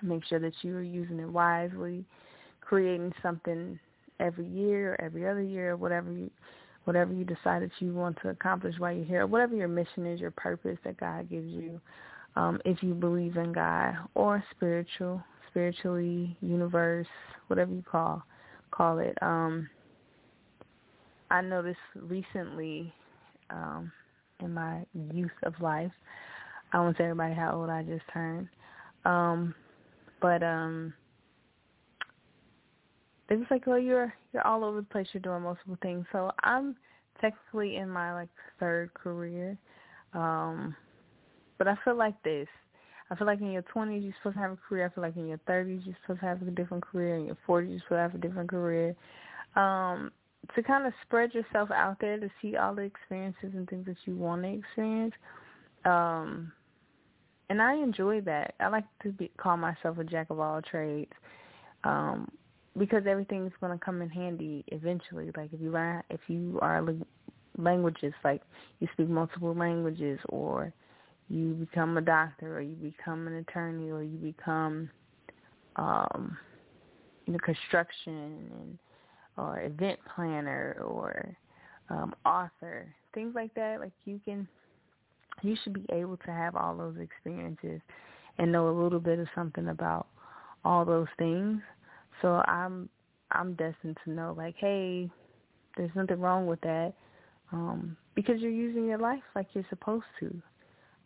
Make 0.02 0.26
sure 0.26 0.40
that 0.40 0.54
you 0.62 0.76
are 0.76 0.84
using 0.84 1.20
it 1.20 1.30
wisely, 1.30 2.06
creating 2.66 3.14
something 3.22 3.80
every 4.20 4.48
year, 4.48 4.94
or 4.94 5.02
every 5.02 5.28
other 5.28 5.42
year, 5.42 5.76
whatever 5.76 6.12
you 6.12 6.30
whatever 6.86 7.14
you 7.14 7.24
decide 7.24 7.62
that 7.62 7.72
you 7.80 7.94
want 7.94 8.18
to 8.22 8.28
accomplish 8.30 8.76
while 8.78 8.92
you're 8.92 9.06
here, 9.06 9.26
whatever 9.26 9.56
your 9.56 9.70
mission 9.70 10.06
is, 10.06 10.20
your 10.20 10.32
purpose 10.32 10.78
that 10.84 11.00
God 11.00 11.30
gives 11.30 11.50
you. 11.50 11.80
Um, 12.36 12.60
if 12.66 12.84
you 12.84 12.94
believe 12.94 13.38
in 13.38 13.54
God 13.54 13.96
or 14.16 14.44
spiritual 14.52 15.24
spiritually, 15.50 16.36
universe, 16.42 17.08
whatever 17.48 17.72
you 17.72 17.84
call 17.84 18.24
call 18.72 18.98
it. 18.98 19.16
Um, 19.22 19.70
I 21.30 21.42
noticed 21.42 21.78
recently 21.96 22.92
um, 23.52 23.92
in 24.40 24.54
my 24.54 24.84
youth 25.14 25.32
of 25.44 25.54
life, 25.62 25.92
I 26.74 26.80
won't 26.80 26.98
tell 26.98 27.06
everybody 27.06 27.36
how 27.36 27.54
old 27.56 27.70
I 27.70 27.84
just 27.84 28.04
turned, 28.12 28.48
um, 29.06 29.54
but 30.22 30.42
um, 30.42 30.94
it 33.30 33.38
was 33.38 33.48
like, 33.50 33.68
well, 33.68 33.80
you're 33.80 34.14
you're 34.34 34.46
all 34.46 34.64
over 34.64 34.82
the 34.82 34.88
place. 34.88 35.08
You're 35.14 35.22
doing 35.22 35.44
multiple 35.44 35.78
things. 35.82 36.06
So 36.12 36.32
I'm 36.44 36.76
technically 37.22 37.78
in 37.78 37.90
my 37.90 38.14
like 38.14 38.30
third 38.60 38.94
career, 38.94 39.58
um, 40.14 40.76
but 41.58 41.68
I 41.68 41.76
feel 41.84 41.96
like 41.96 42.22
this. 42.24 42.48
I 43.10 43.16
feel 43.16 43.28
like 43.28 43.42
in 43.42 43.52
your 43.52 43.64
20s 43.64 44.04
you're 44.04 44.14
supposed 44.20 44.36
to 44.38 44.42
have 44.42 44.52
a 44.52 44.58
career. 44.58 44.86
I 44.86 44.96
feel 44.96 45.04
like 45.04 45.16
in 45.18 45.28
your 45.28 45.38
30s 45.40 45.86
you're 45.86 45.96
supposed 46.02 46.22
to 46.22 46.26
have 46.26 46.42
a 46.42 46.52
different 46.52 46.84
career. 46.84 47.18
In 47.18 47.26
your 47.26 47.38
40s 47.48 47.70
you're 47.70 47.80
supposed 47.80 47.90
to 47.90 47.96
have 47.98 48.16
a 48.16 48.18
different 48.18 48.50
career. 48.50 48.96
Um, 49.56 50.12
to 50.56 50.64
kind 50.64 50.86
of 50.86 50.94
spread 51.04 51.34
yourself 51.34 51.70
out 51.72 51.98
there 52.02 52.20
to 52.20 52.30
see 52.42 52.58
all 52.58 52.74
the 52.76 52.82
experiences 52.82 53.52
and 53.54 53.70
things 53.70 53.86
that 53.86 53.98
you 54.06 54.16
want 54.16 54.42
to 54.42 54.50
experience. 54.50 55.14
Um, 55.86 56.52
and 57.50 57.62
I 57.62 57.76
enjoy 57.76 58.22
that. 58.22 58.56
I 58.60 58.68
like 58.68 58.86
to 59.04 59.10
be, 59.10 59.32
call 59.38 59.58
myself 59.58 60.00
a 60.00 60.04
jack 60.04 60.30
of 60.30 60.40
all 60.40 60.62
trades 60.62 61.12
um, 61.84 62.30
because 62.78 63.04
everything's 63.08 63.52
going 63.62 63.78
to 63.78 63.84
come 63.84 64.02
in 64.02 64.10
handy 64.10 64.64
eventually. 64.68 65.32
Like 65.36 65.52
if 65.54 65.62
you 65.62 65.76
if 66.10 66.20
you 66.28 66.60
are 66.62 66.84
languages, 67.58 68.14
like 68.24 68.42
you 68.80 68.88
speak 68.94 69.10
multiple 69.10 69.56
languages 69.56 70.20
or 70.30 70.74
you 71.30 71.54
become 71.54 71.98
a 71.98 72.02
doctor 72.02 72.58
or 72.58 72.62
you 72.62 72.76
become 72.76 73.28
an 73.28 73.36
attorney 73.36 73.92
or 73.92 74.04
you 74.04 74.18
become 74.18 74.90
um 75.76 76.38
in 77.28 77.38
construction 77.40 78.50
and 78.52 78.80
or 79.38 79.62
event 79.62 80.00
planner 80.14 80.78
or 80.86 81.36
um 81.90 82.14
author 82.26 82.94
things 83.14 83.34
like 83.34 83.54
that 83.56 83.80
like 83.80 83.94
you 84.06 84.20
can 84.24 84.48
you 85.42 85.56
should 85.64 85.74
be 85.74 85.86
able 85.92 86.18
to 86.18 86.32
have 86.32 86.56
all 86.56 86.76
those 86.78 86.98
experiences 87.00 87.82
and 88.38 88.52
know 88.52 88.70
a 88.70 88.80
little 88.84 89.00
bit 89.00 89.20
of 89.20 89.28
something 89.34 89.70
about 89.70 90.08
all 90.64 90.86
those 90.86 91.08
things 91.18 91.62
so 92.22 92.42
i'm 92.48 92.90
i'm 93.32 93.54
destined 93.54 93.98
to 94.04 94.12
know 94.12 94.34
like 94.38 94.56
hey 94.58 95.10
there's 95.78 95.92
nothing 95.96 96.20
wrong 96.20 96.46
with 96.46 96.62
that 96.62 96.94
um 97.52 97.96
because 98.16 98.40
you're 98.40 98.52
using 98.52 98.86
your 98.86 99.00
life 99.00 99.24
like 99.36 99.48
you're 99.54 99.66
supposed 99.70 100.06
to 100.20 100.42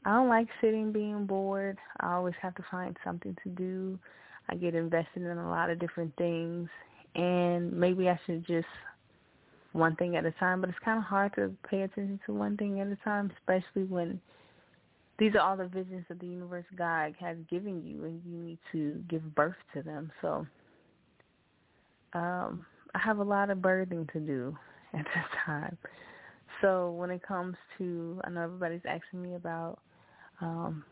I 0.06 0.12
don't 0.12 0.30
like 0.30 0.48
sitting 0.62 0.94
being 0.94 1.26
bored. 1.26 1.78
I 2.00 2.14
always 2.14 2.36
have 2.42 2.56
to 2.56 2.64
find 2.72 2.96
something 3.04 3.36
to 3.44 3.50
do. 3.50 4.00
I 4.48 4.56
get 4.56 4.74
invested 4.74 5.24
in 5.24 5.38
a 5.38 5.50
lot 5.50 5.70
of 5.70 5.80
different 5.80 6.16
things 6.16 6.70
and 7.16 7.74
maybe 7.74 8.08
I 8.08 8.18
should 8.26 8.46
just 8.48 8.68
one 9.74 9.96
thing 9.98 10.16
at 10.16 10.26
a 10.26 10.32
time, 10.32 10.62
but 10.62 10.70
it's 10.70 10.80
kind 10.84 10.98
of 10.98 11.04
hard 11.04 11.36
to 11.36 11.54
pay 11.70 11.82
attention 11.82 12.20
to 12.26 12.34
one 12.34 12.56
thing 12.56 12.80
at 12.80 12.88
a 12.88 12.96
time, 13.04 13.32
especially 13.38 13.84
when 13.84 14.22
these 15.20 15.36
are 15.36 15.42
all 15.42 15.58
the 15.58 15.68
visions 15.68 16.06
that 16.08 16.20
the 16.20 16.26
universe 16.26 16.66
God 16.78 17.14
has 17.20 17.36
given 17.50 17.86
you 17.86 18.06
and 18.06 18.22
you 18.26 18.38
need 18.38 18.60
to 18.72 19.04
give 19.10 19.36
birth 19.36 19.56
to 19.74 19.82
them. 19.82 20.12
So 20.22 20.48
um 22.18 22.66
I 22.96 23.00
have 23.00 23.20
a 23.20 23.24
lot 23.24 23.50
of 23.50 23.60
birthing 23.60 24.12
to 24.14 24.20
do 24.20 24.58
at 24.94 25.06
this 25.06 25.26
time. 25.46 25.78
So 26.62 26.92
when 26.92 27.12
it 27.12 27.22
comes 27.22 27.56
to 27.78 28.20
I 28.24 28.30
know 28.30 28.42
everybody's 28.42 28.82
asking 28.88 29.22
me 29.22 29.36
about 29.36 29.80
um, 30.42 30.84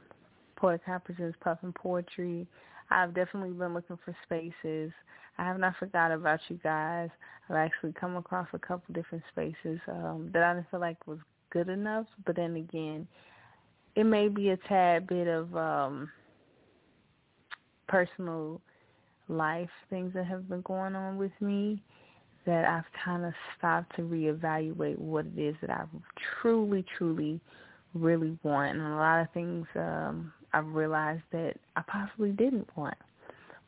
Poetic 0.56 0.82
High 0.86 1.00
presents 1.00 1.38
Puffin 1.42 1.74
Poetry. 1.74 2.48
I've 2.90 3.14
definitely 3.14 3.52
been 3.52 3.74
looking 3.74 3.98
for 4.04 4.16
spaces. 4.24 4.92
I 5.38 5.44
have 5.44 5.60
not 5.60 5.76
forgot 5.78 6.12
about 6.12 6.40
you 6.48 6.60
guys. 6.64 7.10
I've 7.50 7.56
actually 7.56 7.94
come 7.94 8.16
across 8.16 8.48
a 8.54 8.60
couple 8.60 8.94
different 8.94 9.24
spaces 9.32 9.80
um, 9.88 10.30
that 10.34 10.44
I 10.44 10.54
didn't 10.54 10.70
feel 10.72 10.80
like 10.80 11.06
was 11.08 11.20
good 11.52 11.70
enough. 11.70 12.06
But 12.26 12.36
then 12.36 12.56
again, 12.56 13.08
it 13.96 14.06
may 14.06 14.28
be 14.28 14.50
a 14.50 14.58
tad 14.58 15.08
bit 15.08 15.28
of 15.28 15.56
um, 15.56 16.10
personal 17.88 18.62
life 19.28 19.70
things 19.90 20.14
that 20.14 20.26
have 20.26 20.48
been 20.48 20.62
going 20.62 20.96
on 20.96 21.18
with 21.18 21.32
me 21.40 21.82
that 22.46 22.66
I've 22.66 22.86
kind 23.04 23.26
of 23.26 23.34
stopped 23.58 23.96
to 23.96 24.04
reevaluate 24.04 25.00
what 25.00 25.26
it 25.26 25.40
is 25.40 25.56
that 25.62 25.72
I 25.72 25.86
truly, 26.42 26.86
truly 26.98 27.40
really 27.94 28.38
want, 28.44 28.78
and 28.78 28.86
a 28.86 28.96
lot 28.96 29.22
of 29.22 29.32
things 29.34 29.66
um, 29.76 30.32
I've 30.54 30.68
realized 30.68 31.24
that 31.32 31.56
I 31.76 31.82
possibly 31.88 32.32
didn't 32.32 32.70
want. 32.76 32.98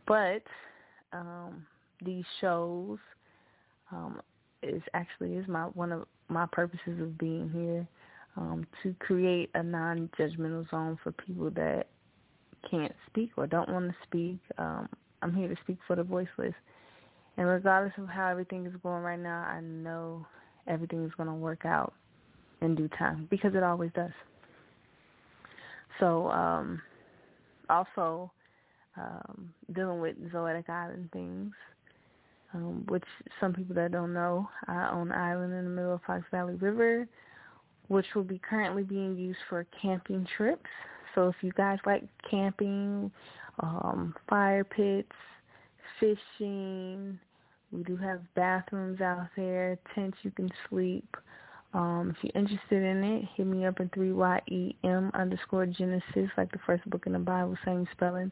But 0.06 0.44
um, 1.12 1.66
these 2.04 2.26
shows 2.40 3.00
um, 3.92 4.22
is 4.62 4.82
actually 4.94 5.34
is 5.34 5.48
my 5.48 5.64
one 5.64 5.92
of 5.92 6.06
my 6.30 6.46
purposes 6.52 7.02
of 7.02 7.18
being 7.18 7.50
here 7.50 7.88
um, 8.36 8.68
to 8.84 8.94
create 9.00 9.50
a 9.56 9.64
non-judgmental 9.64 10.70
zone 10.70 10.98
for 11.04 11.12
people 11.12 11.50
that 11.52 11.88
can't 12.70 12.94
speak 13.08 13.32
or 13.38 13.48
don't 13.48 13.70
want 13.70 13.90
to 13.90 13.96
speak. 14.04 14.38
Um, 14.58 14.88
I'm 15.22 15.34
here 15.34 15.48
to 15.48 15.56
speak 15.64 15.78
for 15.88 15.96
the 15.96 16.04
voiceless. 16.04 16.54
And 17.38 17.48
regardless 17.48 17.94
of 17.98 18.08
how 18.08 18.28
everything 18.30 18.66
is 18.66 18.74
going 18.82 19.04
right 19.04 19.20
now, 19.20 19.44
I 19.44 19.62
know 19.62 20.26
everything 20.68 21.06
is 21.06 21.12
going 21.18 21.30
to 21.30 21.36
work 21.36 21.66
out 21.66 21.94
in 22.62 22.76
due 22.76 22.90
time 22.90 23.28
because 23.30 23.54
it 23.56 23.64
always 23.64 23.92
does. 23.94 24.12
So 26.00 26.30
um, 26.30 26.82
also 27.70 28.32
um, 28.98 29.54
dealing 29.74 30.00
with 30.02 30.16
Zoetic 30.32 30.70
Island 30.70 31.10
things, 31.14 31.52
um, 32.54 32.86
which 32.88 33.04
some 33.40 33.54
people 33.54 33.76
that 33.76 33.92
don't 33.92 34.14
know, 34.14 34.50
I 34.68 34.90
own 34.90 35.12
an 35.12 35.18
island 35.18 35.54
in 35.54 35.64
the 35.64 35.70
middle 35.70 35.94
of 35.96 36.02
Fox 36.06 36.24
Valley 36.32 36.56
River, 36.56 37.08
which 37.88 38.06
will 38.16 38.24
be 38.24 38.40
currently 38.40 38.84
being 38.84 39.16
used 39.16 39.40
for 39.50 39.66
camping 39.82 40.28
trips. 40.36 40.70
So 41.16 41.30
if 41.30 41.36
you 41.42 41.52
guys 41.54 41.80
like 41.86 42.04
camping, 42.30 43.12
um, 43.60 44.14
fire 44.30 44.64
pits, 44.64 45.12
fishing, 46.00 47.20
we 47.72 47.84
do 47.84 47.98
have 47.98 48.22
bathrooms 48.36 49.02
out 49.02 49.28
there, 49.36 49.78
tents 49.94 50.18
you 50.24 50.32
can 50.32 50.50
sleep. 50.70 51.18
Um, 51.74 52.16
if 52.16 52.24
you're 52.24 52.42
interested 52.42 52.82
in 52.84 53.04
it, 53.04 53.26
hit 53.36 53.46
me 53.46 53.66
up 53.66 53.80
at 53.80 53.92
3YEM 53.92 55.14
underscore 55.14 55.66
Genesis, 55.66 56.30
like 56.38 56.52
the 56.52 56.60
first 56.66 56.90
book 56.90 57.04
in 57.06 57.14
the 57.14 57.20
Bible, 57.20 57.58
same 57.66 57.86
spelling, 57.92 58.32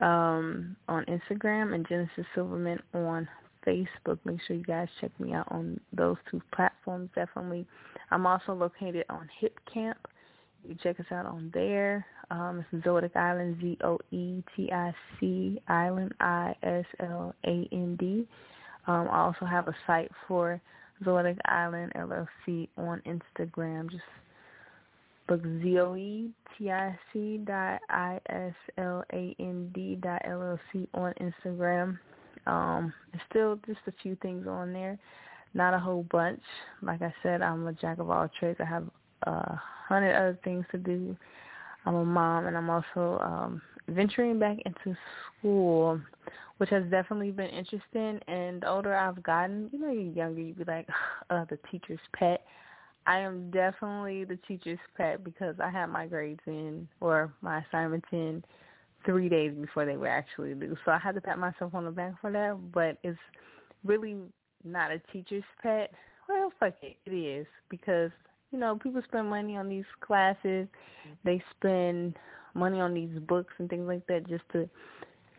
um, 0.00 0.76
on 0.88 1.04
Instagram, 1.06 1.74
and 1.74 1.86
Genesis 1.88 2.24
Silverman 2.34 2.80
on 2.94 3.28
Facebook. 3.66 4.18
Make 4.24 4.38
sure 4.46 4.56
you 4.56 4.62
guys 4.62 4.88
check 5.00 5.10
me 5.18 5.32
out 5.32 5.50
on 5.50 5.80
those 5.92 6.16
two 6.30 6.40
platforms, 6.54 7.10
definitely. 7.14 7.66
I'm 8.12 8.26
also 8.26 8.54
located 8.54 9.04
on 9.10 9.28
Hip 9.40 9.58
Camp. 9.72 9.98
You 10.62 10.70
can 10.70 10.78
check 10.78 11.00
us 11.00 11.06
out 11.10 11.26
on 11.26 11.50
there. 11.52 12.06
Um, 12.30 12.64
it's 12.72 12.86
Zoetic 12.86 13.16
Island, 13.16 13.58
Z-O-E-T-I-C 13.60 15.62
Island, 15.68 16.14
I-S-L-A-N-D. 16.20 18.26
Um, 18.86 19.08
I 19.10 19.18
also 19.18 19.44
have 19.44 19.68
a 19.68 19.74
site 19.86 20.10
for 20.28 20.60
Zoetic 21.04 21.36
Island 21.46 21.92
LLC 21.96 22.68
on 22.78 23.02
Instagram. 23.06 23.90
Just 23.90 24.04
book 25.26 25.42
Z-O-E-T-I-C 25.42 27.40
dot 27.44 27.80
I-S-L-A-N-D 27.90 29.98
dot 30.00 30.22
L-L-C 30.24 30.88
on 30.94 31.12
Instagram. 31.20 31.98
Um, 32.46 32.94
still 33.28 33.58
just 33.66 33.80
a 33.86 33.92
few 34.02 34.16
things 34.22 34.46
on 34.46 34.72
there. 34.72 34.98
Not 35.54 35.74
a 35.74 35.80
whole 35.80 36.04
bunch. 36.10 36.40
Like 36.80 37.02
I 37.02 37.12
said, 37.22 37.42
I'm 37.42 37.66
a 37.66 37.72
jack 37.72 37.98
of 37.98 38.08
all 38.08 38.28
trades. 38.38 38.60
I 38.60 38.66
have 38.66 38.84
a 39.24 39.60
hundred 39.88 40.14
other 40.14 40.38
things 40.44 40.64
to 40.70 40.78
do. 40.78 41.16
I'm 41.86 41.94
a 41.94 42.04
mom 42.04 42.46
and 42.46 42.56
I'm 42.56 42.70
also 42.70 43.18
um 43.22 43.62
venturing 43.88 44.38
back 44.38 44.58
into 44.64 44.96
school, 45.38 46.00
which 46.58 46.70
has 46.70 46.84
definitely 46.90 47.30
been 47.30 47.50
interesting. 47.50 48.20
And 48.28 48.62
the 48.62 48.68
older 48.68 48.94
I've 48.94 49.22
gotten, 49.22 49.68
you 49.72 49.78
know, 49.78 49.90
you're 49.92 50.12
younger, 50.12 50.40
you'd 50.40 50.58
be 50.58 50.64
like, 50.64 50.88
uh, 51.30 51.44
the 51.48 51.58
teacher's 51.70 52.00
pet. 52.16 52.44
I 53.06 53.18
am 53.18 53.50
definitely 53.50 54.24
the 54.24 54.38
teacher's 54.46 54.78
pet 54.96 55.24
because 55.24 55.56
I 55.62 55.70
had 55.70 55.86
my 55.86 56.06
grades 56.06 56.40
in 56.46 56.86
or 57.00 57.32
my 57.40 57.62
assignments 57.62 58.06
in 58.12 58.44
three 59.06 59.28
days 59.28 59.52
before 59.58 59.86
they 59.86 59.96
were 59.96 60.06
actually 60.06 60.54
due. 60.54 60.76
So 60.84 60.92
I 60.92 60.98
had 60.98 61.14
to 61.14 61.20
pat 61.20 61.38
myself 61.38 61.74
on 61.74 61.86
the 61.86 61.90
back 61.90 62.20
for 62.20 62.30
that. 62.30 62.58
But 62.72 62.98
it's 63.02 63.18
really 63.84 64.16
not 64.64 64.90
a 64.90 65.00
teacher's 65.12 65.44
pet. 65.62 65.90
Well, 66.28 66.52
fuck 66.60 66.74
it, 66.82 66.96
it 67.06 67.10
is 67.10 67.46
because 67.70 68.10
you 68.50 68.58
know 68.58 68.76
people 68.76 69.02
spend 69.06 69.28
money 69.28 69.56
on 69.56 69.68
these 69.68 69.84
classes. 70.00 70.66
They 71.24 71.42
spend 71.56 72.16
money 72.54 72.80
on 72.80 72.94
these 72.94 73.18
books 73.28 73.54
and 73.58 73.68
things 73.68 73.86
like 73.86 74.06
that 74.08 74.28
just 74.28 74.44
to 74.52 74.68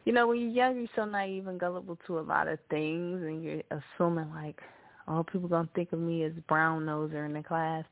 you 0.05 0.13
know, 0.13 0.27
when 0.27 0.39
you're 0.39 0.49
young 0.49 0.77
you're 0.77 0.87
so 0.95 1.05
naive 1.05 1.47
and 1.47 1.59
gullible 1.59 1.97
to 2.07 2.19
a 2.19 2.21
lot 2.21 2.47
of 2.47 2.59
things 2.69 3.21
and 3.21 3.43
you're 3.43 3.61
assuming 3.69 4.31
like, 4.33 4.59
oh, 5.07 5.23
people 5.23 5.47
gonna 5.47 5.69
think 5.75 5.93
of 5.93 5.99
me 5.99 6.23
as 6.23 6.31
brown 6.47 6.85
noser 6.85 7.25
in 7.25 7.33
the 7.33 7.43
class. 7.43 7.85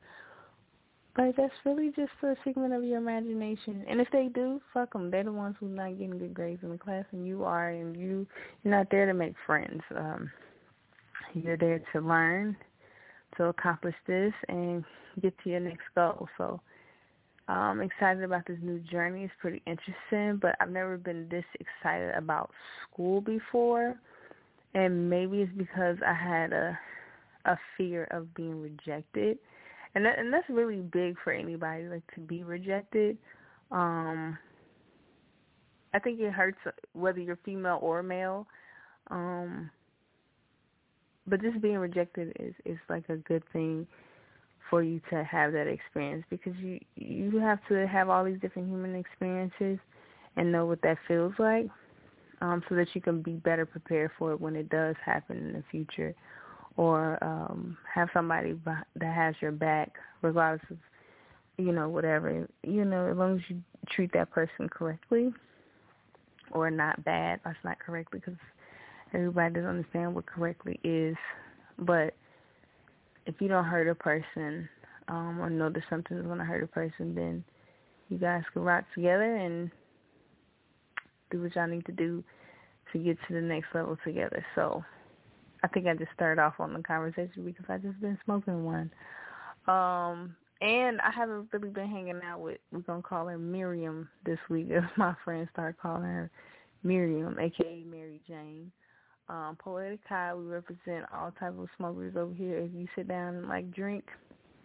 Like 1.18 1.36
that's 1.36 1.52
really 1.64 1.90
just 1.94 2.12
a 2.22 2.34
figment 2.44 2.72
of 2.72 2.84
your 2.84 2.98
imagination. 2.98 3.84
And 3.88 4.00
if 4.00 4.08
they 4.12 4.28
do, 4.32 4.60
fuck 4.72 4.92
them. 4.92 5.10
They're 5.10 5.24
the 5.24 5.32
ones 5.32 5.56
who 5.58 5.68
not 5.68 5.98
getting 5.98 6.18
good 6.18 6.34
grades 6.34 6.62
in 6.62 6.70
the 6.70 6.78
class, 6.78 7.04
and 7.12 7.26
you 7.26 7.44
are, 7.44 7.70
and 7.70 7.96
you 7.96 8.26
you're 8.62 8.74
not 8.74 8.90
there 8.90 9.06
to 9.06 9.14
make 9.14 9.34
friends. 9.44 9.82
Um, 9.94 10.30
you're 11.34 11.56
there 11.56 11.82
to 11.92 12.00
learn, 12.00 12.56
to 13.36 13.44
accomplish 13.46 13.94
this, 14.06 14.32
and 14.48 14.84
get 15.20 15.34
to 15.42 15.50
your 15.50 15.60
next 15.60 15.84
goal. 15.94 16.28
So 16.38 16.60
I'm 17.48 17.80
excited 17.80 18.22
about 18.22 18.46
this 18.46 18.58
new 18.62 18.78
journey. 18.78 19.24
It's 19.24 19.32
pretty 19.40 19.62
interesting, 19.66 20.38
but 20.40 20.54
I've 20.60 20.70
never 20.70 20.96
been 20.96 21.28
this 21.28 21.44
excited 21.58 22.14
about 22.14 22.50
school 22.92 23.20
before. 23.20 23.96
And 24.74 25.10
maybe 25.10 25.38
it's 25.38 25.52
because 25.56 25.96
I 26.06 26.14
had 26.14 26.52
a 26.52 26.78
a 27.46 27.56
fear 27.76 28.04
of 28.10 28.32
being 28.34 28.60
rejected. 28.60 29.38
And 29.94 30.04
that, 30.04 30.18
and 30.18 30.32
that's 30.32 30.48
really 30.48 30.82
big 30.82 31.16
for 31.24 31.32
anybody 31.32 31.84
like 31.84 32.02
to 32.14 32.20
be 32.20 32.44
rejected. 32.44 33.18
Um 33.70 34.38
I 35.92 35.98
think 35.98 36.20
it 36.20 36.32
hurts 36.32 36.58
whether 36.92 37.18
you're 37.18 37.38
female 37.44 37.80
or 37.82 38.02
male. 38.02 38.46
Um 39.10 39.70
but 41.30 41.40
just 41.40 41.60
being 41.62 41.78
rejected 41.78 42.36
is 42.40 42.54
is 42.64 42.78
like 42.88 43.08
a 43.08 43.16
good 43.16 43.42
thing 43.52 43.86
for 44.68 44.82
you 44.82 45.00
to 45.10 45.24
have 45.24 45.52
that 45.52 45.66
experience 45.66 46.24
because 46.28 46.54
you 46.56 46.78
you 46.96 47.38
have 47.38 47.58
to 47.68 47.86
have 47.86 48.08
all 48.08 48.24
these 48.24 48.40
different 48.40 48.68
human 48.68 48.94
experiences 48.94 49.78
and 50.36 50.52
know 50.52 50.66
what 50.66 50.82
that 50.82 50.98
feels 51.08 51.32
like 51.38 51.66
um 52.40 52.62
so 52.68 52.74
that 52.74 52.88
you 52.94 53.00
can 53.00 53.22
be 53.22 53.32
better 53.32 53.64
prepared 53.64 54.10
for 54.18 54.32
it 54.32 54.40
when 54.40 54.56
it 54.56 54.68
does 54.68 54.96
happen 55.04 55.36
in 55.38 55.52
the 55.52 55.64
future 55.70 56.14
or 56.76 57.22
um 57.22 57.76
have 57.92 58.08
somebody 58.12 58.58
that 58.64 59.14
has 59.14 59.34
your 59.40 59.52
back 59.52 59.92
regardless 60.22 60.62
of 60.70 60.76
you 61.58 61.72
know 61.72 61.88
whatever. 61.88 62.48
You 62.62 62.84
know 62.84 63.06
as 63.10 63.16
long 63.16 63.36
as 63.36 63.42
you 63.48 63.60
treat 63.88 64.12
that 64.14 64.30
person 64.30 64.68
correctly 64.68 65.32
or 66.52 66.70
not 66.70 67.04
bad 67.04 67.40
that's 67.44 67.58
not 67.64 67.78
correctly 67.78 68.20
because 68.24 68.38
everybody 69.14 69.54
doesn't 69.54 69.68
understand 69.68 70.14
what 70.14 70.26
correctly 70.26 70.78
is 70.84 71.16
but 71.78 72.14
if 73.26 73.40
you 73.40 73.48
don't 73.48 73.64
hurt 73.64 73.88
a 73.88 73.94
person 73.94 74.68
um, 75.08 75.40
or 75.40 75.50
know 75.50 75.70
that 75.70 75.82
something 75.88 76.16
is 76.16 76.26
going 76.26 76.38
to 76.38 76.44
hurt 76.44 76.62
a 76.62 76.66
person, 76.66 77.14
then 77.14 77.44
you 78.08 78.18
guys 78.18 78.42
can 78.52 78.62
rock 78.62 78.84
together 78.94 79.36
and 79.36 79.70
do 81.30 81.42
what 81.42 81.54
y'all 81.54 81.66
need 81.66 81.86
to 81.86 81.92
do 81.92 82.22
to 82.92 82.98
get 82.98 83.16
to 83.28 83.34
the 83.34 83.40
next 83.40 83.68
level 83.74 83.96
together. 84.04 84.44
So 84.54 84.84
I 85.62 85.68
think 85.68 85.86
I 85.86 85.94
just 85.94 86.12
started 86.14 86.40
off 86.40 86.54
on 86.58 86.72
the 86.72 86.82
conversation 86.82 87.44
because 87.44 87.66
I 87.68 87.78
just 87.78 88.00
been 88.00 88.18
smoking 88.24 88.64
one. 88.64 88.90
Um, 89.66 90.34
and 90.60 91.00
I 91.00 91.10
haven't 91.14 91.48
really 91.52 91.70
been 91.70 91.88
hanging 91.88 92.20
out 92.24 92.40
with, 92.40 92.58
we're 92.72 92.80
to 92.80 93.02
call 93.02 93.26
her 93.26 93.38
Miriam 93.38 94.08
this 94.26 94.38
week 94.48 94.68
my 94.96 95.14
friends 95.24 95.48
start 95.52 95.76
calling 95.80 96.02
her 96.02 96.30
Miriam, 96.82 97.38
a.k.a. 97.38 97.84
Mary 97.88 98.20
Jane 98.26 98.72
um, 99.30 99.56
Poetic 99.58 100.00
High. 100.08 100.34
We 100.34 100.44
represent 100.44 101.06
all 101.14 101.32
type 101.38 101.58
of 101.58 101.68
smokers 101.76 102.16
over 102.16 102.34
here. 102.34 102.58
If 102.58 102.70
you 102.74 102.86
sit 102.96 103.08
down 103.08 103.36
and 103.36 103.48
like 103.48 103.72
drink, 103.72 104.04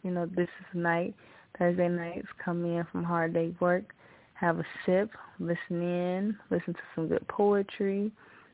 you 0.04 0.12
know, 0.12 0.26
this 0.26 0.50
is 0.60 0.66
night. 0.74 1.14
Thursday 1.58 1.88
nights, 1.88 2.28
come 2.44 2.66
in 2.66 2.86
from 2.92 3.04
hard 3.04 3.34
day 3.34 3.54
work, 3.62 3.94
have 4.34 4.60
a 4.60 4.66
sip, 4.86 5.10
listen 5.40 5.82
in, 5.82 6.38
listen 6.50 6.74
to 6.74 6.80
some 6.94 7.08
good 7.08 7.26
poetry, 7.30 8.12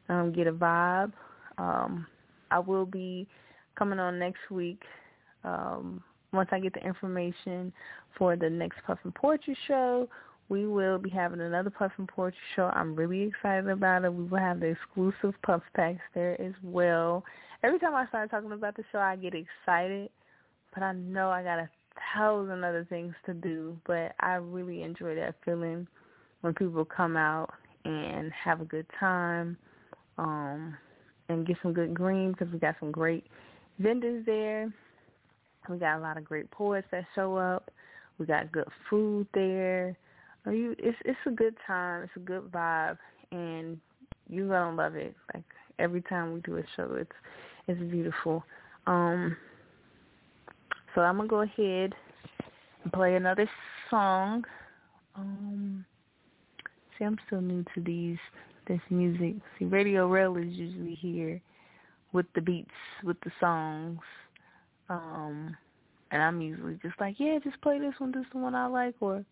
um, 0.07 0.32
get 0.32 0.45
a 0.45 0.51
vibe. 0.51 1.12
Um, 1.57 2.05
I 2.51 2.59
will 2.59 2.86
be 2.86 3.28
coming 3.76 3.97
on 3.97 4.20
next 4.20 4.51
week 4.51 4.84
um, 5.43 6.03
once 6.32 6.49
I 6.51 6.59
get 6.59 6.74
the 6.74 6.86
information 6.86 7.74
for 8.18 8.36
the 8.36 8.49
next 8.49 8.78
Puffin 8.86 9.12
Poetry 9.12 9.57
Show 9.68 10.07
we 10.51 10.67
will 10.67 10.97
be 10.97 11.09
having 11.09 11.39
another 11.39 11.69
Puffin 11.69 12.05
Poetry 12.05 12.37
Show. 12.57 12.65
I'm 12.73 12.93
really 12.93 13.21
excited 13.21 13.69
about 13.69 14.03
it. 14.03 14.13
We 14.13 14.25
will 14.25 14.37
have 14.37 14.59
the 14.59 14.65
exclusive 14.65 15.33
Puff 15.43 15.61
Packs 15.77 16.01
there 16.13 16.39
as 16.41 16.51
well. 16.61 17.23
Every 17.63 17.79
time 17.79 17.95
I 17.95 18.05
start 18.07 18.29
talking 18.29 18.51
about 18.51 18.75
the 18.75 18.83
show, 18.91 18.99
I 18.99 19.15
get 19.15 19.33
excited, 19.33 20.09
but 20.73 20.83
I 20.83 20.91
know 20.91 21.29
I 21.29 21.41
got 21.41 21.59
a 21.59 21.69
thousand 22.13 22.65
other 22.65 22.85
things 22.89 23.13
to 23.27 23.33
do. 23.33 23.77
But 23.87 24.11
I 24.19 24.33
really 24.33 24.83
enjoy 24.83 25.15
that 25.15 25.35
feeling 25.45 25.87
when 26.41 26.53
people 26.53 26.83
come 26.83 27.15
out 27.15 27.53
and 27.85 28.29
have 28.33 28.59
a 28.59 28.65
good 28.65 28.87
time 28.99 29.55
um, 30.17 30.75
and 31.29 31.47
get 31.47 31.55
some 31.63 31.71
good 31.71 31.93
green 31.93 32.33
because 32.33 32.51
we 32.51 32.59
got 32.59 32.75
some 32.81 32.91
great 32.91 33.23
vendors 33.79 34.25
there. 34.25 34.69
We 35.69 35.77
got 35.77 35.97
a 35.97 36.01
lot 36.01 36.17
of 36.17 36.25
great 36.25 36.51
poets 36.51 36.89
that 36.91 37.05
show 37.15 37.37
up. 37.37 37.71
We 38.17 38.25
got 38.25 38.51
good 38.51 38.67
food 38.89 39.27
there 39.33 39.95
you 40.49 40.75
it's 40.79 40.97
it's 41.05 41.19
a 41.27 41.31
good 41.31 41.55
time, 41.67 42.03
it's 42.03 42.15
a 42.15 42.19
good 42.19 42.51
vibe 42.51 42.97
and 43.31 43.79
you're 44.29 44.47
gonna 44.47 44.75
love 44.75 44.95
it. 44.95 45.15
Like 45.33 45.43
every 45.77 46.01
time 46.01 46.33
we 46.33 46.41
do 46.41 46.57
a 46.57 46.63
show 46.75 46.95
it's 46.95 47.11
it's 47.67 47.81
beautiful. 47.91 48.43
Um 48.87 49.37
so 50.95 51.01
I'm 51.01 51.17
gonna 51.17 51.29
go 51.29 51.41
ahead 51.41 51.93
and 52.83 52.93
play 52.93 53.15
another 53.15 53.47
song. 53.89 54.43
Um 55.15 55.85
see 56.97 57.05
I'm 57.05 57.17
still 57.27 57.41
new 57.41 57.63
to 57.75 57.81
these 57.81 58.17
this 58.67 58.81
music. 58.89 59.35
See 59.59 59.65
Radio 59.65 60.07
Rail 60.07 60.37
is 60.37 60.47
usually 60.53 60.95
here 60.95 61.39
with 62.13 62.25
the 62.35 62.41
beats, 62.41 62.71
with 63.03 63.19
the 63.21 63.31
songs. 63.39 63.99
Um 64.89 65.55
and 66.09 66.21
I'm 66.21 66.41
usually 66.41 66.79
just 66.81 66.99
like, 66.99 67.15
Yeah, 67.19 67.37
just 67.43 67.61
play 67.61 67.79
this 67.79 67.93
one, 67.99 68.11
this 68.11 68.21
is 68.21 68.27
the 68.33 68.39
one 68.39 68.55
I 68.55 68.65
like 68.65 68.95
or 68.99 69.23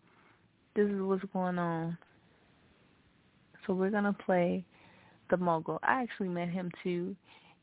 this 0.80 0.90
is 0.90 1.02
what's 1.02 1.24
going 1.32 1.58
on. 1.58 1.98
So 3.66 3.74
we're 3.74 3.90
gonna 3.90 4.14
play 4.14 4.64
the 5.28 5.36
mogul. 5.36 5.78
I 5.82 6.02
actually 6.02 6.28
met 6.28 6.48
him 6.48 6.70
too, 6.82 7.14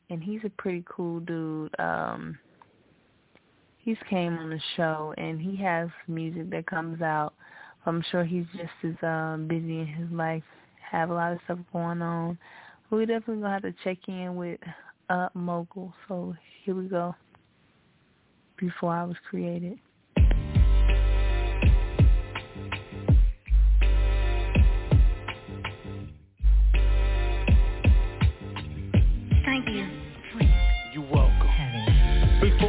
and 0.08 0.22
he's 0.22 0.40
a 0.44 0.50
pretty 0.50 0.84
cool 0.88 1.18
dude. 1.20 1.74
Um, 1.80 2.38
he's 3.78 3.96
came 4.08 4.38
on 4.38 4.50
the 4.50 4.60
show, 4.76 5.14
and 5.18 5.40
he 5.40 5.56
has 5.56 5.88
music 6.06 6.48
that 6.50 6.66
comes 6.66 7.02
out. 7.02 7.34
I'm 7.86 8.04
sure 8.10 8.24
he's 8.24 8.46
just 8.56 8.70
as 8.84 9.02
um, 9.02 9.48
busy 9.48 9.80
in 9.80 9.86
his 9.86 10.10
life, 10.12 10.44
have 10.88 11.10
a 11.10 11.14
lot 11.14 11.32
of 11.32 11.40
stuff 11.44 11.58
going 11.72 12.00
on. 12.00 12.38
We 12.90 13.04
definitely 13.04 13.42
gonna 13.42 13.52
have 13.52 13.62
to 13.62 13.74
check 13.82 13.98
in 14.06 14.36
with 14.36 14.60
uh, 15.10 15.28
mogul. 15.34 15.92
So 16.06 16.36
here 16.64 16.76
we 16.76 16.86
go. 16.86 17.16
Before 18.58 18.92
I 18.92 19.02
was 19.02 19.16
created. 19.28 19.78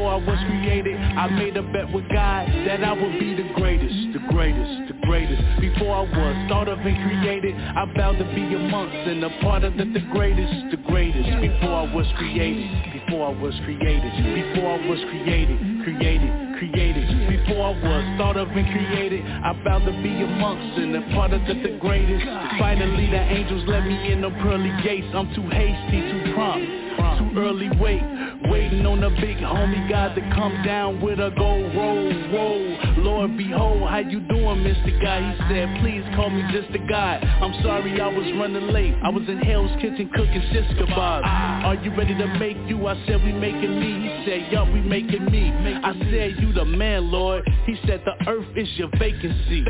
Before 0.10 0.22
I 0.22 0.26
was 0.26 0.40
created 0.48 0.96
I 0.98 1.28
made 1.28 1.58
a 1.58 1.62
bet 1.62 1.92
with 1.92 2.08
God 2.10 2.48
that 2.66 2.84
I 2.84 2.94
would 2.94 3.20
be 3.20 3.36
the 3.36 3.50
greatest, 3.54 4.14
the 4.14 4.20
greatest, 4.34 4.94
the 4.94 4.98
greatest. 5.06 5.42
Before 5.62 5.98
I 5.98 6.02
was 6.02 6.50
thought 6.50 6.68
of 6.68 6.80
and 6.80 6.98
created 7.06 7.56
I 7.56 7.86
vowed 7.96 8.18
to 8.18 8.26
be 8.34 8.42
amongst 8.56 8.96
and 8.96 9.24
a 9.24 9.30
part 9.42 9.64
of 9.64 9.78
the, 9.78 9.86
the 9.86 10.02
greatest, 10.12 10.72
the 10.72 10.82
greatest. 10.90 11.30
Before 11.42 11.86
I 11.86 11.94
was 11.94 12.08
created, 12.18 12.66
before 12.94 13.30
I 13.30 13.42
was 13.42 13.54
created 13.66 14.12
Before 14.34 14.82
I 14.82 14.88
was 14.88 15.00
created, 15.10 15.58
created, 15.84 16.32
created. 16.58 17.06
Before 17.30 17.70
I 17.70 17.74
was 17.78 18.04
thought 18.18 18.38
of 18.38 18.50
and 18.50 18.66
created 18.66 19.22
I 19.26 19.54
vowed 19.64 19.86
to 19.86 19.94
be 20.02 20.14
amongst 20.26 20.78
and 20.80 20.96
a 20.96 21.02
part 21.14 21.34
of 21.34 21.42
the, 21.46 21.54
the 21.54 21.78
greatest. 21.78 22.26
Finally 22.58 23.12
the 23.12 23.24
angels 23.30 23.64
let 23.68 23.86
me 23.86 24.12
in 24.12 24.22
the 24.22 24.32
pearly 24.42 24.74
gates. 24.82 25.08
I'm 25.14 25.30
too 25.36 25.46
hasty, 25.50 26.02
too 26.02 26.34
prompt, 26.34 26.89
too 26.98 27.40
early 27.40 27.70
wait. 27.80 28.04
Waiting 28.50 28.86
on 28.86 29.02
the 29.02 29.10
big 29.22 29.38
homie 29.38 29.90
God 29.90 30.16
to 30.16 30.22
come 30.34 30.64
down 30.66 31.02
with 31.02 31.20
a 31.20 31.32
gold 31.38 31.76
roll, 31.76 32.14
whoa. 32.32 32.80
Lord 33.02 33.38
behold, 33.38 33.90
how 33.90 34.00
you 34.00 34.20
doing 34.22 34.64
Mr. 34.64 35.02
Guy? 35.02 35.32
He 35.32 35.38
said, 35.54 35.82
please 35.82 36.04
call 36.16 36.30
me 36.30 36.44
just 36.52 36.74
a 36.76 36.80
guy. 36.88 37.20
I'm 37.42 37.54
sorry 37.64 38.00
I 38.00 38.08
was 38.08 38.26
running 38.40 38.68
late. 38.74 38.96
I 39.04 39.10
was 39.10 39.28
in 39.28 39.40
Hell's 39.40 39.72
Kitchen 39.82 40.10
cooking 40.16 40.42
shish 40.52 40.66
kebabs 40.78 41.24
Are 41.66 41.76
you 41.76 41.96
ready 41.96 42.18
to 42.18 42.28
make 42.40 42.58
you? 42.68 42.88
I 42.88 42.96
said, 43.06 43.24
we 43.24 43.34
making 43.34 43.80
me. 43.80 44.10
He 44.10 44.26
said, 44.26 44.52
yup, 44.52 44.68
we 44.74 44.82
making 44.82 45.26
me. 45.26 45.52
I 45.84 45.94
said, 46.12 46.42
you 46.42 46.54
the 46.54 46.66
man, 46.66 47.12
Lord. 47.12 47.44
He 47.66 47.76
said, 47.86 48.04
the 48.06 48.30
earth 48.30 48.58
is 48.58 48.68
your 48.78 48.90
vacancy 48.98 49.64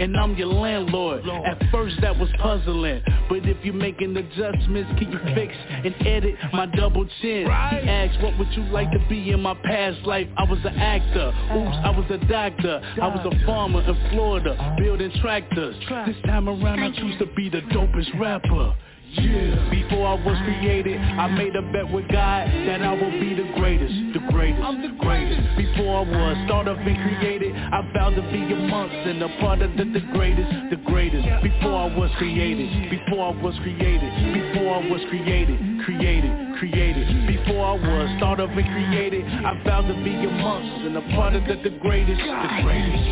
And 0.00 0.16
I'm 0.16 0.34
your 0.36 0.48
landlord. 0.48 1.24
At 1.26 1.62
first 1.70 1.96
that 2.00 2.18
was 2.18 2.28
puzzling 2.38 3.02
But 3.28 3.46
if 3.46 3.64
you're 3.64 3.74
making 3.74 4.16
adjustments 4.16 4.90
Can 4.98 5.12
you 5.12 5.18
fix 5.34 5.54
and 5.68 5.94
edit 6.06 6.36
my 6.52 6.63
double 6.66 7.06
chin? 7.20 7.44
He 7.44 7.50
asked 7.50 8.22
what 8.22 8.38
would 8.38 8.52
you 8.52 8.62
like 8.64 8.90
to 8.92 8.98
be 9.08 9.30
in 9.30 9.40
my 9.40 9.54
past 9.64 10.06
life? 10.06 10.28
I 10.36 10.44
was 10.44 10.58
an 10.64 10.76
actor, 10.76 11.28
uh-huh. 11.28 11.58
oops, 11.58 11.76
I 11.84 11.90
was 11.90 12.06
a 12.10 12.26
doctor. 12.26 12.80
I 13.00 13.08
was 13.08 13.26
a 13.32 13.46
farmer 13.46 13.80
in 13.82 14.10
Florida, 14.10 14.76
building 14.78 15.12
tractors. 15.20 15.76
This 16.06 16.16
time 16.26 16.48
around 16.48 16.80
I 16.80 16.90
choose 16.96 17.18
to 17.18 17.26
be 17.34 17.48
the 17.48 17.60
dopest 17.72 18.18
rapper 18.18 18.74
yeah. 19.16 19.70
Before 19.70 20.06
I 20.06 20.14
I 20.14 20.22
was 20.22 20.38
created, 20.46 20.96
I 20.96 21.26
made 21.26 21.56
a 21.56 21.62
bet 21.74 21.90
with 21.90 22.06
God 22.06 22.46
that 22.46 22.82
I 22.82 22.92
will 22.94 23.10
be 23.18 23.34
the 23.34 23.50
greatest, 23.58 24.14
the 24.14 24.22
greatest, 24.30 24.62
I'm 24.62 24.80
the 24.80 24.94
greatest. 25.02 25.42
Before 25.58 26.06
I 26.06 26.08
was 26.08 26.36
thought 26.46 26.68
of 26.68 26.78
and 26.78 27.18
created, 27.18 27.50
I 27.50 27.82
vowed 27.92 28.14
to 28.14 28.22
be 28.30 28.38
amongst 28.46 28.94
and 28.94 29.20
a 29.20 29.28
part 29.42 29.60
of 29.60 29.74
the, 29.74 29.82
the 29.90 30.06
greatest, 30.14 30.70
the 30.70 30.78
greatest. 30.86 31.26
Before 31.42 31.90
I 31.90 31.98
was 31.98 32.12
created, 32.16 32.94
before 32.94 33.34
I 33.34 33.42
was 33.42 33.58
created, 33.58 34.06
before 34.38 34.70
I 34.70 34.86
was 34.86 35.02
created, 35.10 35.58
created, 35.82 36.30
created. 36.62 37.26
Before 37.26 37.66
I 37.66 37.74
was 37.74 38.20
thought 38.20 38.38
of 38.38 38.50
and 38.50 38.70
created, 38.70 39.26
I 39.26 39.60
vowed 39.66 39.90
to 39.90 39.94
be 39.98 40.14
amongst 40.14 40.86
and 40.86 40.96
a 40.96 41.02
part 41.18 41.34
of 41.34 41.42
the, 41.50 41.58
the 41.58 41.74
greatest, 41.82 42.22
the 42.22 42.62
greatest. 42.62 43.02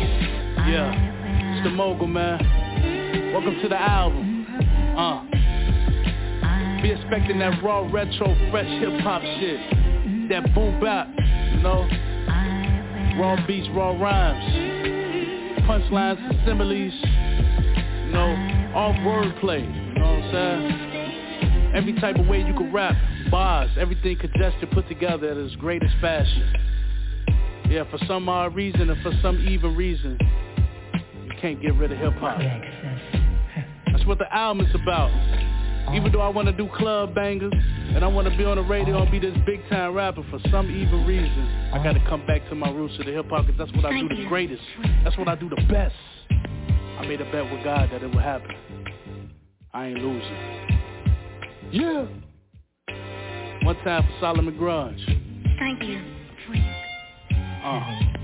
Yeah, 0.71 0.87
it's 1.51 1.67
the 1.67 1.71
mogul 1.75 2.07
man. 2.07 2.39
Welcome 3.33 3.59
to 3.59 3.67
the 3.67 3.75
album. 3.75 4.47
Uh. 4.95 5.33
Be 6.83 6.91
expecting 6.91 7.39
that 7.39 7.63
raw, 7.63 7.87
retro, 7.89 8.35
fresh 8.51 8.67
hip-hop 8.67 9.21
shit. 9.21 10.29
That 10.29 10.53
boom 10.53 10.81
bap, 10.81 11.07
you 11.53 11.61
know? 11.61 11.87
Raw 13.17 13.37
beats, 13.47 13.69
raw 13.73 13.91
rhymes. 13.91 14.43
Punchlines, 15.63 16.45
similes, 16.45 16.93
you 18.05 18.11
know? 18.11 18.71
All 18.75 18.93
wordplay, 18.95 19.63
you 19.63 19.93
know 19.97 20.13
what 20.13 20.23
I'm 20.23 20.31
saying? 20.33 21.73
Every 21.73 21.93
type 22.01 22.17
of 22.17 22.27
way 22.27 22.41
you 22.41 22.53
can 22.53 22.73
rap. 22.73 22.97
Bars, 23.31 23.71
everything 23.79 24.17
congested, 24.17 24.69
put 24.71 24.85
together 24.89 25.29
at 25.29 25.37
its 25.37 25.55
greatest 25.55 25.95
fashion. 26.01 26.53
Yeah, 27.69 27.89
for 27.89 27.97
some 28.07 28.27
odd 28.27 28.55
reason 28.55 28.89
and 28.89 29.01
for 29.01 29.13
some 29.21 29.39
even 29.47 29.73
reason, 29.77 30.17
you 31.23 31.31
can't 31.39 31.61
get 31.61 31.75
rid 31.75 31.93
of 31.93 31.97
hip-hop. 31.97 32.39
That's 33.89 34.05
what 34.05 34.17
the 34.17 34.35
album 34.35 34.65
is 34.65 34.75
about. 34.75 35.11
Even 35.93 36.11
though 36.11 36.21
I 36.21 36.29
want 36.29 36.47
to 36.47 36.53
do 36.53 36.67
club 36.75 37.13
bangers 37.13 37.53
and 37.53 38.03
I 38.03 38.07
want 38.07 38.27
to 38.29 38.35
be 38.35 38.43
on 38.43 38.57
the 38.57 38.63
radio 38.63 39.01
and 39.01 39.11
be 39.11 39.19
this 39.19 39.37
big 39.45 39.61
time 39.69 39.93
rapper, 39.93 40.23
for 40.29 40.39
some 40.49 40.69
evil 40.69 41.05
reason, 41.05 41.69
I 41.73 41.83
got 41.83 41.93
to 41.93 42.03
come 42.09 42.25
back 42.25 42.47
to 42.49 42.55
my 42.55 42.69
roots 42.71 42.97
of 42.99 43.05
the 43.05 43.11
hip 43.11 43.29
hop 43.29 43.45
because 43.45 43.59
that's 43.59 43.71
what 43.75 43.85
I 43.85 43.99
do 43.99 44.09
the 44.09 44.25
greatest. 44.27 44.63
That's 45.03 45.17
what 45.17 45.27
I 45.27 45.35
do 45.35 45.49
the 45.49 45.61
best. 45.69 45.95
I 46.99 47.05
made 47.07 47.21
a 47.21 47.31
bet 47.31 47.51
with 47.51 47.63
God 47.63 47.89
that 47.91 48.01
it 48.01 48.07
would 48.07 48.23
happen. 48.23 48.55
I 49.73 49.87
ain't 49.87 49.99
losing. 49.99 50.73
Yeah. 51.71 52.05
One 53.63 53.75
time 53.83 54.03
for 54.03 54.13
Solomon 54.19 54.57
Grudge. 54.57 55.05
Thank 55.59 55.83
you. 55.83 56.01
Uh. 57.63 58.22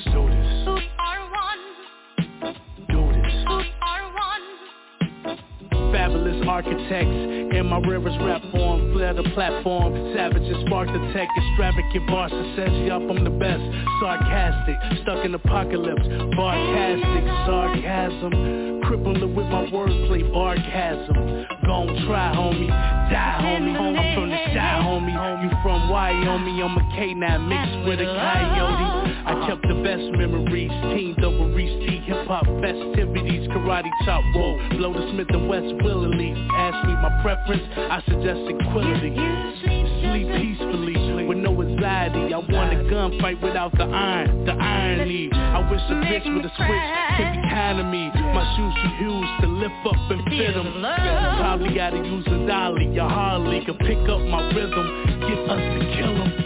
Let's 0.00 0.16
do 0.16 0.28
this. 0.30 0.48
Do 2.88 3.00
this. 3.12 3.36
Fabulous 5.92 6.46
architects 6.48 7.56
in 7.56 7.66
my 7.66 7.78
rivers 7.80 8.16
rap 8.20 8.40
form, 8.50 8.92
flare 8.94 9.12
the 9.12 9.24
platform, 9.34 10.14
savages 10.14 10.56
spark 10.66 10.88
the 10.88 11.12
tech, 11.12 11.28
extravagant 11.36 12.06
bars 12.06 12.30
bar 12.30 12.44
success, 12.44 12.70
yup 12.86 13.02
I'm 13.02 13.24
the 13.24 13.30
best, 13.30 13.60
sarcastic, 14.00 14.76
stuck 15.02 15.24
in 15.24 15.34
apocalypse, 15.34 16.06
barcastic, 16.36 17.26
sarcasm, 17.44 18.80
crippling 18.84 19.34
with 19.34 19.46
my 19.46 19.66
wordplay, 19.66 20.32
barcasm, 20.32 21.46
gon' 21.66 22.06
try 22.06 22.32
homie, 22.34 22.68
die 22.68 23.38
homie, 23.42 23.76
I'm 23.76 24.14
from 24.14 24.30
the 24.30 24.38
sky 24.52 24.80
homie, 24.80 25.20
you 25.42 25.50
from 25.62 25.88
Wyoming, 25.90 26.62
I'm 26.62 26.76
a 26.76 26.80
K9 26.94 27.48
mixed 27.48 27.88
with 27.88 28.00
a 28.00 28.04
coyote, 28.04 29.09
I 29.26 29.46
kept 29.46 29.62
the 29.68 29.74
best 29.84 30.02
memories, 30.16 30.70
teamed 30.94 31.22
up 31.24 31.32
with 31.32 31.54
Reese 31.54 31.76
T, 31.86 32.00
hip 32.06 32.26
hop 32.26 32.46
festivities, 32.60 33.48
karate 33.48 33.90
chop, 34.04 34.22
whoa, 34.34 34.58
blow 34.76 34.92
the 34.92 35.10
Smith 35.12 35.28
and 35.30 35.48
West 35.48 35.74
willingly, 35.82 36.32
ask 36.56 36.86
me 36.86 36.94
my 36.94 37.12
preference, 37.22 37.62
I 37.76 38.02
suggest 38.08 38.40
equality, 38.48 39.14
sleep 40.00 40.28
peacefully, 40.40 41.26
with 41.26 41.38
no 41.38 41.52
anxiety, 41.60 42.32
I 42.32 42.38
want 42.38 42.72
a 42.72 42.80
gunfight 42.88 43.42
without 43.42 43.72
the 43.76 43.84
iron, 43.84 44.44
the 44.46 44.52
irony, 44.52 45.30
I 45.32 45.70
wish 45.70 45.80
a 45.90 45.96
bitch 46.00 46.26
with 46.34 46.46
a 46.46 46.52
switch 46.56 46.88
could 47.16 47.30
be 47.36 47.48
kind 47.50 47.78
to 47.78 47.84
me, 47.84 48.08
my 48.32 48.44
shoes 48.56 48.74
too 48.82 49.04
huge 49.04 49.30
to 49.42 49.46
lift 49.48 49.86
up 49.86 50.00
and 50.10 50.24
fit 50.32 50.54
them, 50.54 50.80
probably 51.38 51.74
gotta 51.74 51.98
use 51.98 52.26
a 52.26 52.46
dolly, 52.46 52.88
your 52.94 53.08
Harley 53.08 53.64
can 53.64 53.76
pick 53.78 53.98
up 54.08 54.20
my 54.20 54.48
rhythm, 54.54 55.20
get 55.28 55.38
us 55.50 55.60
to 55.60 55.96
kill 55.96 56.14
them, 56.14 56.39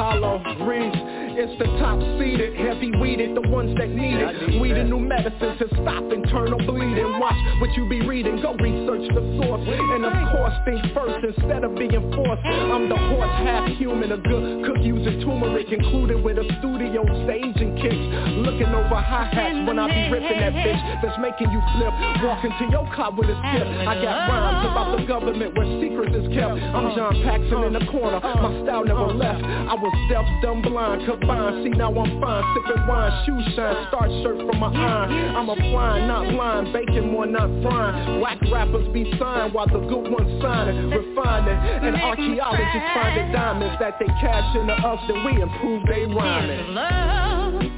Hollow 0.00 0.40
Reese. 0.64 1.19
It's 1.40 1.56
the 1.56 1.64
top 1.80 1.96
seeded, 2.20 2.52
heavy 2.52 2.92
weeded, 3.00 3.32
the 3.32 3.48
ones 3.48 3.72
that 3.80 3.88
need 3.88 4.20
it. 4.20 4.60
We 4.60 4.76
the 4.76 4.84
new 4.84 5.00
medicine 5.00 5.56
to 5.56 5.66
stop 5.80 6.04
internal 6.12 6.60
bleeding. 6.68 7.16
Watch 7.16 7.40
what 7.64 7.72
you 7.80 7.88
be 7.88 8.04
reading, 8.04 8.44
go 8.44 8.52
research 8.60 9.08
the 9.08 9.24
source. 9.40 9.64
And 9.64 10.04
of 10.04 10.12
course, 10.36 10.52
think 10.68 10.84
first 10.92 11.24
instead 11.24 11.64
of 11.64 11.72
being 11.80 12.12
forced. 12.12 12.44
I'm 12.44 12.92
the 12.92 13.00
horse, 13.08 13.32
half 13.40 13.72
human, 13.80 14.12
a 14.12 14.20
good 14.20 14.68
cook 14.68 14.84
using 14.84 15.24
turmeric, 15.24 15.72
included 15.72 16.20
with 16.20 16.36
a 16.36 16.44
studio 16.60 17.08
stage 17.24 17.56
and 17.56 17.72
kicks. 17.80 18.04
Looking 18.44 18.76
over 18.76 19.00
hi-hats 19.00 19.64
when 19.64 19.80
I 19.80 19.88
be 19.88 20.12
ripping 20.12 20.44
that 20.44 20.52
bitch 20.52 20.82
that's 21.00 21.16
making 21.24 21.48
you 21.56 21.60
flip. 21.80 21.96
Walk 22.20 22.44
into 22.44 22.68
your 22.68 22.84
car 22.92 23.16
with 23.16 23.32
a 23.32 23.36
skip. 23.48 23.64
I 23.88 23.96
got 23.96 24.28
rhymes 24.28 24.60
about 24.68 24.88
the 24.92 25.08
government 25.08 25.56
where 25.56 25.64
secrets 25.80 26.12
is 26.20 26.28
kept. 26.36 26.60
I'm 26.76 26.92
John 26.92 27.16
Paxson 27.24 27.64
in 27.64 27.72
the 27.80 27.84
corner, 27.88 28.20
my 28.20 28.52
style 28.60 28.84
never 28.84 29.08
left. 29.16 29.40
I 29.40 29.72
was 29.72 29.94
deaf, 30.12 30.28
dumb, 30.44 30.60
blind, 30.60 31.08
combined. 31.08 31.29
See 31.62 31.70
now 31.70 31.94
I'm 31.94 32.20
fine, 32.20 32.44
sipping 32.54 32.86
wine, 32.86 33.24
shoes 33.24 33.54
shine, 33.54 33.86
start 33.88 34.10
shirt 34.22 34.38
from 34.38 34.58
my 34.58 34.72
iron. 34.74 35.36
I'm 35.36 35.48
a 35.48 35.52
applying, 35.52 36.08
not 36.08 36.28
blind, 36.32 36.72
baking 36.72 37.12
more, 37.12 37.26
not 37.26 37.48
frying. 37.62 38.20
Whack 38.20 38.38
rappers 38.50 38.88
be 38.92 39.04
signed 39.18 39.54
while 39.54 39.66
the 39.66 39.78
good 39.78 40.10
ones 40.10 40.42
signing, 40.42 40.90
refining. 40.90 41.56
And 41.86 41.96
archaeologists 41.96 42.90
finding 42.94 43.32
diamonds 43.32 43.76
that 43.78 43.98
they 44.00 44.06
cash 44.20 44.56
into 44.56 44.72
us, 44.72 45.00
then 45.06 45.24
we 45.24 45.40
improve 45.40 45.86
they 45.86 46.06
rhyming. 46.06 47.69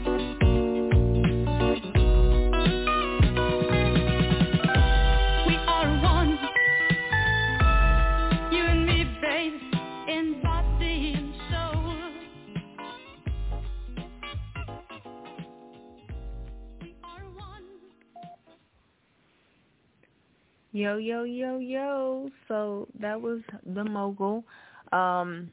Yo, 20.74 20.96
yo, 20.96 21.24
yo, 21.24 21.58
yo. 21.58 22.30
So 22.48 22.88
that 22.98 23.20
was 23.20 23.40
the 23.74 23.84
mogul. 23.84 24.42
Um, 24.90 25.50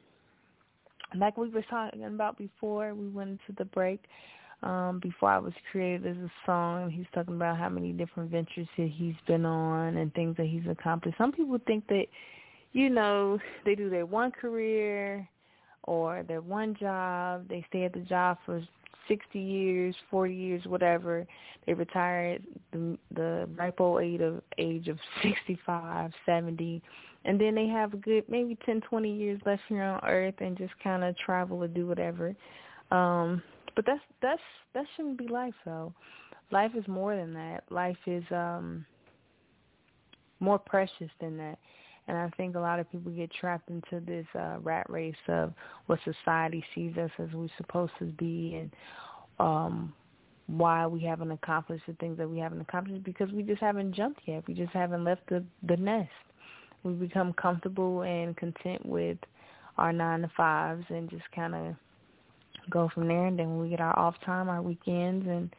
like 1.14 1.36
we 1.36 1.50
were 1.50 1.64
talking 1.68 2.04
about 2.04 2.38
before, 2.38 2.94
we 2.94 3.08
went 3.10 3.30
into 3.30 3.58
the 3.58 3.66
break. 3.66 4.00
Um, 4.62 4.98
before 5.02 5.30
I 5.30 5.38
was 5.38 5.52
created 5.70 6.06
as 6.06 6.16
a 6.16 6.30
song, 6.46 6.90
he's 6.90 7.06
talking 7.14 7.34
about 7.34 7.58
how 7.58 7.68
many 7.68 7.92
different 7.92 8.30
ventures 8.30 8.66
he's 8.74 9.14
been 9.26 9.44
on 9.44 9.98
and 9.98 10.12
things 10.14 10.36
that 10.38 10.46
he's 10.46 10.66
accomplished. 10.70 11.18
Some 11.18 11.32
people 11.32 11.58
think 11.66 11.86
that, 11.88 12.04
you 12.72 12.88
know, 12.88 13.38
they 13.66 13.74
do 13.74 13.90
their 13.90 14.06
one 14.06 14.30
career 14.30 15.28
or 15.84 16.22
their 16.22 16.40
one 16.40 16.74
job. 16.80 17.46
They 17.48 17.64
stay 17.68 17.84
at 17.84 17.92
the 17.92 18.00
job 18.00 18.38
for 18.46 18.62
60 19.08 19.38
years, 19.38 19.94
40 20.10 20.34
years, 20.34 20.62
whatever. 20.66 21.26
They 21.66 21.74
retire 21.74 22.34
at 22.34 22.40
the, 22.72 22.98
the 23.14 23.48
ripe 23.56 23.80
old 23.80 24.02
age 24.02 24.20
of, 24.20 24.40
age 24.58 24.88
of 24.88 24.98
65, 25.22 26.10
70, 26.26 26.82
and 27.24 27.40
then 27.40 27.54
they 27.54 27.66
have 27.66 27.92
a 27.92 27.98
good 27.98 28.24
maybe 28.28 28.56
10, 28.64 28.80
20 28.80 29.14
years 29.14 29.40
left 29.44 29.62
here 29.68 29.82
on 29.82 30.00
Earth 30.04 30.34
and 30.38 30.56
just 30.56 30.72
kind 30.82 31.04
of 31.04 31.16
travel 31.18 31.62
or 31.62 31.68
do 31.68 31.86
whatever. 31.86 32.34
Um, 32.90 33.42
but 33.76 33.86
that's 33.86 34.00
that's 34.20 34.40
that 34.74 34.84
shouldn't 34.96 35.18
be 35.18 35.28
life 35.28 35.54
though. 35.64 35.92
Life 36.50 36.72
is 36.76 36.86
more 36.88 37.14
than 37.14 37.32
that. 37.34 37.62
Life 37.70 37.96
is 38.06 38.24
um 38.30 38.84
more 40.40 40.58
precious 40.58 41.10
than 41.20 41.36
that. 41.36 41.58
And 42.08 42.16
I 42.16 42.28
think 42.36 42.56
a 42.56 42.60
lot 42.60 42.80
of 42.80 42.90
people 42.90 43.12
get 43.12 43.30
trapped 43.38 43.68
into 43.68 44.04
this 44.04 44.26
uh, 44.34 44.56
rat 44.60 44.88
race 44.88 45.14
of 45.28 45.52
what 45.86 46.00
society 46.04 46.64
sees 46.74 46.96
us 46.96 47.10
as 47.18 47.28
we're 47.32 47.48
supposed 47.56 47.92
to 48.00 48.06
be 48.06 48.56
and 48.56 48.70
um 49.38 49.92
why 50.50 50.86
we 50.86 51.00
haven't 51.00 51.30
accomplished 51.30 51.84
the 51.86 51.92
things 51.94 52.18
that 52.18 52.28
we 52.28 52.38
haven't 52.38 52.60
accomplished 52.60 53.04
because 53.04 53.30
we 53.30 53.42
just 53.42 53.60
haven't 53.60 53.94
jumped 53.94 54.20
yet. 54.26 54.42
We 54.48 54.54
just 54.54 54.72
haven't 54.72 55.04
left 55.04 55.22
the 55.28 55.44
the 55.66 55.76
nest. 55.76 56.10
We 56.82 56.92
become 56.92 57.32
comfortable 57.34 58.02
and 58.02 58.36
content 58.36 58.84
with 58.84 59.18
our 59.78 59.92
nine 59.92 60.22
to 60.22 60.30
fives 60.36 60.84
and 60.88 61.08
just 61.08 61.30
kind 61.34 61.54
of 61.54 61.74
go 62.70 62.90
from 62.92 63.06
there. 63.06 63.26
And 63.26 63.38
then 63.38 63.50
when 63.50 63.60
we 63.60 63.68
get 63.68 63.80
our 63.80 63.96
off 63.98 64.14
time, 64.24 64.48
our 64.48 64.62
weekends, 64.62 65.26
and 65.28 65.54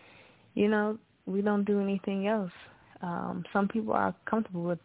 you 0.56 0.68
know, 0.68 0.98
we 1.26 1.42
don't 1.42 1.64
do 1.64 1.80
anything 1.80 2.28
else. 2.28 2.52
Um, 3.02 3.44
some 3.54 3.68
people 3.68 3.94
are 3.94 4.14
comfortable 4.30 4.64
with 4.64 4.80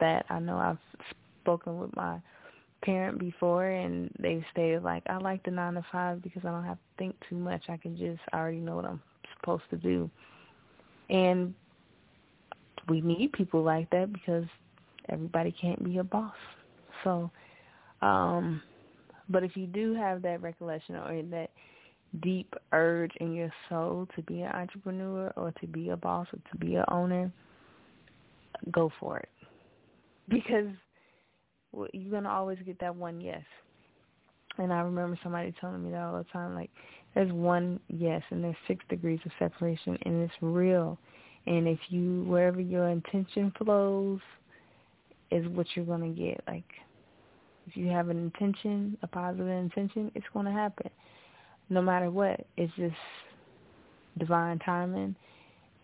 that. 0.00 0.26
I 0.28 0.40
know 0.40 0.58
I've 0.58 0.78
spoken 1.42 1.78
with 1.78 1.94
my 1.96 2.20
parent 2.82 3.18
before 3.18 3.68
and 3.68 4.10
they've 4.20 4.44
stated 4.52 4.84
like 4.84 5.02
I 5.08 5.16
like 5.16 5.42
the 5.44 5.50
nine 5.50 5.74
to 5.74 5.84
five 5.90 6.22
because 6.22 6.42
I 6.44 6.50
don't 6.50 6.64
have 6.64 6.76
to 6.76 6.82
think 6.98 7.16
too 7.28 7.36
much. 7.36 7.62
I 7.68 7.76
can 7.76 7.96
just 7.96 8.20
I 8.32 8.38
already 8.38 8.58
know 8.60 8.76
what 8.76 8.84
I'm 8.84 9.02
supposed 9.40 9.64
to 9.70 9.76
do. 9.76 10.10
And 11.10 11.54
we 12.88 13.00
need 13.00 13.32
people 13.32 13.62
like 13.62 13.90
that 13.90 14.12
because 14.12 14.44
everybody 15.08 15.54
can't 15.60 15.82
be 15.84 15.98
a 15.98 16.04
boss. 16.04 16.34
So 17.04 17.30
um 18.02 18.62
but 19.28 19.42
if 19.42 19.56
you 19.56 19.66
do 19.66 19.94
have 19.94 20.22
that 20.22 20.40
recollection 20.40 20.96
or 20.96 21.22
that 21.30 21.50
deep 22.22 22.54
urge 22.72 23.12
in 23.20 23.34
your 23.34 23.52
soul 23.68 24.08
to 24.16 24.22
be 24.22 24.40
an 24.40 24.52
entrepreneur 24.52 25.32
or 25.36 25.52
to 25.60 25.66
be 25.66 25.90
a 25.90 25.96
boss 25.96 26.26
or 26.32 26.38
to 26.50 26.58
be 26.58 26.76
an 26.76 26.84
owner, 26.90 27.30
go 28.72 28.90
for 28.98 29.18
it. 29.18 29.28
Because 30.28 30.68
you're 31.92 32.10
going 32.10 32.24
to 32.24 32.30
always 32.30 32.58
get 32.64 32.78
that 32.80 32.94
one 32.94 33.20
yes. 33.20 33.42
And 34.56 34.72
I 34.72 34.80
remember 34.80 35.18
somebody 35.22 35.54
telling 35.60 35.84
me 35.84 35.90
that 35.90 36.00
all 36.00 36.18
the 36.18 36.24
time, 36.32 36.54
like, 36.54 36.70
there's 37.14 37.32
one 37.32 37.80
yes 37.88 38.22
and 38.30 38.42
there's 38.44 38.56
six 38.66 38.84
degrees 38.88 39.20
of 39.24 39.32
separation 39.38 39.98
and 40.02 40.22
it's 40.22 40.34
real. 40.40 40.98
And 41.46 41.66
if 41.66 41.78
you, 41.88 42.24
wherever 42.24 42.60
your 42.60 42.88
intention 42.88 43.52
flows, 43.58 44.20
is 45.30 45.46
what 45.48 45.66
you're 45.74 45.84
going 45.84 46.14
to 46.14 46.20
get. 46.20 46.40
Like, 46.46 46.64
if 47.66 47.76
you 47.76 47.88
have 47.88 48.08
an 48.08 48.18
intention, 48.18 48.96
a 49.02 49.06
positive 49.06 49.48
intention, 49.48 50.10
it's 50.14 50.26
going 50.32 50.46
to 50.46 50.52
happen. 50.52 50.90
No 51.70 51.82
matter 51.82 52.10
what. 52.10 52.46
It's 52.56 52.72
just 52.76 52.94
divine 54.18 54.58
timing 54.60 55.14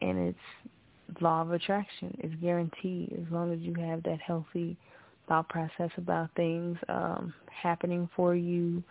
and 0.01 0.19
it's 0.19 1.21
law 1.21 1.43
of 1.43 1.53
attraction. 1.53 2.17
It's 2.21 2.35
guaranteed 2.41 3.13
as 3.13 3.33
long 3.33 3.53
as 3.53 3.61
you 3.61 3.75
have 3.75 4.03
that 4.05 4.21
healthy 4.21 4.77
thought 5.29 5.49
process 5.49 5.91
about 5.97 6.31
things 6.37 6.77
um, 6.89 7.33
happening 7.51 8.09
for 8.17 8.35
you. 8.35 8.83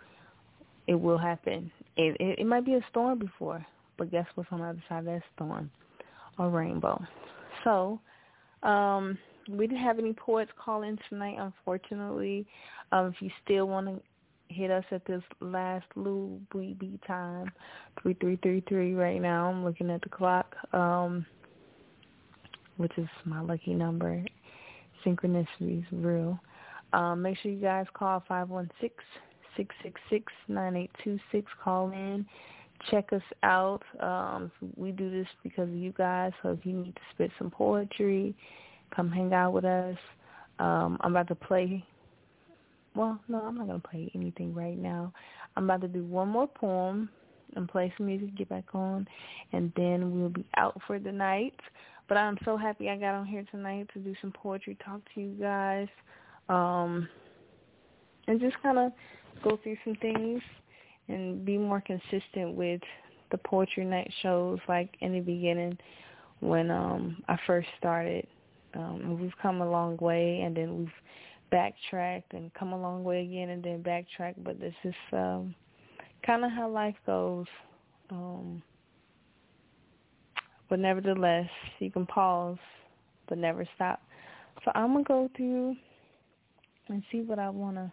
It 0.86 0.94
will 0.94 1.18
happen. 1.18 1.70
It, 1.96 2.16
it, 2.20 2.40
it 2.40 2.46
might 2.46 2.64
be 2.64 2.74
a 2.74 2.80
storm 2.90 3.18
before, 3.18 3.64
but 3.96 4.10
guess 4.10 4.26
what's 4.34 4.50
on 4.52 4.60
the 4.60 4.66
other 4.66 4.84
side 4.88 4.98
of 5.00 5.04
that 5.06 5.22
storm? 5.34 5.70
A 6.38 6.48
rainbow. 6.48 7.02
So, 7.62 8.00
um, 8.62 9.18
we 9.48 9.66
didn't 9.66 9.82
have 9.82 9.98
any 9.98 10.12
poets 10.14 10.50
call 10.62 10.82
in 10.82 10.98
tonight, 11.08 11.36
unfortunately. 11.38 12.46
Um, 12.92 13.06
if 13.06 13.20
you 13.20 13.30
still 13.44 13.68
want 13.68 13.86
to 13.86 14.54
hit 14.54 14.70
us 14.70 14.84
at 14.90 15.04
this 15.06 15.22
last 15.40 15.86
little 15.96 16.40
wee 16.54 16.76
time, 17.06 17.50
3333 18.02 18.94
right 18.94 19.20
now. 19.20 19.50
I'm 19.50 19.64
looking 19.64 19.90
at 19.90 20.02
the 20.02 20.08
clock, 20.08 20.54
um, 20.72 21.26
which 22.76 22.92
is 22.96 23.08
my 23.24 23.40
lucky 23.40 23.74
number. 23.74 24.24
Synchronicity 25.04 25.80
is 25.80 25.84
real. 25.92 26.38
Um, 26.92 27.22
make 27.22 27.36
sure 27.38 27.50
you 27.50 27.60
guys 27.60 27.86
call 27.94 28.22
516-666-9826. 30.50 31.44
Call 31.62 31.90
in. 31.92 32.26
Check 32.90 33.12
us 33.12 33.22
out. 33.42 33.82
Um, 34.00 34.50
we 34.76 34.90
do 34.90 35.10
this 35.10 35.28
because 35.42 35.68
of 35.68 35.74
you 35.74 35.92
guys, 35.96 36.32
so 36.42 36.50
if 36.50 36.66
you 36.66 36.72
need 36.72 36.94
to 36.94 37.00
spit 37.12 37.30
some 37.38 37.50
poetry, 37.50 38.34
Come 38.94 39.10
hang 39.10 39.32
out 39.32 39.52
with 39.52 39.64
us. 39.64 39.96
Um, 40.58 40.98
I'm 41.00 41.12
about 41.12 41.28
to 41.28 41.34
play. 41.34 41.84
Well, 42.94 43.18
no, 43.28 43.40
I'm 43.40 43.56
not 43.56 43.66
to 43.66 43.88
play 43.88 44.10
anything 44.14 44.54
right 44.54 44.78
now. 44.78 45.12
I'm 45.56 45.64
about 45.64 45.80
to 45.80 45.88
do 45.88 46.04
one 46.04 46.28
more 46.28 46.46
poem 46.46 47.08
and 47.56 47.68
play 47.68 47.92
some 47.96 48.06
music, 48.06 48.36
get 48.36 48.48
back 48.48 48.64
on, 48.72 49.06
and 49.52 49.72
then 49.76 50.12
we'll 50.12 50.28
be 50.28 50.46
out 50.56 50.80
for 50.86 50.98
the 50.98 51.10
night. 51.10 51.58
But 52.08 52.18
I'm 52.18 52.38
so 52.44 52.56
happy 52.56 52.88
I 52.88 52.96
got 52.96 53.14
on 53.14 53.26
here 53.26 53.44
tonight 53.50 53.88
to 53.94 53.98
do 53.98 54.14
some 54.20 54.32
poetry, 54.32 54.76
talk 54.84 55.00
to 55.14 55.20
you 55.20 55.34
guys, 55.40 55.88
um, 56.48 57.08
and 58.28 58.40
just 58.40 58.60
kind 58.62 58.78
of 58.78 58.92
go 59.42 59.58
through 59.62 59.76
some 59.84 59.96
things 59.96 60.42
and 61.08 61.44
be 61.44 61.58
more 61.58 61.80
consistent 61.80 62.54
with 62.54 62.80
the 63.30 63.38
poetry 63.38 63.84
night 63.84 64.10
shows 64.22 64.58
like 64.68 64.94
in 65.00 65.12
the 65.12 65.20
beginning 65.20 65.76
when 66.40 66.70
um 66.70 67.22
I 67.28 67.36
first 67.46 67.68
started 67.78 68.26
um, 68.76 69.20
we've 69.20 69.36
come 69.40 69.60
a 69.60 69.70
long 69.70 69.96
way, 69.98 70.40
and 70.44 70.56
then 70.56 70.78
we've 70.78 70.88
backtracked 71.50 72.32
and 72.34 72.52
come 72.54 72.72
a 72.72 72.80
long 72.80 73.04
way 73.04 73.22
again, 73.22 73.50
and 73.50 73.62
then 73.62 73.82
backtrack. 73.82 74.34
But 74.38 74.60
this 74.60 74.74
is 74.84 74.94
um, 75.12 75.54
kind 76.26 76.44
of 76.44 76.50
how 76.50 76.68
life 76.68 76.96
goes. 77.06 77.46
Um, 78.10 78.62
but 80.68 80.78
nevertheless, 80.78 81.48
you 81.78 81.90
can 81.90 82.06
pause, 82.06 82.58
but 83.28 83.38
never 83.38 83.66
stop. 83.74 84.02
So 84.64 84.72
I'm 84.74 84.92
gonna 84.92 85.04
go 85.04 85.30
through 85.36 85.76
and 86.88 87.02
see 87.12 87.20
what 87.20 87.38
I 87.38 87.50
wanna 87.50 87.92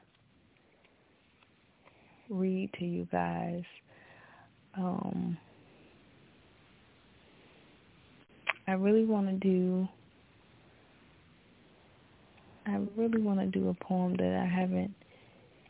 read 2.32 2.72
to 2.80 2.86
you 2.86 3.08
guys. 3.12 3.64
Um, 4.76 5.38
I 8.68 8.74
really 8.74 9.06
want 9.06 9.28
to 9.28 9.34
do 9.34 9.88
I 12.66 12.80
really 12.96 13.22
want 13.22 13.40
to 13.40 13.48
do 13.48 13.70
a 13.70 13.74
poem 13.84 14.16
that 14.18 14.40
I 14.40 14.46
haven't, 14.46 14.94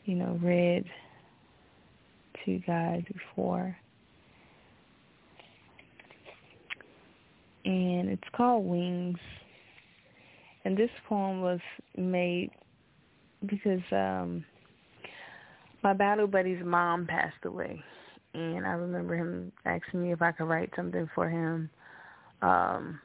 you 0.04 0.14
know, 0.14 0.38
read 0.42 0.84
to 2.44 2.50
you 2.50 2.58
guys 2.60 3.02
before. 3.12 3.76
And 7.64 8.08
it's 8.10 8.22
called 8.36 8.66
Wings. 8.66 9.18
And 10.64 10.76
this 10.76 10.90
poem 11.08 11.40
was 11.40 11.60
made 11.96 12.50
because 13.46 13.80
um 13.90 14.44
my 15.82 15.92
battle 15.92 16.26
buddy's 16.26 16.64
mom 16.64 17.06
passed 17.06 17.44
away. 17.44 17.82
And 18.34 18.66
I 18.66 18.70
remember 18.70 19.16
him 19.16 19.52
asking 19.66 20.02
me 20.02 20.12
if 20.12 20.22
I 20.22 20.32
could 20.32 20.48
write 20.48 20.70
something 20.74 21.08
for 21.14 21.28
him. 21.28 21.70
Um 22.40 23.00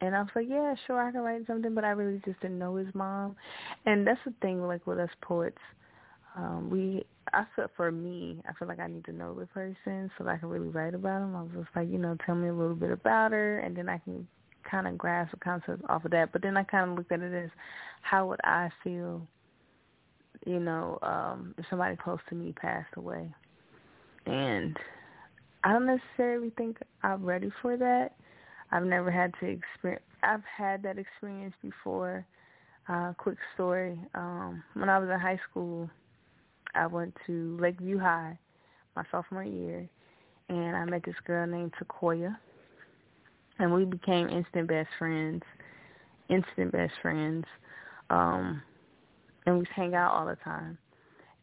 and 0.00 0.14
I 0.14 0.20
was 0.20 0.30
like, 0.34 0.46
yeah, 0.50 0.74
sure, 0.86 1.00
I 1.00 1.12
can 1.12 1.22
write 1.22 1.46
something, 1.46 1.74
but 1.74 1.84
I 1.84 1.90
really 1.90 2.20
just 2.26 2.38
didn't 2.40 2.58
know 2.58 2.76
his 2.76 2.94
mom. 2.94 3.36
And 3.86 4.06
that's 4.06 4.20
the 4.26 4.34
thing, 4.42 4.66
like 4.66 4.86
with 4.86 4.98
us 4.98 5.08
poets, 5.22 5.56
um, 6.36 6.68
we, 6.68 7.04
I 7.32 7.44
feel 7.56 7.68
for 7.74 7.90
me, 7.90 8.42
I 8.46 8.52
feel 8.58 8.68
like 8.68 8.80
I 8.80 8.86
need 8.86 9.04
to 9.06 9.12
know 9.12 9.32
the 9.32 9.46
person 9.46 10.10
so 10.18 10.24
that 10.24 10.30
I 10.30 10.36
can 10.36 10.48
really 10.50 10.68
write 10.68 10.94
about 10.94 11.22
him. 11.22 11.34
I 11.34 11.42
was 11.42 11.52
just 11.54 11.74
like, 11.74 11.88
you 11.88 11.96
know, 11.98 12.18
tell 12.26 12.34
me 12.34 12.48
a 12.48 12.52
little 12.52 12.74
bit 12.74 12.90
about 12.90 13.32
her, 13.32 13.60
and 13.60 13.74
then 13.74 13.88
I 13.88 13.98
can 13.98 14.26
kind 14.68 14.86
of 14.86 14.98
grasp 14.98 15.30
the 15.30 15.38
concept 15.38 15.82
off 15.88 16.04
of 16.04 16.10
that. 16.10 16.32
But 16.32 16.42
then 16.42 16.56
I 16.56 16.64
kind 16.64 16.90
of 16.90 16.98
looked 16.98 17.12
at 17.12 17.20
it 17.20 17.32
as, 17.32 17.50
how 18.02 18.26
would 18.26 18.40
I 18.44 18.68
feel, 18.82 19.26
you 20.46 20.60
know, 20.60 20.98
um, 21.02 21.54
somebody 21.70 21.96
close 21.96 22.20
to 22.28 22.34
me 22.34 22.52
passed 22.52 22.94
away? 22.96 23.32
And 24.26 24.76
I 25.62 25.72
don't 25.72 25.86
necessarily 25.86 26.50
think 26.56 26.78
I'm 27.02 27.24
ready 27.24 27.50
for 27.62 27.76
that 27.76 28.14
I've 28.74 28.84
never 28.84 29.10
had 29.10 29.32
to 29.40 29.46
experience. 29.46 30.02
I've 30.22 30.42
had 30.44 30.82
that 30.82 30.98
experience 30.98 31.54
before. 31.62 32.26
Uh, 32.88 33.12
quick 33.16 33.38
story. 33.54 33.98
Um, 34.14 34.62
when 34.74 34.88
I 34.88 34.98
was 34.98 35.08
in 35.08 35.18
high 35.18 35.40
school, 35.48 35.88
I 36.74 36.86
went 36.86 37.14
to 37.26 37.56
Lakeview 37.60 37.98
High 37.98 38.38
my 38.96 39.04
sophomore 39.10 39.44
year, 39.44 39.88
and 40.48 40.76
I 40.76 40.84
met 40.84 41.04
this 41.04 41.14
girl 41.26 41.46
named 41.46 41.72
Sequoia, 41.78 42.38
and 43.58 43.72
we 43.72 43.84
became 43.84 44.28
instant 44.28 44.68
best 44.68 44.88
friends. 44.98 45.42
Instant 46.28 46.72
best 46.72 46.92
friends. 47.00 47.44
Um, 48.10 48.62
and 49.46 49.58
we 49.58 49.66
hang 49.74 49.94
out 49.94 50.12
all 50.12 50.26
the 50.26 50.36
time. 50.36 50.78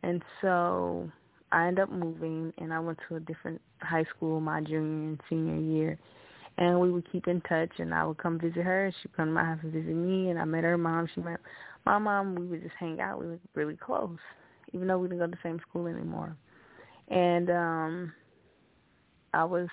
And 0.04 0.24
so 0.42 1.10
I 1.52 1.68
ended 1.68 1.84
up 1.84 1.92
moving, 1.92 2.54
and 2.58 2.74
I 2.74 2.80
went 2.80 3.00
to 3.08 3.16
a 3.16 3.20
different 3.20 3.62
high 3.82 4.06
school 4.16 4.40
my 4.40 4.62
junior 4.62 5.10
and 5.10 5.22
senior 5.30 5.58
year 5.58 6.00
and 6.58 6.80
we 6.80 6.92
would 6.92 7.10
keep 7.12 7.28
in 7.28 7.42
touch 7.42 7.72
and 7.80 7.94
I 7.94 8.06
would 8.06 8.18
come 8.18 8.40
visit 8.40 8.64
her. 8.64 8.94
She'd 9.02 9.16
come 9.16 9.28
to 9.28 9.32
my 9.32 9.44
house 9.44 9.60
and 9.64 9.72
visit 9.72 9.96
me 9.96 10.30
and 10.30 10.40
I 10.40 10.46
met 10.46 10.64
her 10.64 10.78
mom. 10.78 11.08
She 11.14 11.22
met 11.22 11.40
my 11.86 11.98
mom. 11.98 12.36
We 12.36 12.46
would 12.46 12.62
just 12.62 12.76
hang 12.80 13.00
out. 13.00 13.20
We 13.20 13.28
were 13.28 13.40
really 13.56 13.78
close, 13.78 14.18
even 14.74 14.88
though 14.88 15.00
we 15.00 15.08
didn't 15.08 15.20
go 15.20 15.26
to 15.26 15.32
the 15.32 15.38
same 15.44 15.60
school 15.68 15.88
anymore. 15.88 16.36
And 17.08 17.50
um 17.50 18.14
I 19.34 19.46
was 19.46 19.68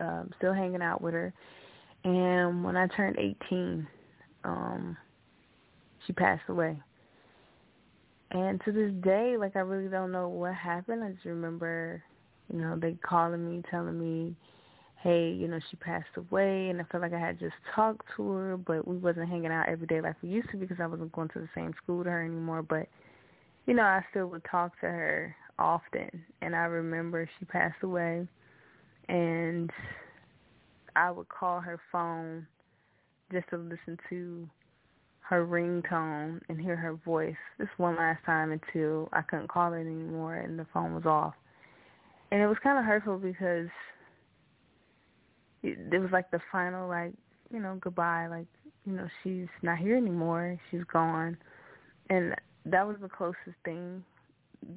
uh, 0.00 0.24
still 0.36 0.52
hanging 0.52 0.82
out 0.82 1.00
with 1.00 1.14
her. 1.14 1.32
And 2.02 2.64
when 2.64 2.76
I 2.76 2.86
turned 2.88 3.16
18, 3.18 3.86
um 4.44 4.96
she 6.06 6.12
passed 6.12 6.48
away. 6.48 6.78
And 8.30 8.60
to 8.64 8.72
this 8.72 8.92
day, 9.02 9.36
like 9.38 9.56
I 9.56 9.60
really 9.60 9.88
don't 9.88 10.12
know 10.12 10.28
what 10.28 10.54
happened. 10.54 11.04
I 11.04 11.10
just 11.12 11.24
remember, 11.24 12.02
you 12.52 12.60
know, 12.60 12.76
they 12.76 12.96
calling 13.02 13.48
me, 13.48 13.62
telling 13.70 13.98
me 13.98 14.34
hey, 15.04 15.30
you 15.30 15.46
know, 15.46 15.60
she 15.70 15.76
passed 15.76 16.08
away 16.16 16.70
and 16.70 16.80
I 16.80 16.84
felt 16.84 17.02
like 17.02 17.12
I 17.12 17.18
had 17.18 17.38
just 17.38 17.54
talked 17.74 18.06
to 18.16 18.30
her, 18.30 18.56
but 18.56 18.88
we 18.88 18.96
wasn't 18.96 19.28
hanging 19.28 19.52
out 19.52 19.68
every 19.68 19.86
day 19.86 20.00
like 20.00 20.16
we 20.22 20.30
used 20.30 20.50
to 20.50 20.56
because 20.56 20.78
I 20.80 20.86
wasn't 20.86 21.12
going 21.12 21.28
to 21.28 21.40
the 21.40 21.48
same 21.54 21.74
school 21.82 22.02
to 22.02 22.10
her 22.10 22.24
anymore. 22.24 22.62
But 22.62 22.88
you 23.66 23.74
know, 23.74 23.82
I 23.82 24.02
still 24.10 24.28
would 24.28 24.44
talk 24.50 24.80
to 24.80 24.86
her 24.86 25.36
often. 25.58 26.08
And 26.40 26.56
I 26.56 26.64
remember 26.64 27.28
she 27.38 27.44
passed 27.44 27.82
away, 27.82 28.26
and 29.08 29.70
I 30.96 31.10
would 31.10 31.28
call 31.28 31.60
her 31.60 31.78
phone 31.92 32.46
just 33.30 33.48
to 33.50 33.58
listen 33.58 33.98
to 34.08 34.48
her 35.28 35.46
ringtone 35.46 36.40
and 36.48 36.60
hear 36.60 36.76
her 36.76 36.94
voice 37.04 37.34
this 37.58 37.68
one 37.78 37.96
last 37.96 38.22
time 38.26 38.52
until 38.52 39.08
I 39.12 39.22
couldn't 39.22 39.48
call 39.48 39.72
it 39.72 39.80
anymore 39.80 40.36
and 40.36 40.58
the 40.58 40.66
phone 40.72 40.94
was 40.94 41.06
off. 41.06 41.34
And 42.30 42.42
it 42.42 42.46
was 42.46 42.58
kind 42.62 42.78
of 42.78 42.84
hurtful 42.84 43.18
because 43.18 43.68
it, 45.62 45.78
it 45.92 45.98
was 45.98 46.10
like 46.12 46.30
the 46.30 46.40
final, 46.52 46.88
like, 46.88 47.12
you 47.50 47.60
know, 47.60 47.78
goodbye. 47.80 48.26
Like, 48.26 48.46
you 48.84 48.92
know, 48.92 49.08
she's 49.22 49.46
not 49.62 49.78
here 49.78 49.96
anymore. 49.96 50.60
She's 50.70 50.84
gone. 50.92 51.38
And 52.10 52.34
that 52.66 52.86
was 52.86 52.96
the 53.00 53.08
closest 53.08 53.56
thing 53.64 54.04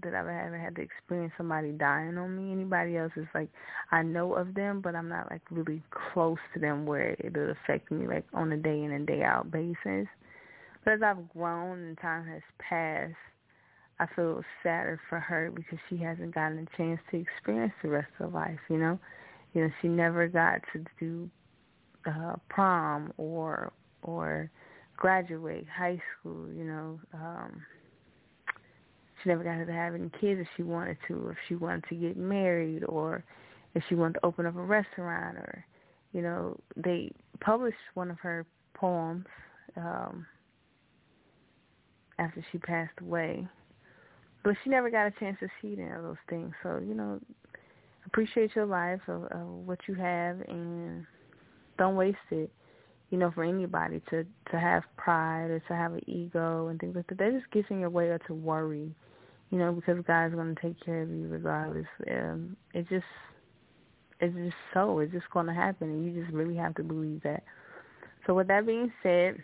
that 0.01 0.13
I've 0.13 0.27
ever 0.27 0.57
had 0.57 0.75
to 0.75 0.81
experience 0.81 1.33
somebody 1.37 1.71
dying 1.71 2.17
on 2.17 2.35
me. 2.35 2.53
Anybody 2.53 2.97
else 2.97 3.11
is 3.17 3.27
like 3.33 3.49
I 3.91 4.01
know 4.01 4.33
of 4.33 4.53
them, 4.53 4.81
but 4.81 4.95
I'm 4.95 5.09
not 5.09 5.29
like 5.29 5.41
really 5.49 5.81
close 6.13 6.37
to 6.53 6.59
them 6.59 6.85
where 6.85 7.15
it'll 7.19 7.51
affect 7.51 7.91
me 7.91 8.07
like 8.07 8.25
on 8.33 8.51
a 8.51 8.57
day 8.57 8.83
in 8.83 8.91
and 8.91 9.05
day 9.05 9.23
out 9.23 9.51
basis. 9.51 10.07
As 10.87 11.01
I've 11.03 11.29
grown 11.29 11.79
and 11.79 11.97
time 11.97 12.25
has 12.27 12.41
passed, 12.59 13.13
I 13.99 14.05
feel 14.15 14.41
sadder 14.63 14.99
for 15.09 15.19
her 15.19 15.51
because 15.53 15.79
she 15.89 15.97
hasn't 15.97 16.33
gotten 16.33 16.59
a 16.59 16.77
chance 16.77 17.01
to 17.11 17.17
experience 17.17 17.73
the 17.83 17.89
rest 17.89 18.07
of 18.19 18.33
life. 18.33 18.59
You 18.69 18.77
know, 18.77 18.99
you 19.53 19.63
know 19.63 19.69
she 19.81 19.89
never 19.89 20.27
got 20.27 20.61
to 20.73 20.85
do 20.99 21.29
uh, 22.05 22.35
prom 22.49 23.11
or 23.17 23.73
or 24.03 24.49
graduate 24.95 25.65
high 25.67 26.01
school. 26.19 26.47
You 26.53 26.63
know. 26.63 26.99
um 27.13 27.61
she 29.23 29.29
never 29.29 29.43
got 29.43 29.65
to 29.65 29.73
have 29.73 29.95
any 29.95 30.09
kids 30.21 30.41
if 30.41 30.47
she 30.55 30.63
wanted 30.63 30.97
to, 31.07 31.29
if 31.29 31.37
she 31.47 31.55
wanted 31.55 31.85
to 31.89 31.95
get 31.95 32.17
married, 32.17 32.83
or 32.83 33.23
if 33.73 33.83
she 33.89 33.95
wanted 33.95 34.13
to 34.15 34.25
open 34.25 34.45
up 34.45 34.55
a 34.55 34.61
restaurant, 34.61 35.37
or 35.37 35.65
you 36.13 36.21
know, 36.21 36.57
they 36.75 37.11
published 37.39 37.77
one 37.95 38.11
of 38.11 38.19
her 38.19 38.45
poems 38.75 39.25
um, 39.75 40.25
after 42.19 42.43
she 42.51 42.57
passed 42.57 42.93
away, 43.01 43.47
but 44.43 44.55
she 44.63 44.69
never 44.69 44.89
got 44.89 45.07
a 45.07 45.11
chance 45.19 45.37
to 45.39 45.47
see 45.61 45.73
any 45.79 45.89
of 45.91 46.03
those 46.03 46.15
things. 46.29 46.53
So 46.63 46.81
you 46.85 46.93
know, 46.93 47.19
appreciate 48.05 48.55
your 48.55 48.65
life 48.65 49.01
of, 49.07 49.25
of 49.25 49.47
what 49.47 49.79
you 49.87 49.95
have, 49.95 50.41
and 50.47 51.05
don't 51.77 51.95
waste 51.95 52.17
it 52.31 52.51
you 53.09 53.17
know, 53.17 53.31
for 53.31 53.45
anybody 53.45 54.01
to 54.09 54.25
to 54.51 54.59
have 54.59 54.83
pride 54.97 55.49
or 55.49 55.61
to 55.61 55.73
have 55.73 55.93
an 55.93 56.01
ego 56.07 56.67
and 56.67 56.77
things 56.77 56.93
like 56.93 57.07
that. 57.07 57.17
That 57.17 57.31
just 57.31 57.49
gets 57.51 57.67
in 57.69 57.79
your 57.79 57.89
way 57.89 58.09
or 58.09 58.17
to 58.27 58.33
worry 58.33 58.93
you 59.49 59.57
know, 59.57 59.71
because 59.71 60.03
God's 60.05 60.35
going 60.35 60.53
to 60.53 60.61
take 60.61 60.83
care 60.83 61.01
of 61.01 61.09
you 61.09 61.27
regardless. 61.27 61.85
Um, 62.09 62.57
it 62.73 62.87
just, 62.89 63.05
it's 64.19 64.35
just 64.35 64.55
so. 64.73 64.99
It's 64.99 65.13
just 65.13 65.29
going 65.31 65.45
to 65.45 65.53
happen, 65.53 65.89
and 65.89 66.05
you 66.05 66.21
just 66.21 66.33
really 66.33 66.55
have 66.55 66.75
to 66.75 66.83
believe 66.83 67.21
that. 67.23 67.43
So 68.25 68.33
with 68.33 68.47
that 68.47 68.65
being 68.65 68.91
said, 69.01 69.37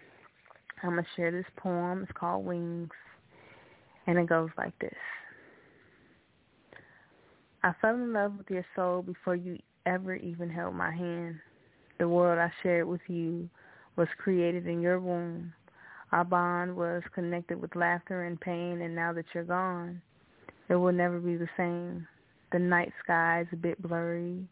I'm 0.84 0.92
going 0.92 1.04
to 1.04 1.10
share 1.16 1.32
this 1.32 1.46
poem. 1.56 2.04
It's 2.04 2.12
called 2.14 2.46
Wings, 2.46 2.90
and 4.06 4.18
it 4.18 4.28
goes 4.28 4.50
like 4.58 4.78
this. 4.80 4.94
I 7.64 7.72
fell 7.82 7.96
in 7.96 8.12
love 8.12 8.34
with 8.38 8.50
your 8.50 8.66
soul 8.76 9.02
before 9.02 9.36
you 9.36 9.58
ever 9.86 10.16
even 10.16 10.50
held 10.50 10.76
my 10.76 10.92
hand. 10.92 11.40
The 12.00 12.10
world 12.10 12.38
I 12.38 12.52
shared 12.62 12.88
with 12.88 13.02
you 13.08 13.50
was 13.96 14.10
created 14.18 14.68
in 14.68 14.82
your 14.82 15.00
womb. 15.00 15.54
Our 16.12 16.26
bond 16.26 16.76
was 16.76 17.02
connected 17.16 17.62
with 17.62 17.76
laughter 17.76 18.26
and 18.26 18.40
pain, 18.40 18.82
and 18.82 18.94
now 18.94 19.14
that 19.14 19.26
you're 19.34 19.46
gone, 19.46 20.02
it 20.70 20.76
will 20.76 20.92
never 20.92 21.20
be 21.20 21.38
the 21.38 21.50
same. 21.56 22.08
The 22.52 22.60
night 22.60 22.92
sky 23.04 23.42
is 23.42 23.48
a 23.54 23.56
bit 23.56 23.82
blurry. 23.82 24.46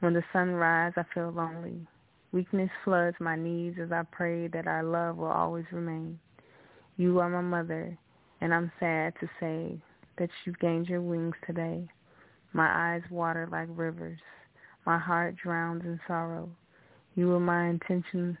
When 0.00 0.12
the 0.12 0.22
sun 0.32 0.50
rises, 0.50 0.94
I 0.98 1.14
feel 1.14 1.30
lonely. 1.30 1.86
Weakness 2.32 2.70
floods 2.84 3.16
my 3.18 3.34
needs 3.34 3.76
as 3.82 3.90
I 3.90 4.02
pray 4.10 4.46
that 4.48 4.68
our 4.68 4.84
love 4.84 5.16
will 5.16 5.26
always 5.26 5.64
remain. 5.72 6.18
You 6.96 7.18
are 7.18 7.28
my 7.28 7.40
mother, 7.40 7.98
and 8.40 8.54
I'm 8.54 8.70
sad 8.78 9.14
to 9.20 9.28
say 9.40 9.82
that 10.18 10.30
you've 10.44 10.58
gained 10.60 10.86
your 10.86 11.00
wings 11.00 11.34
today. 11.44 11.88
My 12.52 12.94
eyes 12.94 13.02
water 13.10 13.48
like 13.50 13.68
rivers. 13.70 14.20
My 14.86 14.98
heart 14.98 15.36
drowns 15.42 15.82
in 15.84 15.98
sorrow. 16.06 16.48
You 17.16 17.28
were 17.28 17.40
my 17.40 17.68
intention 17.68 18.38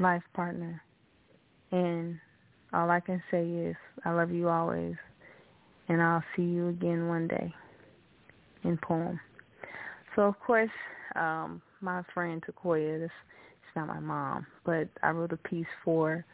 life 0.00 0.22
partner. 0.34 0.82
And 1.70 2.18
all 2.72 2.90
I 2.90 3.00
can 3.00 3.22
say 3.30 3.48
is 3.48 3.76
I 4.04 4.10
love 4.10 4.32
you 4.32 4.48
always, 4.48 4.94
and 5.88 6.02
I'll 6.02 6.24
see 6.34 6.42
you 6.42 6.68
again 6.68 7.06
one 7.08 7.28
day. 7.28 7.54
In 8.64 8.76
poem. 8.78 9.20
So 10.16 10.22
of 10.22 10.40
course, 10.40 10.70
um, 11.14 11.62
my 11.80 12.02
friend 12.14 12.42
Takoya, 12.42 13.00
this 13.00 13.10
she's 13.60 13.76
not 13.76 13.86
my 13.88 14.00
mom, 14.00 14.46
but 14.64 14.88
I 15.02 15.10
wrote 15.10 15.32
a 15.32 15.36
piece 15.36 15.66
for 15.84 16.24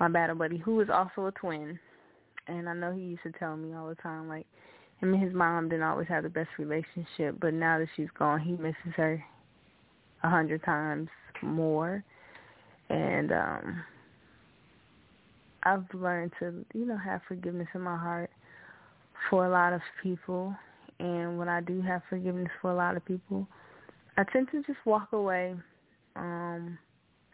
my 0.00 0.08
battle 0.08 0.36
buddy 0.36 0.58
who 0.58 0.80
is 0.80 0.88
also 0.92 1.26
a 1.26 1.32
twin. 1.32 1.78
And 2.48 2.68
I 2.68 2.74
know 2.74 2.92
he 2.92 3.02
used 3.02 3.22
to 3.22 3.32
tell 3.32 3.56
me 3.56 3.72
all 3.74 3.88
the 3.88 3.94
time, 3.96 4.28
like 4.28 4.46
him 5.00 5.14
and 5.14 5.22
his 5.22 5.32
mom 5.32 5.68
didn't 5.68 5.84
always 5.84 6.08
have 6.08 6.24
the 6.24 6.28
best 6.28 6.50
relationship, 6.58 7.36
but 7.40 7.54
now 7.54 7.78
that 7.78 7.88
she's 7.96 8.08
gone, 8.18 8.40
he 8.40 8.52
misses 8.52 8.94
her 8.96 9.22
a 10.22 10.28
hundred 10.28 10.64
times 10.64 11.08
more. 11.42 12.04
And 12.88 13.32
um 13.32 13.82
I've 15.64 15.84
learned 15.94 16.32
to, 16.40 16.64
you 16.74 16.86
know, 16.86 16.96
have 16.96 17.20
forgiveness 17.28 17.68
in 17.74 17.82
my 17.82 17.96
heart 17.96 18.30
for 19.30 19.46
a 19.46 19.50
lot 19.50 19.72
of 19.72 19.80
people. 20.02 20.54
And 20.98 21.38
when 21.38 21.48
I 21.48 21.60
do 21.60 21.80
have 21.82 22.02
forgiveness 22.08 22.48
for 22.60 22.70
a 22.70 22.74
lot 22.74 22.96
of 22.96 23.04
people, 23.04 23.46
I 24.16 24.24
tend 24.24 24.48
to 24.52 24.62
just 24.62 24.78
walk 24.84 25.12
away 25.12 25.54
um, 26.16 26.78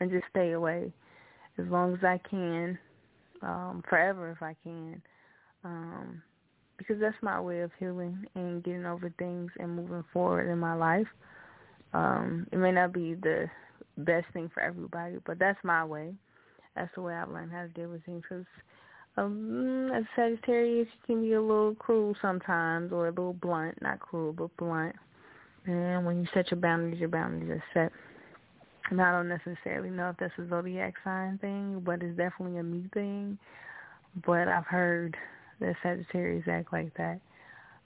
and 0.01 0.11
just 0.11 0.25
stay 0.31 0.53
away 0.53 0.93
as 1.59 1.67
long 1.69 1.95
as 1.95 2.05
I 2.05 2.21
can, 2.29 2.79
um, 3.43 3.83
forever 3.89 4.31
if 4.31 4.43
I 4.43 4.55
can, 4.63 5.03
um, 5.65 6.23
because 6.77 6.97
that's 7.01 7.17
my 7.21 7.41
way 7.41 7.61
of 7.61 7.73
healing 7.79 8.25
and 8.35 8.63
getting 8.63 8.87
over 8.87 9.13
things 9.19 9.51
and 9.59 9.75
moving 9.75 10.05
forward 10.13 10.51
in 10.51 10.59
my 10.59 10.75
life. 10.75 11.09
Um, 11.93 12.47
it 12.53 12.57
may 12.59 12.71
not 12.71 12.93
be 12.93 13.15
the 13.15 13.47
best 13.99 14.27
thing 14.33 14.51
for 14.55 14.63
everybody, 14.63 15.17
but 15.27 15.39
that's 15.39 15.59
my 15.65 15.85
way 15.85 16.15
that's 16.79 16.95
the 16.95 17.03
way 17.03 17.15
I've 17.15 17.31
learned 17.31 17.51
how 17.51 17.63
to 17.63 17.69
deal 17.69 17.89
with 17.89 18.05
things. 18.05 18.23
Because 18.29 18.47
um, 19.17 19.91
as 19.93 20.05
a 20.05 20.09
Sagittarius, 20.17 20.87
you 20.93 21.15
can 21.15 21.23
be 21.23 21.33
a 21.33 21.43
little 21.43 21.75
cruel 21.75 22.15
sometimes, 22.23 22.93
or 22.93 23.09
a 23.09 23.11
little 23.11 23.33
blunt. 23.33 23.81
Not 23.83 24.01
cruel, 24.01 24.33
but 24.33 24.57
blunt. 24.57 24.95
And 25.69 26.07
when 26.07 26.21
you 26.21 26.27
set 26.33 26.51
your 26.51 26.59
boundaries, 26.61 26.99
your 26.99 27.11
boundaries 27.11 27.51
are 27.51 27.65
set. 27.75 27.93
And 28.91 29.03
I 29.03 29.13
don't 29.13 29.29
necessarily 29.29 29.91
know 29.91 30.09
if 30.09 30.17
that's 30.17 30.33
a 30.39 30.49
zodiac 30.49 30.95
sign 31.05 31.37
thing, 31.39 31.83
but 31.85 32.03
it's 32.03 32.17
definitely 32.17 32.59
a 32.59 32.63
me 32.63 32.89
thing. 32.95 33.39
But 34.25 34.49
I've 34.49 34.65
heard 34.65 35.15
that 35.61 35.77
Sagittarius 35.83 36.49
act 36.51 36.73
like 36.73 36.97
that. 36.97 37.21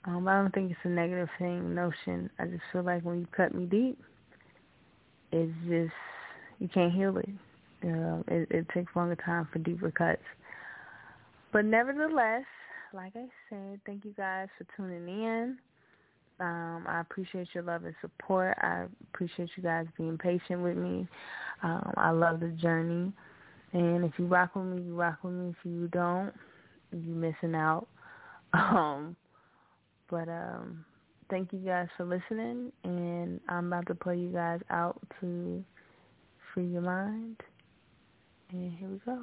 Um, 0.05 0.27
I 0.29 0.35
don't 0.35 0.53
think 0.53 0.71
it's 0.71 0.79
a 0.85 0.89
negative 0.89 1.27
thing, 1.37 1.75
notion. 1.75 2.29
I 2.39 2.45
just 2.45 2.63
feel 2.71 2.83
like 2.83 3.03
when 3.03 3.19
you 3.19 3.27
cut 3.35 3.53
me 3.53 3.65
deep, 3.65 3.99
it's 5.33 5.51
just, 5.67 5.93
you 6.59 6.69
can't 6.69 6.93
heal 6.93 7.17
it. 7.17 7.29
Uh, 7.83 8.23
it, 8.29 8.47
it 8.49 8.69
takes 8.73 8.95
longer 8.95 9.17
time 9.17 9.45
for 9.51 9.59
deeper 9.59 9.91
cuts. 9.91 10.21
But 11.51 11.65
nevertheless, 11.65 12.45
like 12.93 13.13
I 13.17 13.25
said, 13.49 13.81
thank 13.85 14.05
you 14.05 14.13
guys 14.15 14.47
for 14.57 14.65
tuning 14.77 15.07
in. 15.07 15.57
Um, 16.39 16.85
I 16.87 17.01
appreciate 17.01 17.47
your 17.53 17.63
love 17.63 17.85
and 17.85 17.95
support. 18.01 18.57
I 18.61 18.85
appreciate 19.13 19.49
you 19.55 19.63
guys 19.63 19.85
being 19.97 20.17
patient 20.17 20.61
with 20.61 20.77
me. 20.77 21.07
Um, 21.61 21.93
I 21.97 22.09
love 22.09 22.39
the 22.39 22.49
journey. 22.49 23.11
And 23.71 24.05
if 24.05 24.11
you 24.17 24.25
rock 24.25 24.55
with 24.55 24.65
me, 24.65 24.81
you 24.81 24.95
rock 24.95 25.19
with 25.23 25.33
me. 25.33 25.49
If 25.49 25.65
you 25.65 25.87
don't, 25.87 26.33
you're 26.91 27.15
missing 27.15 27.55
out. 27.55 27.87
Um, 28.55 29.15
but 30.11 30.29
um, 30.29 30.85
thank 31.31 31.51
you 31.51 31.57
guys 31.57 31.87
for 31.97 32.05
listening. 32.05 32.71
And 32.83 33.39
I'm 33.49 33.65
about 33.65 33.87
to 33.87 33.95
play 33.95 34.15
you 34.15 34.29
guys 34.29 34.59
out 34.69 35.01
to 35.19 35.63
free 36.53 36.67
your 36.67 36.83
mind. 36.83 37.37
And 38.51 38.71
here 38.77 38.89
we 38.89 38.99
go. 38.99 39.19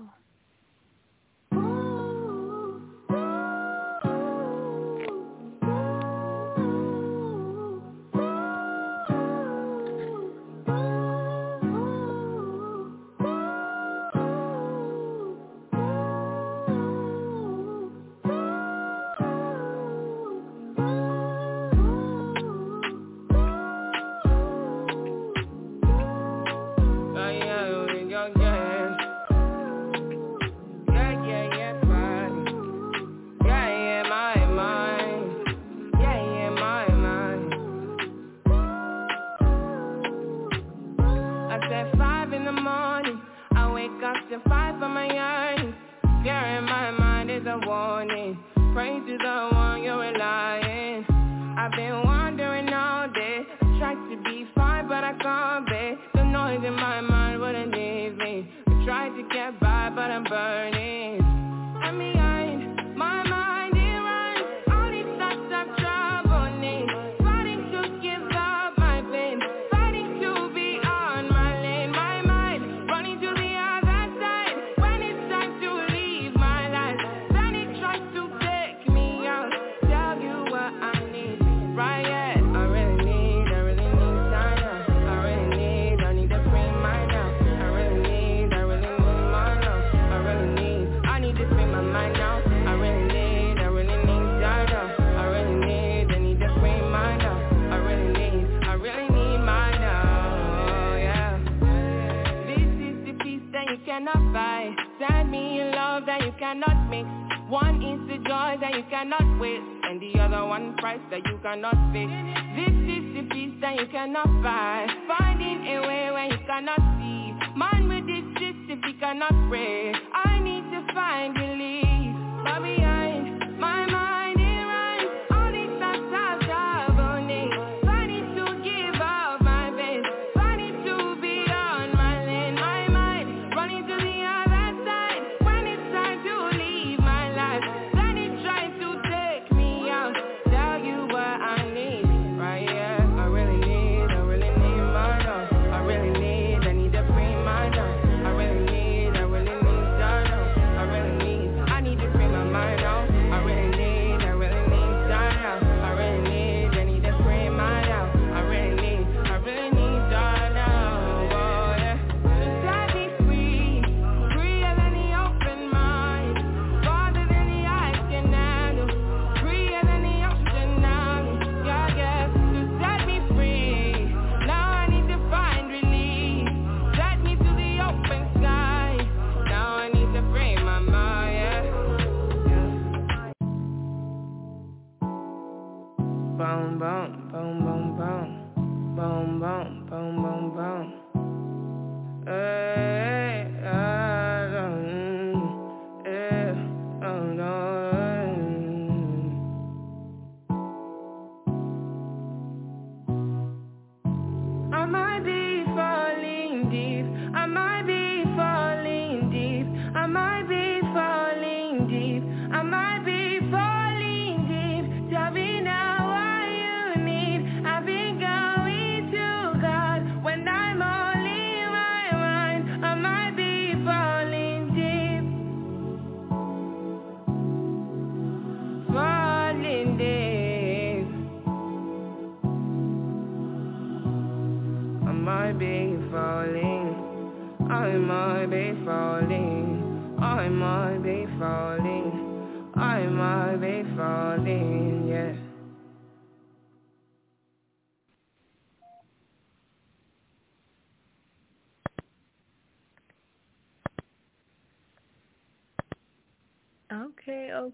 cannot 114.01 114.33
find 114.43 114.91
Finding 115.07 115.67
a 115.67 115.81
way 115.87 116.11
when 116.11 116.31
you 116.31 116.39
cannot 116.47 116.81
see. 116.97 117.35
Man 117.55 117.87
with 117.87 118.07
this 118.07 118.25
system, 118.41 118.71
if 118.71 118.81
you 118.87 118.95
cannot 118.99 119.50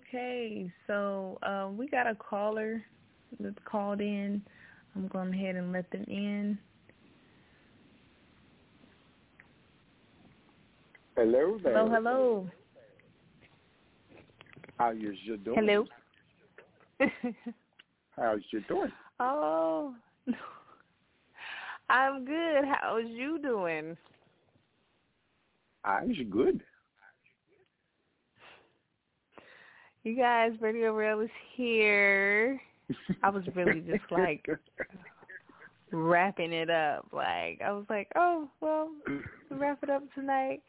Okay, 0.09 0.71
so 0.87 1.39
um, 1.43 1.77
we 1.77 1.89
got 1.89 2.07
a 2.07 2.15
caller 2.15 2.85
that's 3.41 3.59
called 3.65 4.01
in. 4.01 4.41
I'm 4.95 5.09
going 5.09 5.35
ahead 5.35 5.57
and 5.57 5.73
let 5.73 5.91
them 5.91 6.05
in. 6.07 6.59
Hello 11.17 11.59
there. 11.63 11.73
Hello, 11.79 11.91
hello. 11.91 12.51
How 14.79 14.93
is 14.93 15.17
you 15.25 15.37
doing? 15.39 15.57
Hello. 15.59 15.87
How's 18.17 18.41
you 18.53 18.61
doing? 18.69 18.93
Oh, 19.19 19.95
I'm 21.91 22.25
good. 22.25 22.65
How's 22.65 23.09
you 23.09 23.39
doing? 23.43 23.97
I'm 25.85 26.13
good. 26.31 26.63
You 30.07 30.15
guys, 30.15 30.53
Radio 30.61 30.95
Rail 30.95 31.19
is 31.19 31.31
here. 31.57 32.61
I 33.25 33.29
was 33.29 33.43
really 33.57 33.81
just 33.81 34.05
like 34.13 34.47
wrapping 35.91 36.53
it 36.53 36.71
up. 36.71 37.09
Like 37.13 37.61
I 37.61 37.73
was 37.73 37.87
like, 37.91 38.07
oh 38.15 38.49
well, 38.61 38.89
wrap 39.51 39.83
it 39.83 39.91
up 39.91 40.05
tonight. 40.15 40.63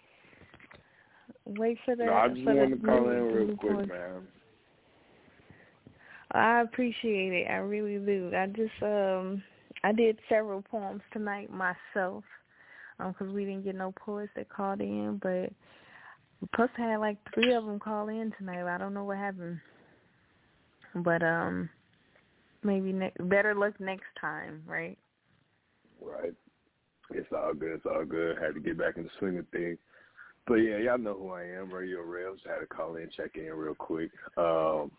Wait 1.46 1.78
for 1.86 1.96
the. 1.96 2.06
No, 2.06 2.14
I 2.14 2.30
just 2.30 2.44
wanted 2.48 2.70
to 2.70 2.78
call 2.78 3.10
in 3.10 3.24
real 3.26 3.58
quick, 3.58 3.90
man. 3.90 4.28
I 6.32 6.62
appreciate 6.62 7.34
it. 7.34 7.48
I 7.48 7.58
really 7.58 8.04
do. 8.04 8.32
I 8.36 8.48
just 8.48 8.82
um 8.82 9.44
I 9.84 9.92
did 9.92 10.18
several 10.30 10.64
poems 10.64 11.04
tonight 11.14 11.52
myself, 11.52 12.24
um, 13.00 13.12
because 13.12 13.32
we 13.32 13.46
didn't 13.46 13.66
get 13.66 13.76
no 13.76 13.94
poets 14.04 14.32
that 14.36 14.50
called 14.50 14.82
in, 14.82 15.20
but 15.22 15.52
Plus, 16.56 16.70
I 16.78 16.82
had 16.82 16.98
like 16.98 17.18
three 17.34 17.54
of 17.54 17.66
them 17.66 17.80
call 17.80 18.10
in 18.10 18.32
tonight. 18.38 18.64
I 18.64 18.78
don't 18.78 18.94
know 18.94 19.04
what 19.04 19.18
happened, 19.18 19.60
but 20.96 21.24
um, 21.24 21.70
maybe 22.64 22.94
ne- 22.94 23.14
better 23.22 23.56
luck 23.56 23.80
next 23.80 24.06
time, 24.20 24.62
right? 24.68 24.98
Right. 26.02 26.34
It's 27.12 27.28
all 27.36 27.54
good. 27.54 27.72
It's 27.72 27.86
all 27.86 28.06
good. 28.06 28.38
Had 28.40 28.54
to 28.54 28.60
get 28.60 28.78
back 28.78 28.98
in 28.98 29.04
the 29.04 29.10
swing 29.18 29.38
of 29.40 29.48
things. 29.50 29.78
But 30.46 30.56
yeah, 30.56 30.78
y'all 30.78 30.98
know 30.98 31.14
who 31.14 31.32
I 31.32 31.44
am, 31.44 31.74
Radio 31.74 32.04
Revs. 32.04 32.42
I 32.48 32.54
had 32.54 32.60
to 32.60 32.68
call 32.68 32.96
in, 32.96 33.10
check 33.16 33.32
in 33.36 33.52
real 33.54 33.76
quick. 33.76 34.12
Um, 34.38 34.46
um 34.46 34.92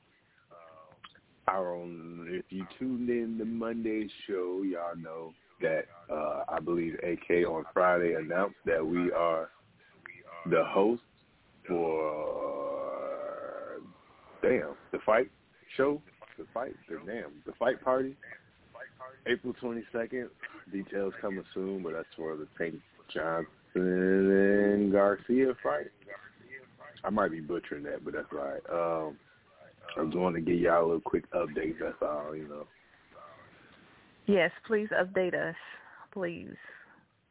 our 1.47 1.74
own, 1.74 2.28
if 2.31 2.44
you 2.51 2.66
tuned 2.78 3.09
in 3.09 3.39
the 3.39 3.44
Monday 3.44 4.09
show, 4.27 4.62
y'all 4.62 4.97
know 4.97 5.32
that 5.62 5.85
uh, 6.10 6.44
I 6.48 6.60
believe 6.60 6.94
AK 6.97 7.48
on 7.48 7.65
Friday 7.73 8.15
announced 8.15 8.56
that 8.66 8.85
we 8.85 9.10
are 9.12 9.48
the 10.51 10.65
host 10.66 11.02
for 11.69 12.09
damn 14.43 14.74
the 14.93 14.99
fight 15.05 15.31
show, 15.77 16.01
the 16.39 16.47
fight, 16.55 16.74
the 16.89 16.97
damn 17.07 17.32
the 17.47 17.53
fight 17.59 17.82
party. 17.82 18.16
April 19.27 19.55
twenty 19.61 19.85
second. 19.93 20.31
Details 20.73 21.15
coming 21.20 21.45
soon, 21.55 21.82
but 21.82 21.93
that's 21.93 22.09
for 22.16 22.36
the 22.36 22.47
Tank 22.59 22.74
Johnson 23.12 23.49
and 23.74 24.93
Garcia 24.93 25.55
fight. 25.62 25.86
I 27.05 27.11
might 27.11 27.31
be 27.31 27.40
butchering 27.40 27.85
that, 27.85 28.05
but 28.05 28.15
that's 28.15 28.32
right. 28.32 28.61
Um, 28.70 29.16
I 29.97 30.01
am 30.01 30.11
going 30.11 30.35
to 30.35 30.40
give 30.40 30.59
y'all 30.59 30.82
a 30.82 30.86
little 30.86 31.01
quick 31.01 31.31
update. 31.32 31.77
That's 31.81 31.97
all, 32.03 32.35
you 32.35 32.49
know. 32.49 32.66
Yes, 34.27 34.51
please 34.66 34.89
update 34.90 35.35
us, 35.35 35.57
please. 36.12 36.57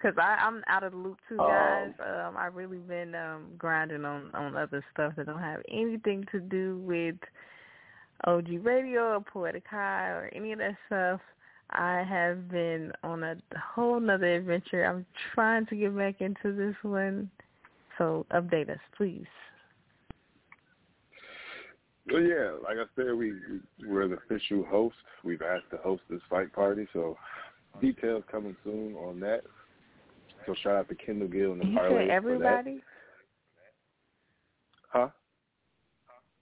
Cause 0.01 0.13
I 0.17 0.37
I'm 0.39 0.61
out 0.67 0.83
of 0.83 0.91
the 0.91 0.97
loop 0.97 1.17
too, 1.27 1.37
guys. 1.37 1.91
Um, 1.99 2.35
I've 2.37 2.53
really 2.55 2.77
been 2.77 3.15
um 3.15 3.47
grinding 3.57 4.05
on 4.05 4.29
on 4.35 4.55
other 4.55 4.85
stuff 4.93 5.13
that 5.17 5.25
don't 5.25 5.39
have 5.39 5.61
anything 5.71 6.23
to 6.31 6.39
do 6.39 6.77
with 6.85 7.15
OG 8.25 8.63
Radio 8.63 9.15
or 9.15 9.21
Poetic 9.21 9.63
High 9.67 10.09
or 10.09 10.29
any 10.35 10.51
of 10.51 10.59
that 10.59 10.75
stuff. 10.85 11.19
I 11.71 12.03
have 12.07 12.49
been 12.49 12.93
on 13.03 13.23
a 13.23 13.35
whole 13.73 13.99
nother 13.99 14.35
adventure. 14.35 14.85
I'm 14.85 15.05
trying 15.33 15.65
to 15.67 15.75
get 15.75 15.97
back 15.97 16.21
into 16.21 16.55
this 16.55 16.75
one. 16.83 17.29
So 17.97 18.25
update 18.31 18.69
us, 18.69 18.79
please. 18.95 19.25
Well, 22.11 22.21
yeah, 22.21 22.51
like 22.63 22.77
I 22.77 22.85
said, 22.95 23.15
we, 23.15 23.33
we 23.33 23.87
we're 23.87 24.07
the 24.07 24.15
official 24.15 24.63
host. 24.63 24.95
We've 25.23 25.41
asked 25.41 25.69
to 25.71 25.77
host 25.77 26.03
this 26.09 26.21
fight 26.29 26.53
party, 26.53 26.87
so 26.93 27.17
details 27.81 28.23
coming 28.31 28.55
soon 28.63 28.95
on 28.95 29.19
that. 29.21 29.41
So 30.47 30.55
shout 30.63 30.77
out 30.77 30.89
to 30.89 30.95
Kendall 30.95 31.27
Gill 31.27 31.51
and 31.51 31.61
the 31.61 31.65
You 31.65 31.77
parlay 31.77 32.09
everybody? 32.09 32.81
Huh? 34.87 35.09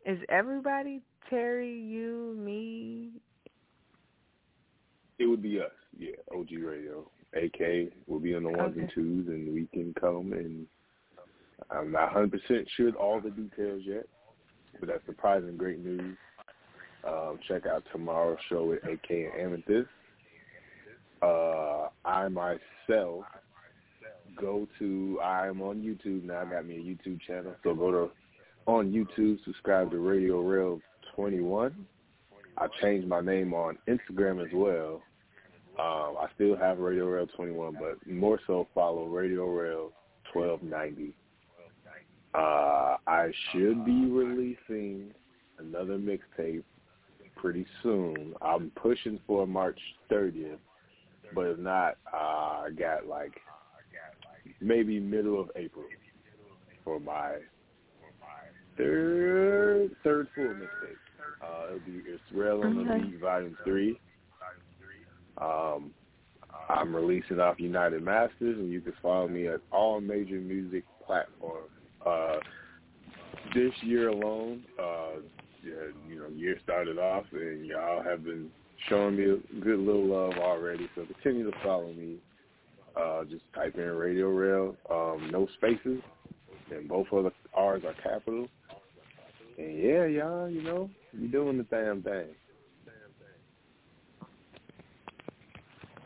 Is 0.06 0.20
everybody 0.30 1.02
Terry, 1.28 1.74
you, 1.82 2.36
me? 2.38 3.10
It 5.18 5.26
would 5.26 5.42
be 5.42 5.60
us, 5.60 5.72
yeah. 5.98 6.12
OG 6.32 6.50
Radio, 6.64 7.10
AK 7.34 7.92
will 8.06 8.20
be 8.20 8.36
on 8.36 8.44
the 8.44 8.50
ones 8.50 8.76
and 8.78 8.92
twos, 8.94 9.28
and 9.28 9.52
we 9.52 9.68
can 9.74 9.94
come 10.00 10.34
and 10.34 10.68
I'm 11.72 11.92
not 11.92 12.14
100 12.14 12.32
percent 12.32 12.68
sure 12.78 12.92
all 12.92 13.20
the 13.20 13.32
details 13.32 13.82
yet, 13.86 14.06
but 14.80 14.90
that's 14.90 15.06
surprising 15.08 15.58
great 15.58 15.84
news. 15.84 16.16
Um, 17.08 17.40
check 17.48 17.66
out 17.66 17.84
tomorrow's 17.92 18.38
show 18.50 18.66
with 18.66 18.84
AK 18.84 19.10
and 19.10 19.32
Amethyst. 19.40 19.90
Uh, 21.24 21.88
I 22.04 22.28
myself 22.28 23.26
go 24.40 24.68
to 24.80 25.20
I'm 25.24 25.62
on 25.62 25.82
YouTube 25.82 26.24
now. 26.24 26.42
I 26.42 26.46
got 26.46 26.66
me 26.66 26.76
a 26.78 26.80
YouTube 26.80 27.20
channel, 27.22 27.56
so 27.64 27.74
go 27.74 27.92
to 27.92 28.12
on 28.68 28.92
YouTube, 28.92 29.44
subscribe 29.44 29.92
to 29.92 29.98
Radio 30.00 30.42
Rail 30.42 30.82
21. 31.16 31.86
I 32.58 32.68
changed 32.82 33.08
my 33.08 33.22
name 33.22 33.54
on 33.54 33.78
Instagram 33.88 34.44
as 34.44 34.52
well. 34.54 35.02
Um, 35.78 36.16
I 36.20 36.28
still 36.36 36.56
have 36.56 36.80
Radio 36.80 37.06
Rail 37.06 37.28
21, 37.36 37.78
but 37.80 38.12
more 38.12 38.40
so 38.48 38.68
follow 38.74 39.06
Radio 39.06 39.46
Rail 39.48 39.92
1290. 40.34 41.14
Uh, 42.34 42.98
I 43.08 43.32
should 43.52 43.86
be 43.86 44.06
releasing 44.06 45.14
another 45.60 45.98
mixtape 45.98 46.64
pretty 47.36 47.66
soon. 47.84 48.34
I'm 48.42 48.72
pushing 48.76 49.20
for 49.28 49.46
March 49.46 49.80
30th, 50.12 50.58
but 51.34 51.42
if 51.42 51.60
not, 51.60 51.98
uh, 52.14 52.64
I 52.66 52.70
got 52.78 53.06
like 53.08 53.34
maybe 54.62 55.00
middle 55.00 55.40
of 55.40 55.52
April 55.56 55.86
for 56.84 57.00
my 57.00 57.38
third 58.78 59.92
third 60.04 60.28
full 60.36 60.46
mixtape. 60.46 60.96
Uh, 61.42 61.68
it'll 61.68 61.80
be 61.80 62.02
Israel 62.30 62.64
on 62.64 62.78
the 62.78 63.10
Beat 63.10 63.20
Volume 63.20 63.58
Three. 63.64 64.00
Um, 65.38 65.92
I'm 66.70 66.96
releasing 66.96 67.40
off 67.40 67.60
United 67.60 68.04
Masters, 68.04 68.58
and 68.58 68.72
you 68.72 68.82
can 68.82 68.94
follow 69.02 69.28
me 69.28 69.48
at 69.48 69.62
all 69.72 70.02
major 70.02 70.40
music 70.40 70.84
platforms. 71.06 71.70
Uh, 72.06 72.38
this 73.54 73.74
year 73.82 74.10
alone, 74.10 74.64
uh, 74.80 75.20
yeah, 75.64 75.74
you 76.08 76.20
know, 76.20 76.28
year 76.30 76.58
started 76.64 76.98
off, 76.98 77.26
and 77.34 77.66
y'all 77.66 78.04
have 78.04 78.24
been 78.24 78.50
showing 78.90 79.16
me 79.18 79.24
a 79.24 79.60
good 79.62 79.80
little 79.80 80.06
love 80.06 80.34
already. 80.40 80.90
So 80.96 81.06
continue 81.06 81.50
to 81.50 81.58
follow 81.64 81.94
me. 81.94 82.18
Uh, 82.96 83.26
just 83.26 83.44
type 83.54 83.76
in 83.76 83.90
Radio 83.92 84.28
Rail, 84.30 84.76
um, 84.90 85.30
no 85.32 85.48
spaces, 85.58 86.02
and 86.72 86.88
both 86.88 87.08
of 87.12 87.26
the 87.26 87.32
R's 87.54 87.84
are 87.84 87.94
capital. 88.02 88.48
And 89.58 89.78
yeah, 89.78 90.06
y'all, 90.06 90.50
you 90.50 90.62
know, 90.62 90.90
you 91.12 91.28
doing 91.28 91.58
the 91.58 91.64
damn 91.64 92.02
thing. 92.02 92.28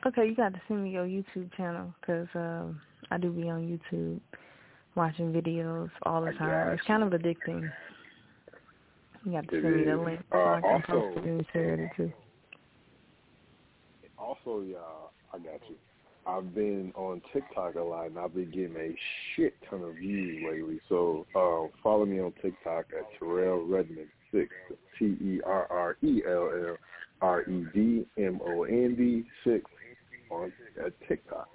Okay, 0.07 0.27
you 0.27 0.35
got 0.35 0.53
to 0.53 0.61
send 0.67 0.83
me 0.83 0.91
your 0.91 1.05
YouTube 1.05 1.53
channel 1.57 1.93
'cause 2.01 2.27
um, 2.33 2.79
I 3.11 3.17
do 3.17 3.31
be 3.31 3.49
on 3.49 3.67
YouTube 3.67 4.19
watching 4.95 5.33
videos 5.33 5.89
all 6.03 6.21
the 6.23 6.31
time. 6.33 6.69
It's 6.73 6.83
kind 6.87 7.03
of 7.03 7.09
addicting. 7.11 7.69
You 9.25 9.31
got 9.33 9.47
to 9.49 9.57
It 9.57 9.61
send 9.61 9.75
me 9.75 9.83
the 9.83 9.97
link 9.97 10.21
so 10.31 10.37
Uh, 10.37 10.41
I 10.55 10.61
can 10.61 10.69
also- 10.71 11.13
post 11.13 11.17
it 11.17 11.23
and 11.25 11.45
share 11.51 11.73
it 11.75 11.91
too. 11.97 12.13
Also, 14.17 14.61
y'all, 14.61 15.11
I 15.33 15.37
got 15.39 15.69
you. 15.69 15.75
I've 16.29 16.53
been 16.53 16.91
on 16.95 17.21
TikTok 17.33 17.75
a 17.75 17.81
lot, 17.81 18.07
and 18.07 18.19
I've 18.19 18.33
been 18.33 18.51
getting 18.51 18.75
a 18.75 18.95
shit 19.35 19.55
ton 19.69 19.83
of 19.83 19.95
views 19.95 20.43
lately. 20.49 20.79
So 20.87 21.25
um, 21.35 21.69
follow 21.81 22.05
me 22.05 22.19
on 22.19 22.33
TikTok 22.41 22.85
at 22.97 23.05
Terrell 23.17 23.65
Redmond 23.65 24.07
six, 24.31 24.49
T 24.97 25.05
E 25.05 25.41
R 25.45 25.67
R 25.69 25.97
E 26.03 26.21
L 26.27 26.51
L 26.53 26.77
R 27.21 27.41
E 27.43 27.65
D 27.73 28.05
M 28.17 28.39
O 28.45 28.63
N 28.63 28.95
D 28.95 29.25
six 29.43 29.65
on 30.29 30.51
at 30.85 30.93
TikTok. 31.07 31.49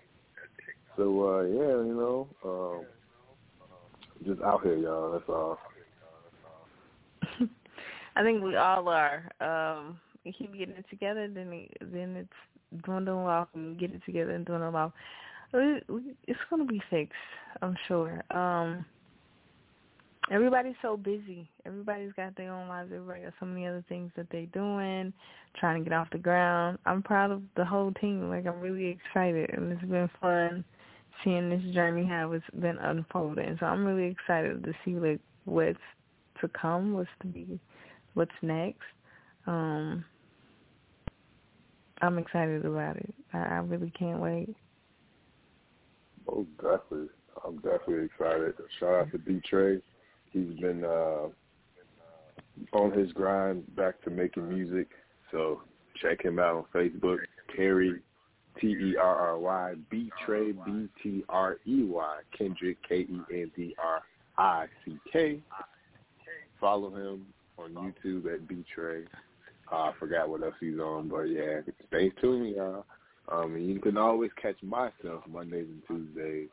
So 0.96 1.02
uh, 1.02 1.42
yeah, 1.42 1.84
you 1.84 1.94
know, 1.94 2.28
um, 2.44 2.84
just 4.26 4.42
out 4.42 4.62
here, 4.62 4.76
y'all. 4.76 5.12
That's 5.12 5.28
all. 5.28 5.59
I 8.16 8.22
think 8.22 8.42
we 8.42 8.56
all 8.56 8.88
are. 8.88 9.30
Um, 9.40 9.98
we 10.24 10.32
keep 10.32 10.56
getting 10.56 10.76
it 10.76 10.86
together, 10.88 11.28
then 11.28 11.52
it, 11.52 11.76
then 11.80 12.16
it's 12.16 12.30
dwindling 12.82 13.26
off, 13.26 13.48
and 13.55 13.78
get 13.78 13.92
it 13.92 14.02
together 14.05 14.32
and 14.32 14.44
dwindling 14.44 14.74
off. 14.74 14.92
It's 15.52 16.40
gonna 16.51 16.64
be 16.64 16.82
fixed, 16.90 17.14
I'm 17.62 17.76
sure. 17.86 18.22
Um, 18.30 18.84
everybody's 20.30 20.74
so 20.82 20.96
busy. 20.96 21.48
Everybody's 21.64 22.12
got 22.14 22.34
their 22.36 22.52
own 22.52 22.68
lives. 22.68 22.90
Everybody 22.92 23.22
got 23.22 23.34
so 23.38 23.46
many 23.46 23.66
other 23.66 23.84
things 23.88 24.10
that 24.16 24.26
they're 24.30 24.46
doing, 24.46 25.12
trying 25.59 25.82
to 25.82 25.88
get 25.88 25.96
off 25.96 26.09
the 26.10 26.18
ground. 26.18 26.78
I'm 26.86 27.02
proud 27.02 27.30
of 27.30 27.42
the 27.56 27.64
whole 27.64 27.92
team. 27.92 28.28
Like 28.28 28.46
I'm 28.46 28.60
really 28.60 28.86
excited, 28.86 29.51
and 29.51 29.72
it's 29.72 29.82
been 29.82 30.10
fun 30.20 30.64
seeing 31.22 31.48
this 31.48 31.62
journey 31.74 32.05
how 32.05 32.32
it's 32.32 32.44
been 32.60 32.78
unfolding. 32.78 33.56
So 33.60 33.66
I'm 33.66 33.84
really 33.84 34.10
excited 34.10 34.64
to 34.64 34.72
see 34.84 34.94
like 34.94 35.20
what's 35.44 35.78
to 36.40 36.48
come, 36.48 36.94
what's 36.94 37.09
to 37.20 37.28
be, 37.28 37.60
what's 38.14 38.32
next. 38.42 38.80
Um, 39.46 40.05
I'm 42.02 42.18
excited 42.18 42.64
about 42.64 42.96
it. 42.96 43.14
I, 43.32 43.38
I 43.38 43.56
really 43.58 43.92
can't 43.98 44.20
wait. 44.20 44.54
Oh, 46.28 46.46
definitely. 46.56 47.08
I'm 47.46 47.56
definitely 47.56 48.06
excited. 48.06 48.54
Shout 48.80 48.94
out 48.94 49.10
to 49.12 49.18
D 49.18 49.40
Trey. 49.48 49.80
He's 50.30 50.58
been 50.60 50.84
uh, 50.84 51.28
on 52.72 52.92
his 52.92 53.12
grind 53.12 53.64
back 53.76 54.02
to 54.02 54.10
making 54.10 54.48
music. 54.48 54.88
So 55.30 55.62
check 56.00 56.24
him 56.24 56.38
out 56.38 56.56
on 56.56 56.64
Facebook. 56.74 57.18
Terry 57.54 58.00
T 58.60 58.68
E 58.68 58.96
R 58.96 59.16
R 59.16 59.38
Y 59.38 59.74
B 59.90 60.10
Trey 60.24 60.52
B 60.52 60.88
T 61.02 61.24
R 61.28 61.58
E 61.66 61.84
Y 61.84 62.18
Kendrick 62.36 62.78
K 62.88 63.00
E 63.00 63.20
N 63.32 63.50
D 63.56 63.74
R 63.82 64.02
I 64.38 64.66
C 64.84 64.98
K. 65.12 65.40
Follow 66.60 66.90
him 66.90 67.26
on 67.58 67.74
YouTube 67.74 68.32
at 68.32 68.48
B 68.48 68.64
Trey. 68.74 69.04
Uh, 69.70 69.77
I 69.77 69.93
forgot 69.99 70.28
what 70.28 70.43
else 70.43 70.55
he's 70.61 70.78
on, 70.78 71.09
but 71.09 71.23
yeah, 71.23 71.61
stay 71.89 72.11
tuned, 72.20 72.55
y'all. 72.55 72.85
Um, 73.31 73.55
and 73.55 73.66
you 73.66 73.81
can 73.81 73.97
always 73.97 74.31
catch 74.41 74.62
myself 74.62 75.23
Mondays 75.27 75.66
and 75.69 75.82
Tuesdays. 75.86 76.49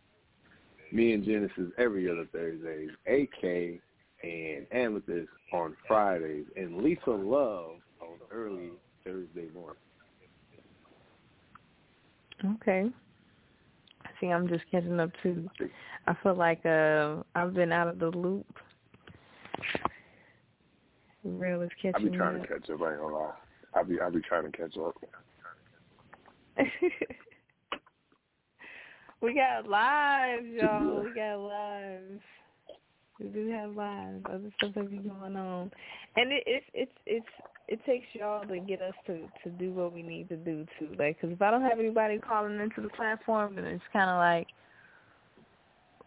Me 0.91 1.13
and 1.13 1.23
Genesis 1.23 1.71
every 1.77 2.09
other 2.09 2.27
Thursdays. 2.31 2.89
AK 3.07 3.81
and 4.23 4.67
Amethyst 4.71 5.29
on 5.53 5.75
Fridays, 5.87 6.45
and 6.55 6.77
Lisa 6.77 7.09
Love 7.09 7.75
on 8.01 8.17
early 8.31 8.69
Thursday 9.03 9.47
morning. 9.53 9.75
Okay. 12.55 12.89
See, 14.19 14.27
I'm 14.27 14.47
just 14.47 14.63
catching 14.71 14.99
up 14.99 15.11
too. 15.21 15.49
I 16.07 16.15
feel 16.23 16.35
like 16.35 16.65
uh, 16.65 17.17
I've 17.35 17.53
been 17.53 17.71
out 17.71 17.87
of 17.87 17.99
the 17.99 18.09
loop. 18.09 18.45
Real 21.23 21.61
is 21.61 21.69
I 21.83 21.99
be 21.99 22.09
trying 22.09 22.37
up. 22.37 22.41
to 22.41 22.47
catch 22.47 22.69
up. 22.69 22.81
I 22.81 22.91
ain't 22.91 23.01
gonna 23.01 23.15
lie. 23.15 23.33
I 23.73 23.83
be 23.83 23.99
I 24.01 24.09
be 24.09 24.21
trying 24.21 24.51
to 24.51 24.57
catch 24.57 24.75
up. 24.77 24.95
we 29.21 29.33
got 29.33 29.67
lives, 29.67 30.45
y'all. 30.51 31.03
We 31.03 31.13
got 31.13 31.37
lives. 31.37 32.21
We 33.19 33.27
do 33.27 33.49
have 33.51 33.75
lives. 33.75 34.25
Other 34.25 34.51
stuff 34.57 34.73
that 34.75 34.89
be 34.89 34.97
going 34.97 35.35
on. 35.35 35.71
And 36.15 36.31
it, 36.31 36.43
it 36.47 36.63
it's 36.73 36.91
it's 37.05 37.25
it 37.67 37.85
takes 37.85 38.07
y'all 38.13 38.45
to 38.47 38.59
get 38.59 38.81
us 38.81 38.95
to 39.05 39.19
to 39.43 39.49
do 39.57 39.71
what 39.73 39.93
we 39.93 40.01
need 40.01 40.27
to 40.29 40.35
do 40.35 40.65
too. 40.79 40.89
Like, 40.97 41.21
because 41.21 41.33
if 41.33 41.41
I 41.41 41.51
don't 41.51 41.61
have 41.61 41.79
anybody 41.79 42.17
calling 42.17 42.59
into 42.59 42.81
the 42.81 42.89
platform, 42.89 43.55
then 43.55 43.65
it's 43.65 43.83
kind 43.93 44.09
of 44.09 44.17
like, 44.17 44.47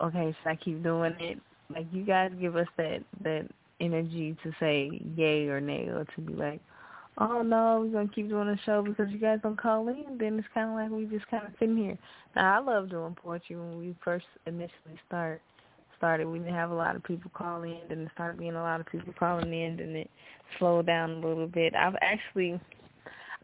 okay, 0.01 0.37
should 0.43 0.51
I 0.51 0.57
keep 0.57 0.83
doing 0.83 1.15
it? 1.21 1.39
Like, 1.73 1.87
you 1.93 2.05
guys 2.05 2.33
give 2.41 2.57
us 2.57 2.67
that 2.77 3.05
that 3.23 3.49
energy 3.81 4.37
to 4.43 4.53
say 4.61 5.01
yay 5.17 5.49
or 5.49 5.61
nay, 5.61 5.89
or 5.89 6.07
to 6.15 6.21
be 6.21 6.35
like, 6.35 6.61
oh 7.19 7.43
no, 7.43 7.81
we're 7.81 7.93
gonna 7.93 8.09
keep 8.15 8.29
doing 8.29 8.49
the 8.49 8.59
show 8.65 8.83
because 8.83 9.11
you 9.11 9.19
guys 9.19 9.39
don't 9.43 9.61
call 9.61 9.89
in. 9.89 10.19
Then 10.19 10.39
it's 10.39 10.49
kind 10.55 10.71
of 10.71 10.77
like 10.77 10.91
we 10.91 11.07
just 11.07 11.29
kind 11.29 11.45
of 11.45 11.53
sitting 11.59 11.77
here. 11.77 11.99
Now 12.35 12.57
I 12.57 12.65
love 12.65 12.91
doing 12.91 13.17
poetry 13.23 13.57
when 13.57 13.79
we 13.79 13.95
first 14.05 14.27
initially 14.47 14.99
start 15.07 15.41
started. 15.97 16.27
We 16.27 16.39
didn't 16.39 16.55
have 16.55 16.71
a 16.71 16.75
lot 16.75 16.97
of 16.97 17.05
people 17.05 17.31
call 17.35 17.63
in, 17.63 17.79
then 17.89 18.01
it 18.01 18.11
started 18.15 18.39
being 18.39 18.57
a 18.57 18.63
lot 18.63 18.81
of 18.81 18.87
people 18.87 19.15
calling 19.19 19.53
in, 19.53 19.81
and 19.81 19.97
it 19.97 20.11
slowed 20.59 20.87
down 20.87 21.11
a 21.11 21.27
little 21.27 21.47
bit. 21.47 21.75
I've 21.75 21.97
actually, 22.03 22.61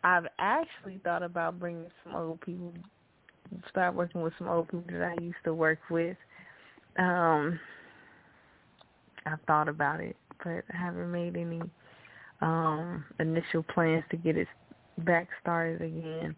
I've 0.05 0.27
actually 0.39 1.01
thought 1.03 1.23
about 1.23 1.59
bringing 1.59 1.87
some 2.05 2.15
old 2.15 2.41
people, 2.43 2.73
start 3.69 3.95
working 3.95 4.23
with 4.23 4.33
some 4.39 4.49
old 4.49 4.69
people 4.69 4.85
that 4.91 5.15
I 5.19 5.23
used 5.23 5.39
to 5.45 5.55
work 5.55 5.79
with. 5.91 6.17
Um, 6.99 7.59
I've 9.27 9.41
thought 9.47 9.69
about 9.69 10.01
it, 10.01 10.17
but 10.45 10.65
I 10.73 10.77
haven't 10.77 11.11
made 11.11 11.37
any 11.37 11.61
um 12.41 13.05
initial 13.19 13.63
plans 13.63 14.05
to 14.11 14.17
get 14.17 14.37
it 14.37 14.49
back 14.99 15.29
started 15.41 15.83
again. 15.83 16.35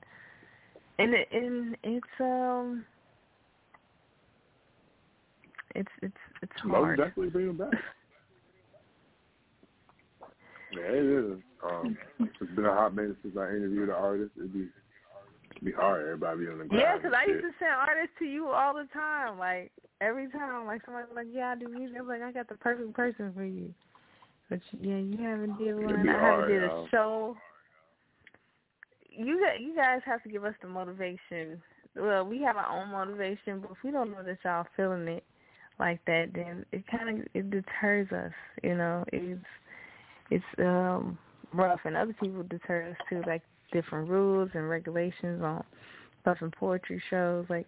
And 0.98 1.14
it, 1.14 1.28
and 1.32 1.76
it's 1.82 2.20
um 2.20 2.84
it's 5.74 5.90
it's 6.02 6.16
it's 6.42 6.52
hard. 6.60 6.98
Most 6.98 7.08
definitely 7.08 7.30
bring 7.30 7.46
them 7.46 7.56
back. 7.56 7.80
yeah, 10.76 10.82
it 10.82 11.04
is. 11.04 11.38
Um, 11.64 11.96
it's 12.18 12.52
been 12.52 12.64
a 12.64 12.72
hot 12.72 12.94
minute 12.94 13.16
since 13.22 13.36
I 13.36 13.48
interviewed 13.50 13.88
an 13.88 13.94
artist. 13.94 14.32
It'd 14.36 14.52
be 14.52 14.68
it'd 15.52 15.64
be 15.64 15.72
hard. 15.72 16.02
Everybody 16.02 16.40
be 16.40 16.50
on 16.50 16.58
the 16.58 16.64
ground. 16.64 16.82
Yeah, 16.82 16.96
because 16.96 17.14
I 17.16 17.30
used 17.30 17.42
to 17.42 17.52
send 17.58 17.72
artists 17.72 18.16
to 18.18 18.24
you 18.24 18.48
all 18.48 18.74
the 18.74 18.88
time. 18.92 19.38
Like 19.38 19.72
every 20.00 20.28
time, 20.30 20.66
like 20.66 20.84
somebody's 20.84 21.14
like, 21.14 21.28
"Yeah, 21.32 21.50
I 21.50 21.54
do 21.54 21.68
music." 21.68 21.96
I'm 22.00 22.08
like, 22.08 22.22
"I 22.22 22.32
got 22.32 22.48
the 22.48 22.56
perfect 22.56 22.92
person 22.94 23.32
for 23.34 23.44
you." 23.44 23.72
But 24.52 24.60
yeah, 24.82 24.98
you 24.98 25.16
haven't 25.16 25.58
did 25.58 25.74
one. 25.74 26.06
I 26.06 26.12
haven't 26.12 26.48
did 26.48 26.62
a 26.62 26.86
show. 26.90 27.34
You 29.08 29.40
you 29.58 29.74
guys 29.74 30.00
have 30.04 30.22
to 30.24 30.28
give 30.28 30.44
us 30.44 30.52
the 30.60 30.68
motivation. 30.68 31.62
Well, 31.96 32.26
we 32.26 32.42
have 32.42 32.58
our 32.58 32.68
own 32.68 32.90
motivation, 32.90 33.60
but 33.60 33.70
if 33.70 33.78
we 33.82 33.90
don't 33.90 34.10
know 34.10 34.22
that 34.22 34.36
y'all 34.44 34.66
feeling 34.76 35.08
it 35.08 35.24
like 35.78 36.04
that, 36.04 36.32
then 36.34 36.66
it 36.70 36.84
kind 36.86 37.20
of 37.20 37.26
it 37.32 37.50
deters 37.50 38.12
us. 38.12 38.32
You 38.62 38.76
know, 38.76 39.04
it's 39.10 39.40
it's 40.30 40.44
um 40.58 41.16
rough, 41.54 41.80
and 41.86 41.96
other 41.96 42.14
people 42.20 42.42
deter 42.42 42.90
us 42.90 42.96
too, 43.08 43.22
like 43.26 43.42
different 43.72 44.10
rules 44.10 44.50
and 44.52 44.68
regulations 44.68 45.42
on 45.42 45.64
stuff 46.20 46.36
and 46.42 46.52
poetry 46.52 47.02
shows. 47.08 47.46
Like, 47.48 47.66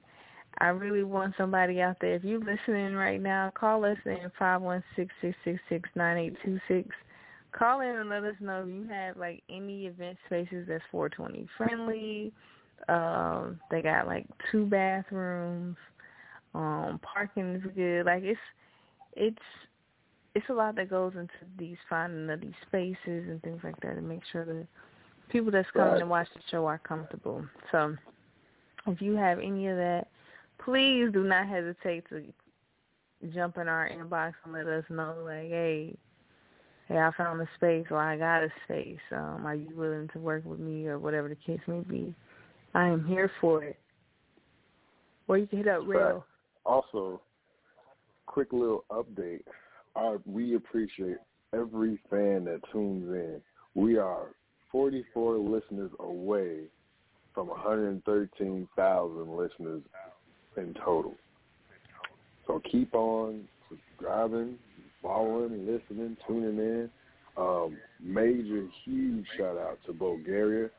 I 0.59 0.69
really 0.69 1.03
want 1.05 1.35
somebody 1.37 1.81
out 1.81 1.97
there. 2.01 2.15
If 2.15 2.25
you're 2.25 2.39
listening 2.39 2.95
right 2.95 3.21
now, 3.21 3.53
call 3.55 3.85
us 3.85 3.99
in 4.05 4.19
five 4.39 4.63
one 4.63 4.83
six 4.97 5.13
six 5.21 5.37
six 5.45 5.59
six 5.69 5.89
nine 5.95 6.17
eight 6.19 6.37
two 6.45 6.59
six. 6.69 6.89
Call 7.53 7.81
in 7.81 7.89
and 7.89 8.09
let 8.09 8.25
us 8.25 8.35
know 8.41 8.63
if 8.63 8.69
you 8.69 8.87
have 8.89 9.17
like 9.17 9.43
any 9.49 9.87
event 9.87 10.19
spaces 10.27 10.67
that's 10.69 10.83
420 10.91 11.47
friendly. 11.57 12.33
Um, 12.89 13.61
they 13.71 13.81
got 13.83 14.07
like 14.07 14.27
two 14.51 14.67
bathrooms. 14.67 15.77
Um, 16.55 17.01
parking 17.03 17.57
is 17.57 17.63
good. 17.75 18.07
Like 18.07 18.23
it's 18.23 18.41
it's 19.15 19.39
it's 20.35 20.49
a 20.49 20.53
lot 20.53 20.75
that 20.77 20.91
goes 20.91 21.13
into 21.15 21.33
these 21.59 21.77
finding 21.89 22.29
of 22.31 22.41
these 22.41 22.53
spaces 22.67 22.97
and 23.29 23.41
things 23.43 23.61
like 23.63 23.79
that 23.81 23.95
to 23.95 24.03
make 24.03 24.23
sure 24.33 24.45
that 24.45 24.67
people 25.31 25.51
that's 25.51 25.71
coming 25.73 25.93
Right. 25.93 26.01
to 26.01 26.07
watch 26.07 26.29
the 26.35 26.41
show 26.51 26.67
are 26.67 26.79
comfortable. 26.79 27.45
So 27.71 27.97
if 28.87 29.01
you 29.01 29.15
have 29.15 29.39
any 29.39 29.69
of 29.69 29.77
that, 29.77 30.09
please 30.59 31.09
do 31.13 31.25
not 31.25 31.49
hesitate 31.49 32.09
to 32.09 32.23
jump 33.33 33.57
in 33.59 33.69
our 33.69 33.89
inbox 33.89 34.35
and 34.45 34.53
let 34.53 34.67
us 34.67 34.85
know 34.91 35.17
like, 35.25 35.49
hey, 35.49 35.97
hey, 36.89 36.99
I 36.99 37.11
found 37.17 37.41
a 37.41 37.49
space 37.57 37.87
or 37.91 37.99
I 37.99 38.17
got 38.17 38.43
a 38.43 38.49
space. 38.65 38.99
Um, 39.13 39.47
are 39.47 39.55
you 39.55 39.75
willing 39.75 40.09
to 40.13 40.19
work 40.19 40.45
with 40.45 40.61
me 40.61 40.87
or 40.87 40.99
whatever 40.99 41.29
the 41.29 41.37
case 41.37 41.61
may 41.67 41.81
be? 41.81 42.15
I 42.75 42.89
am 42.89 43.07
here 43.07 43.31
for 43.41 43.65
it. 43.65 43.79
Or 45.29 45.39
you 45.39 45.47
can 45.47 45.59
hit 45.59 45.69
up 45.69 45.83
Real. 45.87 46.25
Also, 46.67 47.21
quick 48.27 48.53
little 48.53 48.85
update. 48.91 49.43
I, 49.97 50.17
we 50.27 50.57
appreciate 50.57 51.17
every 51.55 51.99
fan 52.11 52.45
that 52.45 52.61
tunes 52.73 53.09
in. 53.09 53.41
We 53.75 53.97
are 53.97 54.29
44 54.73 55.39
listeners 55.39 55.91
away 56.01 56.65
from 57.33 57.49
113,000 57.49 59.37
listeners 59.37 59.83
in 60.57 60.75
total. 60.75 61.15
So 62.47 62.61
keep 62.71 62.95
on 62.95 63.45
subscribing, 63.69 64.57
following, 65.03 65.67
listening, 65.67 66.17
tuning 66.27 66.59
in. 66.59 66.91
Um, 67.37 67.77
major, 68.01 68.67
huge 68.85 69.27
shout 69.37 69.59
out 69.59 69.79
to 69.87 69.93
Bulgaria. 69.93 70.71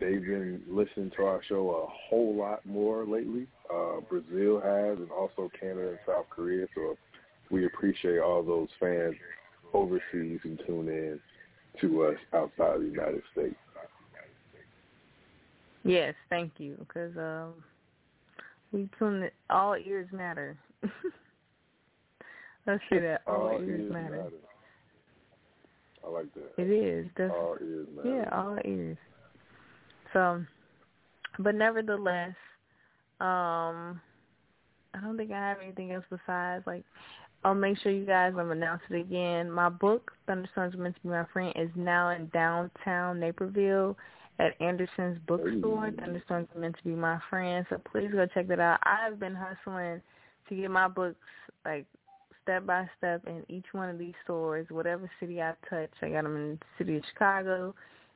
They've 0.00 0.20
been 0.20 0.62
listening 0.68 1.10
to 1.16 1.24
our 1.24 1.40
show 1.48 1.70
a 1.70 1.86
whole 2.08 2.34
lot 2.34 2.64
more 2.66 3.04
lately. 3.04 3.46
Uh, 3.72 4.00
Brazil 4.08 4.60
has, 4.60 4.98
and 4.98 5.10
also 5.10 5.50
Canada 5.58 5.90
and 5.90 5.98
South 6.06 6.26
Korea. 6.30 6.66
So 6.74 6.96
we 7.50 7.66
appreciate 7.66 8.18
all 8.18 8.42
those 8.42 8.68
fans 8.80 9.14
overseas 9.74 10.40
who 10.42 10.56
tune 10.66 10.88
in 10.88 11.20
to 11.80 12.04
us 12.04 12.16
outside 12.34 12.80
the 12.80 12.86
United 12.86 13.22
States. 13.32 13.56
Yes, 15.84 16.14
thank 16.30 16.52
you. 16.58 16.76
Because 16.78 17.16
um, 17.16 17.54
we 18.72 18.88
tune 18.98 19.22
it. 19.22 19.34
All 19.50 19.74
ears 19.76 20.08
matter. 20.12 20.56
Let's 22.66 22.82
say 22.90 23.00
that 23.00 23.22
all, 23.26 23.48
All 23.48 23.52
ears, 23.60 23.68
ears 23.80 23.92
matter. 23.92 24.16
matter. 24.16 24.30
I 26.06 26.10
like 26.10 26.34
that. 26.34 26.52
It 26.58 26.70
is. 26.70 27.06
That's, 27.16 27.32
All 27.32 27.56
ears 27.60 27.88
matter. 27.94 28.08
yeah, 28.08 28.28
all 28.32 28.58
ears. 28.64 28.96
So, 30.12 30.44
but 31.38 31.54
nevertheless, 31.54 32.34
um, 33.20 34.00
I 34.94 35.00
don't 35.02 35.16
think 35.16 35.30
I 35.32 35.38
have 35.38 35.58
anything 35.62 35.92
else 35.92 36.04
besides 36.10 36.66
like. 36.66 36.84
I'll 37.44 37.54
make 37.56 37.76
sure 37.78 37.90
you 37.90 38.06
guys. 38.06 38.34
I'm 38.38 38.52
announce 38.52 38.82
it 38.88 38.94
again. 39.00 39.50
My 39.50 39.68
book, 39.68 40.12
Thunderstorms 40.28 40.76
Meant 40.76 40.94
to 40.94 41.00
Be 41.02 41.08
My 41.08 41.24
Friend, 41.32 41.52
is 41.56 41.70
now 41.74 42.10
in 42.10 42.28
downtown 42.28 43.18
Naperville 43.18 43.96
at 44.42 44.60
Anderson's 44.60 45.18
Bookstore. 45.26 45.92
Thunderstorms 45.92 46.48
Are 46.54 46.60
Meant 46.60 46.76
to 46.76 46.84
Be 46.84 46.90
My 46.90 47.20
Friend. 47.30 47.64
So 47.70 47.80
please 47.90 48.10
go 48.12 48.26
check 48.26 48.48
that 48.48 48.58
out. 48.58 48.80
I've 48.82 49.20
been 49.20 49.36
hustling 49.36 50.02
to 50.48 50.54
get 50.54 50.70
my 50.70 50.88
books 50.88 51.16
like 51.64 51.86
step 52.42 52.66
by 52.66 52.88
step 52.98 53.22
in 53.28 53.44
each 53.48 53.66
one 53.70 53.88
of 53.88 53.98
these 53.98 54.14
stores, 54.24 54.66
whatever 54.70 55.08
city 55.20 55.40
I 55.40 55.52
touch. 55.70 55.90
I 56.02 56.08
got 56.08 56.24
them 56.24 56.36
in 56.36 56.58
the 56.58 56.58
city 56.76 56.96
of 56.96 57.04
Chicago, 57.12 57.72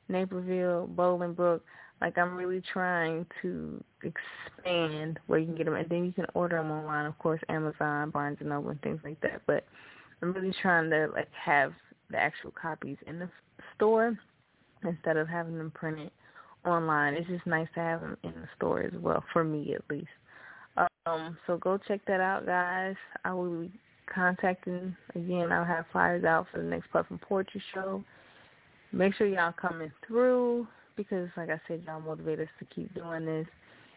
Naperville, 0.08 0.88
Bolingbrook. 0.96 1.60
Like 2.00 2.18
I'm 2.18 2.34
really 2.34 2.62
trying 2.72 3.24
to 3.42 3.82
expand 4.02 5.20
where 5.28 5.38
you 5.38 5.46
can 5.46 5.54
get 5.54 5.66
them, 5.66 5.76
and 5.76 5.88
then 5.88 6.04
you 6.04 6.12
can 6.12 6.26
order 6.34 6.56
them 6.56 6.72
online, 6.72 7.06
of 7.06 7.16
course, 7.20 7.40
Amazon, 7.48 8.10
Barnes 8.10 8.38
and 8.40 8.48
Noble, 8.48 8.70
and 8.70 8.82
things 8.82 9.00
like 9.04 9.20
that. 9.20 9.42
But 9.46 9.64
I'm 10.20 10.32
really 10.32 10.54
trying 10.60 10.90
to 10.90 11.06
like 11.14 11.28
have 11.32 11.72
the 12.10 12.18
actual 12.18 12.50
copies 12.50 12.96
in 13.06 13.20
the 13.20 13.30
store 13.76 14.18
instead 14.86 15.16
of 15.16 15.28
having 15.28 15.58
them 15.58 15.72
printed 15.74 16.10
online. 16.64 17.14
It's 17.14 17.28
just 17.28 17.46
nice 17.46 17.68
to 17.74 17.80
have 17.80 18.00
them 18.00 18.16
in 18.22 18.30
the 18.30 18.48
store 18.56 18.82
as 18.82 18.92
well, 19.00 19.22
for 19.32 19.44
me 19.44 19.74
at 19.74 19.82
least. 19.90 20.08
Um, 21.06 21.36
so 21.46 21.56
go 21.56 21.78
check 21.78 22.00
that 22.06 22.20
out, 22.20 22.46
guys. 22.46 22.96
I 23.24 23.32
will 23.32 23.62
be 23.62 23.70
contacting 24.12 24.96
again. 25.14 25.52
I'll 25.52 25.64
have 25.64 25.86
flyers 25.92 26.24
out 26.24 26.46
for 26.52 26.58
the 26.58 26.68
next 26.68 26.90
Puff 26.92 27.06
and 27.10 27.20
Poetry 27.20 27.62
show. 27.74 28.04
Make 28.92 29.14
sure 29.14 29.26
y'all 29.26 29.52
coming 29.52 29.92
through 30.06 30.66
because, 30.96 31.28
like 31.36 31.50
I 31.50 31.60
said, 31.68 31.82
y'all 31.86 32.00
motivate 32.00 32.40
us 32.40 32.48
to 32.58 32.64
keep 32.74 32.92
doing 32.94 33.24
this. 33.24 33.46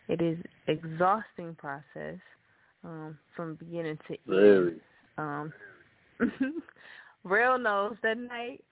It 0.08 0.22
is 0.22 0.38
exhausting 0.68 1.56
process 1.58 2.20
um, 2.84 3.18
from 3.36 3.56
beginning 3.56 3.98
to 4.08 4.14
end. 4.14 4.20
Very. 4.28 4.82
Um, 5.18 5.54
Real 7.24 7.58
knows 7.58 7.96
that 8.04 8.18
night 8.18 8.64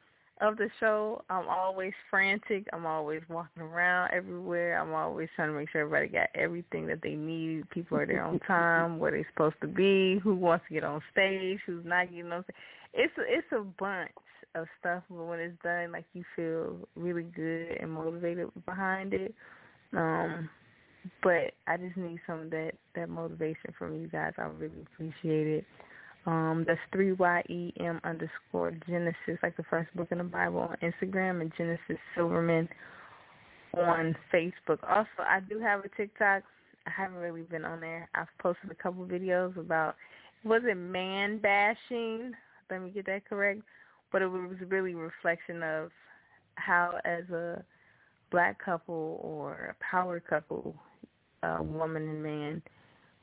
of 0.42 0.58
the 0.58 0.70
show, 0.80 1.24
I'm 1.30 1.48
always 1.48 1.94
frantic. 2.10 2.68
I'm 2.74 2.86
always 2.86 3.22
walking 3.30 3.64
around 3.64 4.12
everywhere. 4.14 4.80
I'm 4.80 4.94
always 4.94 5.30
trying 5.36 5.50
to 5.50 5.58
make 5.58 5.70
sure 5.72 5.82
everybody 5.82 6.08
got 6.08 6.30
everything 6.36 6.88
that 6.88 7.02
they 7.02 7.16
need. 7.16 7.70
People 7.70 7.98
are 7.98 8.06
there 8.06 8.24
on 8.24 8.40
time, 8.48 9.00
where 9.00 9.12
they're 9.12 9.28
supposed 9.34 9.56
to 9.62 9.68
be, 9.68 10.20
who 10.24 10.36
wants 10.36 10.66
to 10.68 10.74
get 10.74 10.84
on 10.84 11.02
stage, 11.12 11.60
who's 11.66 11.86
not 11.86 12.10
getting 12.12 12.32
on 12.32 12.44
stage. 12.44 12.56
It's 12.94 13.14
a, 13.18 13.22
it's 13.22 13.48
a 13.52 13.64
bunch 13.80 14.12
of 14.56 14.68
stuff, 14.80 15.04
but 15.10 15.24
when 15.24 15.40
it's 15.40 15.62
done, 15.64 15.92
like 15.92 16.06
you 16.14 16.24
feel 16.36 16.76
really 16.96 17.24
good 17.24 17.78
and 17.80 17.92
motivated 17.92 18.50
behind 18.66 19.14
it. 19.14 19.34
Um, 19.94 20.50
but 21.24 21.54
I 21.68 21.78
just 21.78 21.98
need 21.98 22.20
some 22.28 22.42
of 22.42 22.50
that 22.52 22.72
that 22.96 23.10
motivation 23.10 23.74
from 23.78 24.00
you 24.00 24.08
guys. 24.08 24.34
I 24.38 24.44
really 24.44 24.86
appreciate 24.94 25.48
it. 25.48 25.66
Um, 26.28 26.66
that's 26.68 26.80
three 26.92 27.14
Y 27.14 27.44
E 27.50 27.74
M 27.80 28.00
underscore 28.04 28.72
Genesis, 28.86 29.40
like 29.42 29.58
the 29.58 29.64
first 29.70 29.90
book 29.96 30.10
in 30.12 30.20
the 30.20 30.26
Bible 30.26 30.60
on 30.60 30.76
Instagram, 30.84 31.42
and 31.42 31.52
Genesis 31.58 31.98
Silverman 32.14 32.68
on 33.74 34.14
Facebook. 34.34 34.80
Also, 34.88 35.08
I 35.20 35.40
do 35.40 35.58
have 35.60 35.86
a 35.86 35.90
TikTok. 35.96 36.44
I 36.86 36.90
haven't 36.90 37.18
really 37.18 37.44
been 37.44 37.64
on 37.64 37.80
there. 37.80 38.10
I've 38.14 38.28
posted 38.40 38.72
a 38.72 38.76
couple 38.76 39.06
videos 39.06 39.58
about 39.58 39.96
was 40.44 40.62
it 40.66 40.76
man 40.76 41.40
bashing? 41.40 42.34
Let 42.70 42.82
me 42.82 42.90
get 42.90 43.06
that 43.06 43.28
correct. 43.28 43.62
But 44.12 44.22
it 44.22 44.28
was 44.28 44.58
really 44.68 44.94
a 44.94 44.98
reflection 44.98 45.64
of 45.64 45.92
how, 46.56 47.00
as 47.06 47.30
a 47.30 47.64
black 48.32 48.64
couple 48.64 49.20
or 49.24 49.76
a 49.80 49.84
power 49.84 50.20
couple, 50.20 50.76
a 51.44 51.64
woman 51.64 52.04
and 52.04 52.24
man 52.24 52.62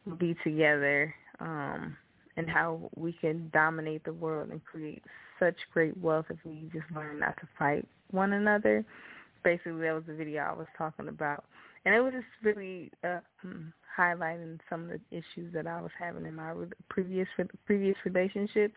will 0.06 0.16
be 0.16 0.35
together, 0.44 1.14
um, 1.40 1.97
and 2.36 2.48
how 2.48 2.90
we 2.97 3.12
can 3.12 3.51
dominate 3.52 4.05
the 4.05 4.12
world 4.12 4.51
and 4.51 4.65
create 4.65 5.02
such 5.39 5.56
great 5.73 5.97
wealth 5.98 6.27
if 6.31 6.39
we 6.44 6.69
just 6.73 6.86
learn 6.94 7.20
not 7.20 7.36
to 7.39 7.48
fight 7.59 7.86
one 8.11 8.32
another. 8.32 8.85
Basically, 9.43 9.81
that 9.82 9.94
was 9.94 10.05
the 10.06 10.15
video 10.15 10.43
I 10.43 10.52
was 10.52 10.66
talking 10.77 11.09
about, 11.09 11.44
and 11.85 11.94
it 11.94 12.01
was 12.01 12.15
just 12.15 12.24
really 12.43 12.90
uh, 13.05 13.20
hmm, 13.43 13.65
highlighting 13.97 14.59
some 14.70 14.85
of 14.85 14.89
the 14.89 15.01
issues 15.11 15.52
that 15.52 15.66
I 15.66 15.81
was 15.81 15.90
having 15.98 16.24
in 16.24 16.35
my 16.35 16.55
previous 16.89 17.28
previous 17.66 17.97
relationships. 18.05 18.74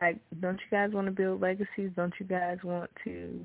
Like, 0.00 0.18
don't 0.40 0.58
you 0.58 0.66
guys 0.70 0.90
want 0.92 1.06
to 1.06 1.12
build 1.12 1.40
legacies? 1.40 1.90
Don't 1.94 2.14
you 2.18 2.26
guys 2.26 2.58
want 2.64 2.90
to, 3.04 3.44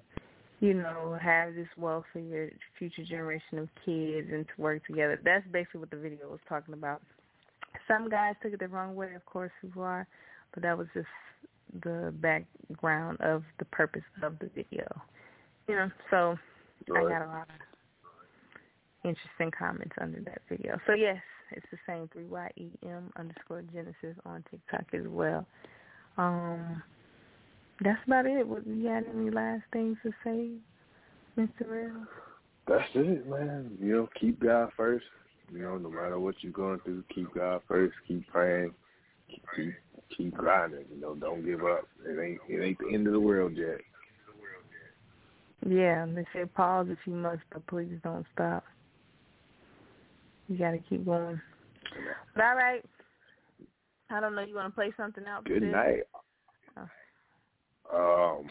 you 0.62 0.74
know, 0.74 1.18
have 1.22 1.54
this 1.54 1.68
wealth 1.78 2.06
for 2.14 2.20
your 2.20 2.50
future 2.80 3.04
generation 3.04 3.60
of 3.60 3.68
kids 3.86 4.30
and 4.32 4.48
to 4.48 4.62
work 4.62 4.86
together? 4.88 5.20
That's 5.24 5.46
basically 5.52 5.82
what 5.82 5.92
the 5.92 5.98
video 5.98 6.30
was 6.30 6.40
talking 6.48 6.74
about. 6.74 7.02
Some 7.88 8.10
guys 8.10 8.36
took 8.42 8.54
it 8.54 8.60
the 8.60 8.68
wrong 8.68 8.96
way, 8.96 9.14
of 9.16 9.26
course, 9.26 9.52
who 9.62 9.82
are, 9.82 10.08
but 10.54 10.64
that 10.64 10.78
was 10.78 10.88
just 10.94 11.08
the 11.84 12.14
background 12.22 13.20
of 13.22 13.44
the 13.60 13.66
purpose 13.66 14.04
of 14.24 14.40
the 14.40 14.50
video. 14.56 14.88
You 15.68 15.76
know, 15.76 15.92
so 16.10 16.38
right. 16.90 17.06
I 17.06 17.10
got 17.10 17.26
a 17.26 17.28
lot 17.28 17.48
of 17.50 17.66
interesting 19.04 19.52
comments 19.58 19.94
under 20.00 20.20
that 20.22 20.42
video. 20.50 20.80
So 20.88 20.94
yes, 20.94 21.22
it's 21.52 21.66
the 21.72 21.78
same 21.88 22.10
three 22.12 22.26
Y 22.26 22.52
E 22.58 22.70
M 22.84 23.12
underscore 23.18 23.64
Genesis 23.74 24.16
on 24.26 24.44
TikTok 24.50 24.86
as 24.94 25.08
well. 25.08 25.46
Um, 26.18 26.82
that's 27.82 28.00
about 28.08 28.26
it. 28.26 28.48
What 28.48 28.66
you 28.66 28.84
got 28.84 29.04
any 29.14 29.30
last 29.30 29.64
things 29.74 29.98
to 30.04 30.12
say, 30.24 30.50
Mr. 31.38 31.68
Real? 31.68 32.06
That's 32.68 32.90
it, 32.96 33.28
man. 33.28 33.78
You 33.82 33.94
know, 33.94 34.10
keep 34.20 34.42
God 34.42 34.70
first. 34.78 35.06
You 35.52 35.60
know, 35.60 35.78
no 35.78 35.90
matter 35.90 36.20
what 36.20 36.36
you're 36.42 36.52
going 36.52 36.80
through, 36.80 37.04
keep 37.14 37.34
God 37.34 37.62
first. 37.68 37.94
Keep 38.08 38.28
praying. 38.28 38.74
Keep 39.30 39.74
keep 40.16 40.34
grinding. 40.34 40.86
You 40.94 41.02
know, 41.02 41.16
don't 41.16 41.46
give 41.46 41.64
up. 41.64 41.88
It 42.06 42.20
ain't 42.20 42.40
it 42.50 42.64
ain't 42.64 42.80
the 42.80 42.94
end 42.94 43.08
of 43.08 43.14
the 43.14 43.20
world 43.20 43.54
yet. 43.56 43.82
Yeah, 45.68 46.06
they 46.06 46.26
say 46.34 46.46
pause 46.46 46.88
if 46.90 47.00
you 47.06 47.14
must, 47.14 47.42
but 47.52 47.66
please 47.68 47.98
don't 48.04 48.26
stop. 48.34 48.64
You 50.48 50.58
got 50.58 50.72
to 50.72 50.78
keep 50.78 51.06
going. 51.06 51.42
But 52.36 52.44
all 52.44 52.56
right. 52.56 52.86
I 54.12 54.20
don't 54.20 54.36
know. 54.36 54.44
You 54.44 54.56
want 54.56 54.74
to 54.74 54.76
play 54.76 54.94
something 54.96 55.24
out? 55.26 55.46
Good 55.46 55.64
night. 55.64 56.04
Oh. 57.92 58.40
Um, 58.40 58.48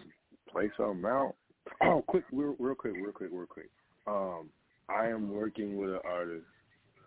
play 0.50 0.70
something 0.76 1.04
out. 1.04 1.34
Oh, 1.82 2.04
quick, 2.06 2.24
real, 2.30 2.54
real 2.58 2.74
quick, 2.74 2.92
real 2.94 3.10
quick, 3.10 3.30
real 3.32 3.46
quick. 3.46 3.70
Um, 4.06 4.50
I 4.90 5.06
am 5.06 5.30
working 5.30 5.78
with 5.78 5.90
an 5.90 6.00
artist. 6.04 6.44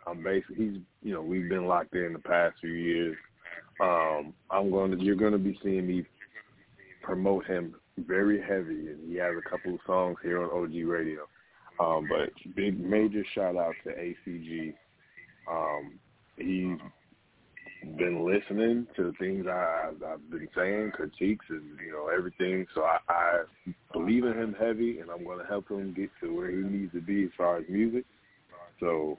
I'm 0.08 0.24
basically 0.24 0.56
he's 0.56 0.78
you 1.04 1.14
know 1.14 1.22
we've 1.22 1.50
been 1.50 1.68
locked 1.68 1.96
in 1.96 2.14
the 2.14 2.20
past 2.20 2.56
few 2.62 2.72
years. 2.72 3.18
Um, 3.82 4.34
I'm 4.50 4.72
going 4.72 4.92
to 4.92 5.04
you're 5.04 5.16
going 5.16 5.34
to 5.34 5.38
be 5.38 5.60
seeing 5.64 5.88
me 5.88 6.06
promote 7.02 7.46
him 7.46 7.76
very 7.98 8.42
heavy, 8.42 8.90
and 8.90 9.10
he 9.10 9.18
has 9.18 9.34
a 9.38 9.50
couple 9.50 9.74
of 9.74 9.80
songs 9.86 10.18
here 10.22 10.42
on 10.42 10.50
OG 10.50 10.88
Radio. 10.88 11.28
Um, 11.80 12.08
but 12.10 12.30
big 12.56 12.80
major 12.80 13.24
shout 13.36 13.56
out 13.56 13.76
to 13.84 13.90
ACG. 13.90 14.74
Um, 15.50 16.00
he's 16.38 16.78
been 17.98 18.26
listening 18.26 18.88
to 18.96 19.04
the 19.04 19.14
things 19.20 19.46
I, 19.48 19.92
I've 19.92 20.30
been 20.30 20.48
saying, 20.56 20.92
critiques, 20.94 21.46
and 21.50 21.64
you 21.86 21.92
know 21.92 22.08
everything. 22.08 22.66
So 22.74 22.82
I, 22.82 22.98
I 23.08 23.44
believe 23.94 24.26
in 24.26 24.34
him 24.34 24.56
heavy, 24.60 25.00
and 25.00 25.10
I'm 25.10 25.24
going 25.24 25.40
to 25.40 25.46
help 25.46 25.70
him 25.70 25.94
get 25.94 26.10
to 26.22 26.36
where 26.36 26.50
he 26.50 26.58
needs 26.58 26.94
to 26.94 27.02
be 27.02 27.26
as 27.26 27.30
far 27.38 27.58
as 27.58 27.66
music. 27.70 28.06
So 28.80 29.18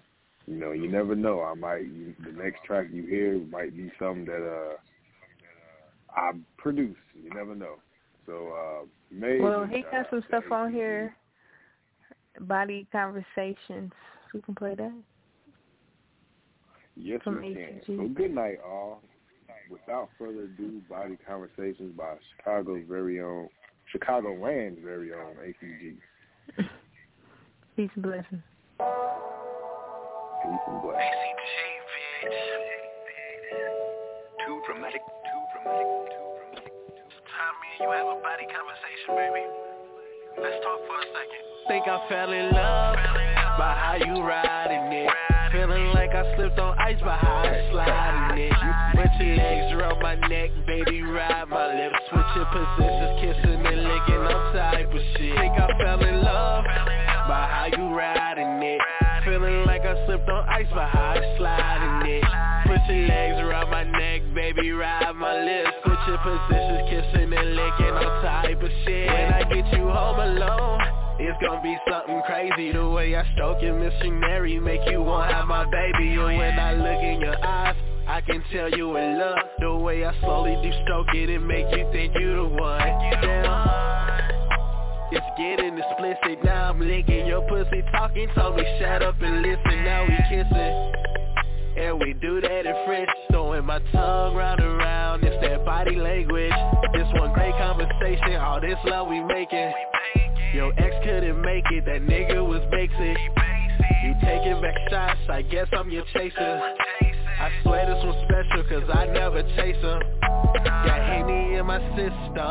you 0.48 0.56
know, 0.56 0.72
you 0.72 0.90
never 0.90 1.14
know. 1.14 1.42
I 1.42 1.54
might 1.54 1.84
you, 1.84 2.14
the 2.24 2.32
next 2.32 2.64
track 2.64 2.86
you 2.92 3.04
hear 3.04 3.38
might 3.50 3.76
be 3.76 3.92
something 3.98 4.24
that 4.24 4.46
uh 4.46 4.76
I 6.16 6.32
produce. 6.56 6.96
You 7.14 7.30
never 7.34 7.54
know. 7.54 7.74
So 8.26 8.52
uh, 8.52 8.86
maybe. 9.10 9.40
Well, 9.40 9.66
he 9.66 9.82
got 9.82 10.06
some 10.10 10.22
stuff 10.28 10.44
on 10.50 10.72
here 10.72 11.14
Body 12.40 12.86
Conversations. 12.92 13.92
We 14.32 14.40
can 14.42 14.54
play 14.54 14.74
that. 14.74 14.92
Yes, 16.96 17.20
From 17.22 17.40
we 17.40 17.54
can. 17.54 17.80
So 17.86 18.08
good 18.08 18.34
night, 18.34 18.58
all. 18.64 19.02
Without 19.70 20.08
further 20.18 20.44
ado, 20.44 20.80
Body 20.88 21.18
Conversations 21.26 21.94
by 21.96 22.14
Chicago's 22.36 22.84
very 22.88 23.20
own, 23.20 23.48
Chicago 23.92 24.34
Land's 24.34 24.80
very 24.82 25.12
own 25.12 25.36
ACG. 25.36 25.96
Peace 27.76 27.90
and 27.94 28.02
blessings. 28.02 28.42
Peace 30.42 30.64
and 30.68 30.82
blessings. 30.82 31.38
Too 34.46 34.60
dramatic, 34.66 35.02
too 35.02 35.42
dramatic, 35.52 35.86
too 35.86 36.28
dramatic. 36.38 36.72
You 37.80 37.90
have 37.90 38.06
a 38.06 38.18
body 38.22 38.46
conversation, 38.46 39.18
baby. 39.18 39.42
Let's 40.38 40.62
talk 40.62 40.78
for 40.86 40.98
a 40.98 41.06
second. 41.10 41.42
Think 41.66 41.88
I 41.88 42.08
fell 42.08 42.32
in 42.32 42.52
love 42.52 42.96
by 43.58 43.74
how 43.74 43.96
you 43.98 44.22
riding 44.22 44.92
it. 44.94 45.10
Feeling 45.52 45.90
like 45.94 46.10
I 46.10 46.36
slipped 46.36 46.58
on 46.58 46.78
ice 46.78 47.00
by 47.00 47.16
how 47.16 47.42
I 47.42 47.70
sliding 47.72 48.44
it. 48.44 48.52
You 48.52 49.02
Put 49.02 49.10
your 49.18 49.36
legs 49.36 49.72
around 49.74 50.02
my 50.02 50.14
neck, 50.28 50.50
baby, 50.66 51.02
ride 51.02 51.48
my 51.48 51.66
lips. 51.74 51.96
Switching 52.10 52.46
positions, 52.52 53.20
kissing 53.20 53.66
and 53.66 53.82
licking, 53.82 54.22
up 54.22 54.52
type 54.54 54.92
of 54.92 55.02
shit. 55.18 55.34
Think 55.34 55.58
I 55.58 55.68
fell 55.78 56.02
in 56.02 56.22
love 56.22 56.64
by 57.26 57.46
how 57.50 57.66
you 57.76 57.94
riding 57.96 58.62
it. 58.62 58.80
Ice 60.26 60.66
by 60.74 60.88
how 60.88 61.14
I 61.16 61.36
sliding 61.38 62.10
it. 62.10 62.24
Put 62.66 62.94
your 62.94 63.06
legs 63.06 63.40
around 63.40 63.70
my 63.70 63.84
neck, 63.84 64.22
baby, 64.34 64.72
ride 64.72 65.12
my 65.14 65.44
lips. 65.44 65.70
Switching 65.84 66.18
positions, 66.24 66.90
kissing 66.90 67.32
and 67.32 67.54
licking, 67.54 67.94
all 67.94 68.22
type 68.22 68.62
of 68.62 68.70
shit. 68.84 69.06
When 69.06 69.32
I 69.32 69.42
get 69.44 69.78
you 69.78 69.88
home 69.88 70.20
alone. 70.20 70.98
It's 71.20 71.36
gonna 71.44 71.60
be 71.60 71.76
something 71.90 72.22
crazy 72.26 72.70
The 72.70 72.88
way 72.88 73.16
I 73.16 73.24
stroke 73.34 73.60
your 73.60 73.76
missionary 73.76 74.60
Make 74.60 74.82
you 74.88 75.02
want 75.02 75.30
to 75.30 75.34
have 75.34 75.48
my 75.48 75.64
baby 75.64 76.12
And 76.12 76.38
when 76.38 76.58
I 76.60 76.74
look 76.74 77.02
in 77.02 77.20
your 77.20 77.44
eyes 77.44 77.74
I 78.06 78.20
can 78.20 78.40
tell 78.52 78.70
you 78.70 78.96
in 78.96 79.18
love 79.18 79.38
The 79.58 79.74
way 79.74 80.04
I 80.04 80.18
slowly 80.20 80.54
do 80.62 80.70
stroke 80.84 81.08
it 81.14 81.28
And 81.28 81.46
make 81.46 81.66
you 81.76 81.90
think 81.90 82.14
you 82.14 82.36
the 82.36 82.44
one 82.44 82.78
Damn 83.20 83.87
getting 85.38 85.78
explicit, 85.78 86.44
now 86.44 86.70
I'm 86.70 86.80
licking 86.80 87.26
your 87.26 87.42
pussy 87.48 87.82
Talking, 87.92 88.28
told 88.34 88.56
me 88.56 88.64
shut 88.80 89.02
up 89.02 89.14
and 89.22 89.40
listen 89.40 89.84
Now 89.84 90.04
we 90.04 90.16
kissing. 90.28 90.92
And 91.78 92.00
we 92.00 92.12
do 92.14 92.40
that 92.40 92.66
in 92.66 92.74
French 92.86 93.08
Throwing 93.30 93.64
my 93.64 93.78
tongue 93.92 94.34
round 94.34 94.60
and 94.60 94.76
round. 94.78 95.22
It's 95.22 95.40
that 95.40 95.64
body 95.64 95.94
language. 95.94 96.52
This 96.92 97.06
one 97.14 97.32
great 97.32 97.54
conversation 97.54 98.34
All 98.34 98.60
this 98.60 98.78
love 98.84 99.08
we 99.08 99.22
making. 99.22 99.72
Your 100.54 100.72
ex 100.78 100.94
couldn't 101.04 101.40
make 101.40 101.64
it, 101.70 101.84
that 101.84 102.02
nigga 102.02 102.44
was 102.46 102.62
basic 102.70 103.16
You 104.04 104.14
taking 104.24 104.60
back 104.60 104.74
shots, 104.90 105.20
I 105.30 105.42
guess 105.42 105.68
I'm 105.72 105.90
your 105.90 106.04
chaser 106.12 106.74
I 107.40 107.52
swear 107.62 107.86
this 107.86 108.04
one's 108.04 108.16
special 108.24 108.64
cause 108.64 108.90
I 108.92 109.06
never 109.06 109.42
chase 109.54 109.80
them 109.80 110.02
Got 110.64 111.00
Henny 111.06 111.54
in 111.54 111.66
my 111.66 111.78
system. 111.94 112.42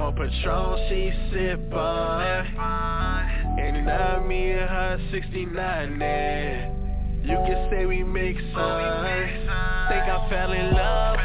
On 0.00 0.14
Patron 0.16 0.88
she 0.88 1.12
sip 1.32 1.72
on 1.72 2.46
And 3.58 3.86
now 3.86 4.24
me 4.26 4.50
and 4.50 4.68
her 4.68 5.00
69 5.12 5.98
now 5.98 6.74
You 7.22 7.36
can 7.46 7.70
say 7.70 7.86
we 7.86 8.02
make 8.02 8.36
some 8.52 8.80
Think 9.88 10.04
I 10.10 10.26
fell 10.28 10.52
in 10.52 10.72
love 10.74 11.18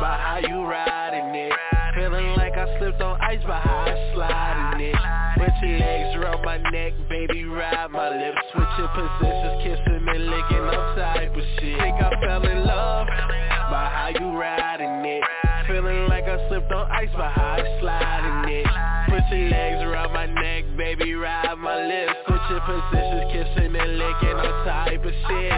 By 0.00 0.18
how 0.24 0.38
you 0.42 0.64
riding 0.64 1.34
it. 1.34 1.52
Feeling 1.94 2.34
like 2.36 2.56
I 2.56 2.78
slipped 2.78 3.02
on 3.02 3.20
ice 3.20 3.42
by 3.46 3.60
how 3.60 3.84
I 3.84 4.12
slide 4.14 4.72
in 4.74 4.80
it. 4.80 4.96
Put 5.36 5.68
your 5.68 5.78
legs 5.78 6.16
around 6.16 6.42
my 6.42 6.56
neck, 6.70 6.94
baby, 7.10 7.44
ride 7.44 7.90
my 7.90 8.08
lips. 8.08 8.38
Switching 8.52 8.88
positions, 8.96 9.62
kissing 9.62 9.81
On 16.82 16.90
ice 16.90 17.08
how 17.14 17.30
I 17.30 17.78
slide 17.78 18.26
in 18.26 18.50
it 18.50 18.66
Put 19.06 19.22
your 19.30 19.50
legs 19.50 19.82
around 19.86 20.12
my 20.12 20.26
neck, 20.26 20.64
baby, 20.76 21.14
ride 21.14 21.54
my 21.54 21.78
lips 21.78 22.18
Put 22.26 22.42
your 22.50 22.58
positions, 22.58 23.22
kissing 23.30 23.70
and 23.70 23.98
licking, 24.02 24.34
all 24.34 24.64
type 24.66 24.98
of 24.98 25.14
shit 25.14 25.54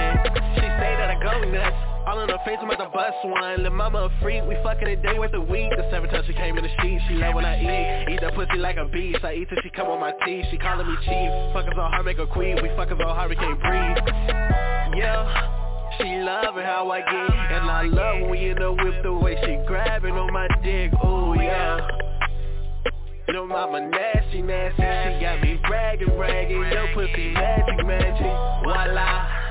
She 0.61 0.69
say 0.69 0.93
that 1.01 1.17
I 1.17 1.17
go 1.17 1.49
nuts 1.49 1.77
All 2.05 2.21
in 2.21 2.29
her 2.29 2.37
face, 2.45 2.61
I'm 2.61 2.71
at 2.71 2.77
the 2.77 2.93
bus 2.93 3.15
one. 3.25 3.63
Lil' 3.63 3.73
mama 3.73 4.13
a 4.13 4.21
freak, 4.21 4.45
we 4.45 4.55
fucking 4.63 4.87
a 4.87 4.97
day 4.97 5.19
worth 5.19 5.33
a 5.33 5.41
week. 5.41 5.71
The 5.71 5.89
seven 5.91 6.11
times 6.11 6.27
she 6.27 6.35
came 6.35 6.59
in 6.59 6.65
the 6.65 6.71
sheet, 6.83 7.01
she 7.09 7.15
love 7.15 7.35
when 7.35 7.47
I 7.47 7.57
eat. 7.57 8.13
Eat 8.13 8.21
that 8.21 8.35
pussy 8.35 8.59
like 8.59 8.77
a 8.77 8.85
beast, 8.85 9.25
I 9.25 9.33
eat 9.33 9.49
till 9.49 9.57
she 9.63 9.71
come 9.71 9.89
on 9.89 10.01
my 10.01 10.13
teeth. 10.27 10.45
She 10.51 10.59
calling 10.59 10.87
me 10.87 10.95
chief, 11.09 11.33
fuck 11.57 11.65
so 11.65 11.81
hard, 11.81 12.05
make 12.05 12.19
her 12.19 12.27
queen. 12.27 12.61
We 12.61 12.69
fucking 12.77 12.99
so 13.01 13.09
hard, 13.09 13.31
we 13.31 13.37
can't 13.37 13.59
breathe. 13.65 13.97
Yeah. 15.01 15.64
She 15.98 16.05
loving 16.05 16.65
how 16.65 16.90
I 16.90 17.01
get 17.01 17.52
And 17.52 17.70
I 17.70 17.82
love 17.82 18.23
when 18.23 18.31
we 18.31 18.51
in 18.51 18.59
the 18.59 18.73
whip 18.73 19.02
the 19.02 19.12
way 19.12 19.36
she 19.44 19.59
grabbing 19.66 20.15
on 20.15 20.32
my 20.32 20.48
dick, 20.62 20.93
oh 21.02 21.35
yeah. 21.35 21.86
Know 23.28 23.47
mama 23.47 23.81
nasty, 23.89 24.43
nasty. 24.43 24.82
She 24.82 25.20
got 25.20 25.40
me 25.40 25.59
bragging, 25.66 26.15
bragging 26.16 26.62
Yo 26.62 26.86
pussy 26.94 27.32
magic, 27.32 27.86
magic. 27.86 28.62
Voila. 28.62 29.44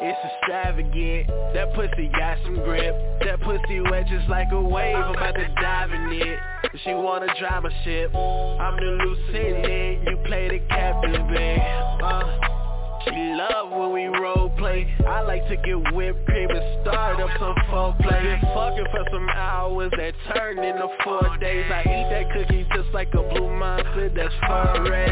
It's 0.00 0.18
extravagant 0.24 1.26
That 1.54 1.74
pussy 1.74 2.08
got 2.08 2.38
some 2.44 2.54
grip. 2.54 2.94
That 3.24 3.40
pussy 3.40 3.80
wet 3.80 4.06
just 4.08 4.28
like 4.28 4.48
a 4.52 4.60
wave 4.60 4.96
I'm 4.96 5.14
about 5.14 5.34
to 5.34 5.48
dive 5.60 5.90
in 5.90 6.12
it. 6.12 6.38
She 6.84 6.94
wanna 6.94 7.26
drive 7.38 7.64
my 7.64 7.70
ship. 7.84 8.14
I'm 8.14 8.76
the 8.76 9.04
lieutenant 9.04 10.08
You 10.08 10.16
play 10.24 10.48
the 10.48 10.60
captain, 10.68 11.26
babe. 11.28 11.60
Uh, 12.02 12.67
she 13.04 13.34
love 13.34 13.70
when 13.70 13.92
we 13.92 14.04
role 14.06 14.50
play 14.58 14.92
I 15.06 15.22
like 15.22 15.46
to 15.48 15.56
get 15.56 15.94
whipped 15.94 16.26
cream 16.26 16.50
and 16.50 16.82
start 16.82 17.20
up 17.20 17.30
some 17.38 17.54
foreplay. 17.70 18.22
Been 18.22 18.40
fucking 18.54 18.86
for 18.90 19.04
some 19.12 19.28
hours 19.30 19.90
that 19.96 20.14
turn 20.34 20.58
into 20.58 20.88
four 21.04 21.36
days. 21.38 21.70
I 21.70 21.80
eat 21.82 22.08
that 22.10 22.32
cookie 22.32 22.66
just 22.74 22.88
like 22.92 23.08
a 23.14 23.22
blue 23.22 23.56
monster 23.56 24.10
that's 24.14 24.34
furry. 24.46 25.08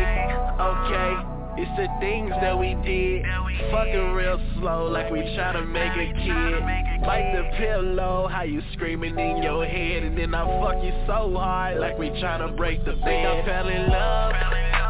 Okay 0.61 1.37
it's 1.59 1.71
the 1.79 1.89
things 2.01 2.31
that 2.43 2.59
we 2.59 2.75
did. 2.85 3.25
Fucking 3.71 4.13
real 4.13 4.39
slow 4.59 4.89
like 4.89 5.11
we 5.11 5.21
try 5.35 5.55
to 5.55 5.65
make 5.65 5.91
a 5.93 6.13
kid. 6.13 6.61
Bite 7.01 7.33
the 7.33 7.51
pillow, 7.57 8.29
how 8.31 8.43
you 8.43 8.61
screaming 8.75 9.19
in 9.19 9.43
your 9.43 9.65
head. 9.65 10.03
And 10.03 10.19
then 10.19 10.35
I 10.35 10.45
fuck 10.61 10.85
you 10.85 10.93
so 11.07 11.33
hard 11.35 11.81
like 11.81 11.99
we 11.99 12.11
trying 12.21 12.47
to 12.47 12.55
break 12.55 12.85
the 12.85 12.93
bed. 12.93 13.27
I 13.27 13.47
fell 13.47 13.69
in 13.69 13.89
love 13.89 14.33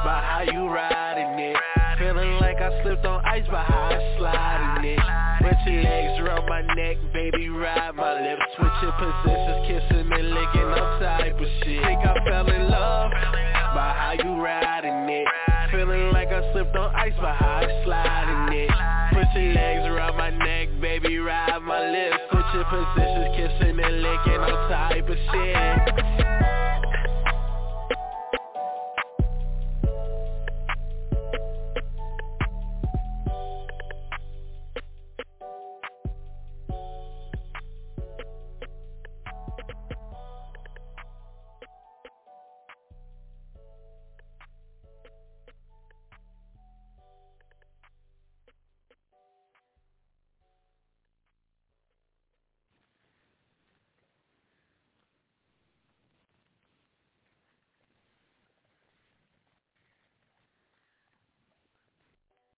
by 0.04 0.22
how 0.26 0.42
you 0.42 0.68
riding 0.68 1.38
it 1.38 1.75
Feeling 2.16 2.40
like 2.40 2.56
I 2.56 2.82
slipped 2.82 3.04
on 3.04 3.22
ice 3.26 3.44
by 3.52 3.62
how 3.62 3.92
I 3.92 4.16
slide 4.16 4.78
in 4.78 4.96
it. 4.96 5.00
Put 5.44 5.70
your 5.70 5.82
legs 5.82 6.18
around 6.18 6.48
my 6.48 6.62
neck, 6.74 6.96
baby, 7.12 7.50
ride 7.50 7.94
my 7.94 8.22
lips. 8.22 8.40
Switching 8.56 8.92
positions, 8.96 9.60
kissing 9.68 10.08
and 10.10 10.30
licking, 10.30 10.64
all 10.64 10.98
type 10.98 11.36
of 11.36 11.46
shit. 11.60 11.84
Think 11.84 12.00
I 12.00 12.14
fell 12.24 12.48
in 12.48 12.70
love 12.70 13.10
by 13.76 13.92
how 13.92 14.14
you 14.16 14.42
riding 14.42 15.12
it. 15.12 15.28
Feeling 15.70 16.10
like 16.12 16.28
I 16.28 16.40
slipped 16.52 16.74
on 16.74 16.94
ice 16.94 17.12
by 17.20 17.34
how 17.34 17.60
I 17.60 17.84
slide 17.84 18.48
in 18.48 18.60
it. 18.60 18.70
Put 19.12 19.38
your 19.38 19.52
legs 19.52 19.84
around 19.84 20.16
my 20.16 20.30
neck, 20.30 20.68
baby, 20.80 21.18
ride 21.18 21.60
my 21.60 21.84
lips. 21.84 22.16
Switching 22.32 22.64
positions, 22.64 23.28
kissing 23.36 23.78
and 23.78 24.00
licking, 24.00 24.40
all 24.40 24.68
type 24.70 25.06
of 25.06 25.18
shit 25.32 25.95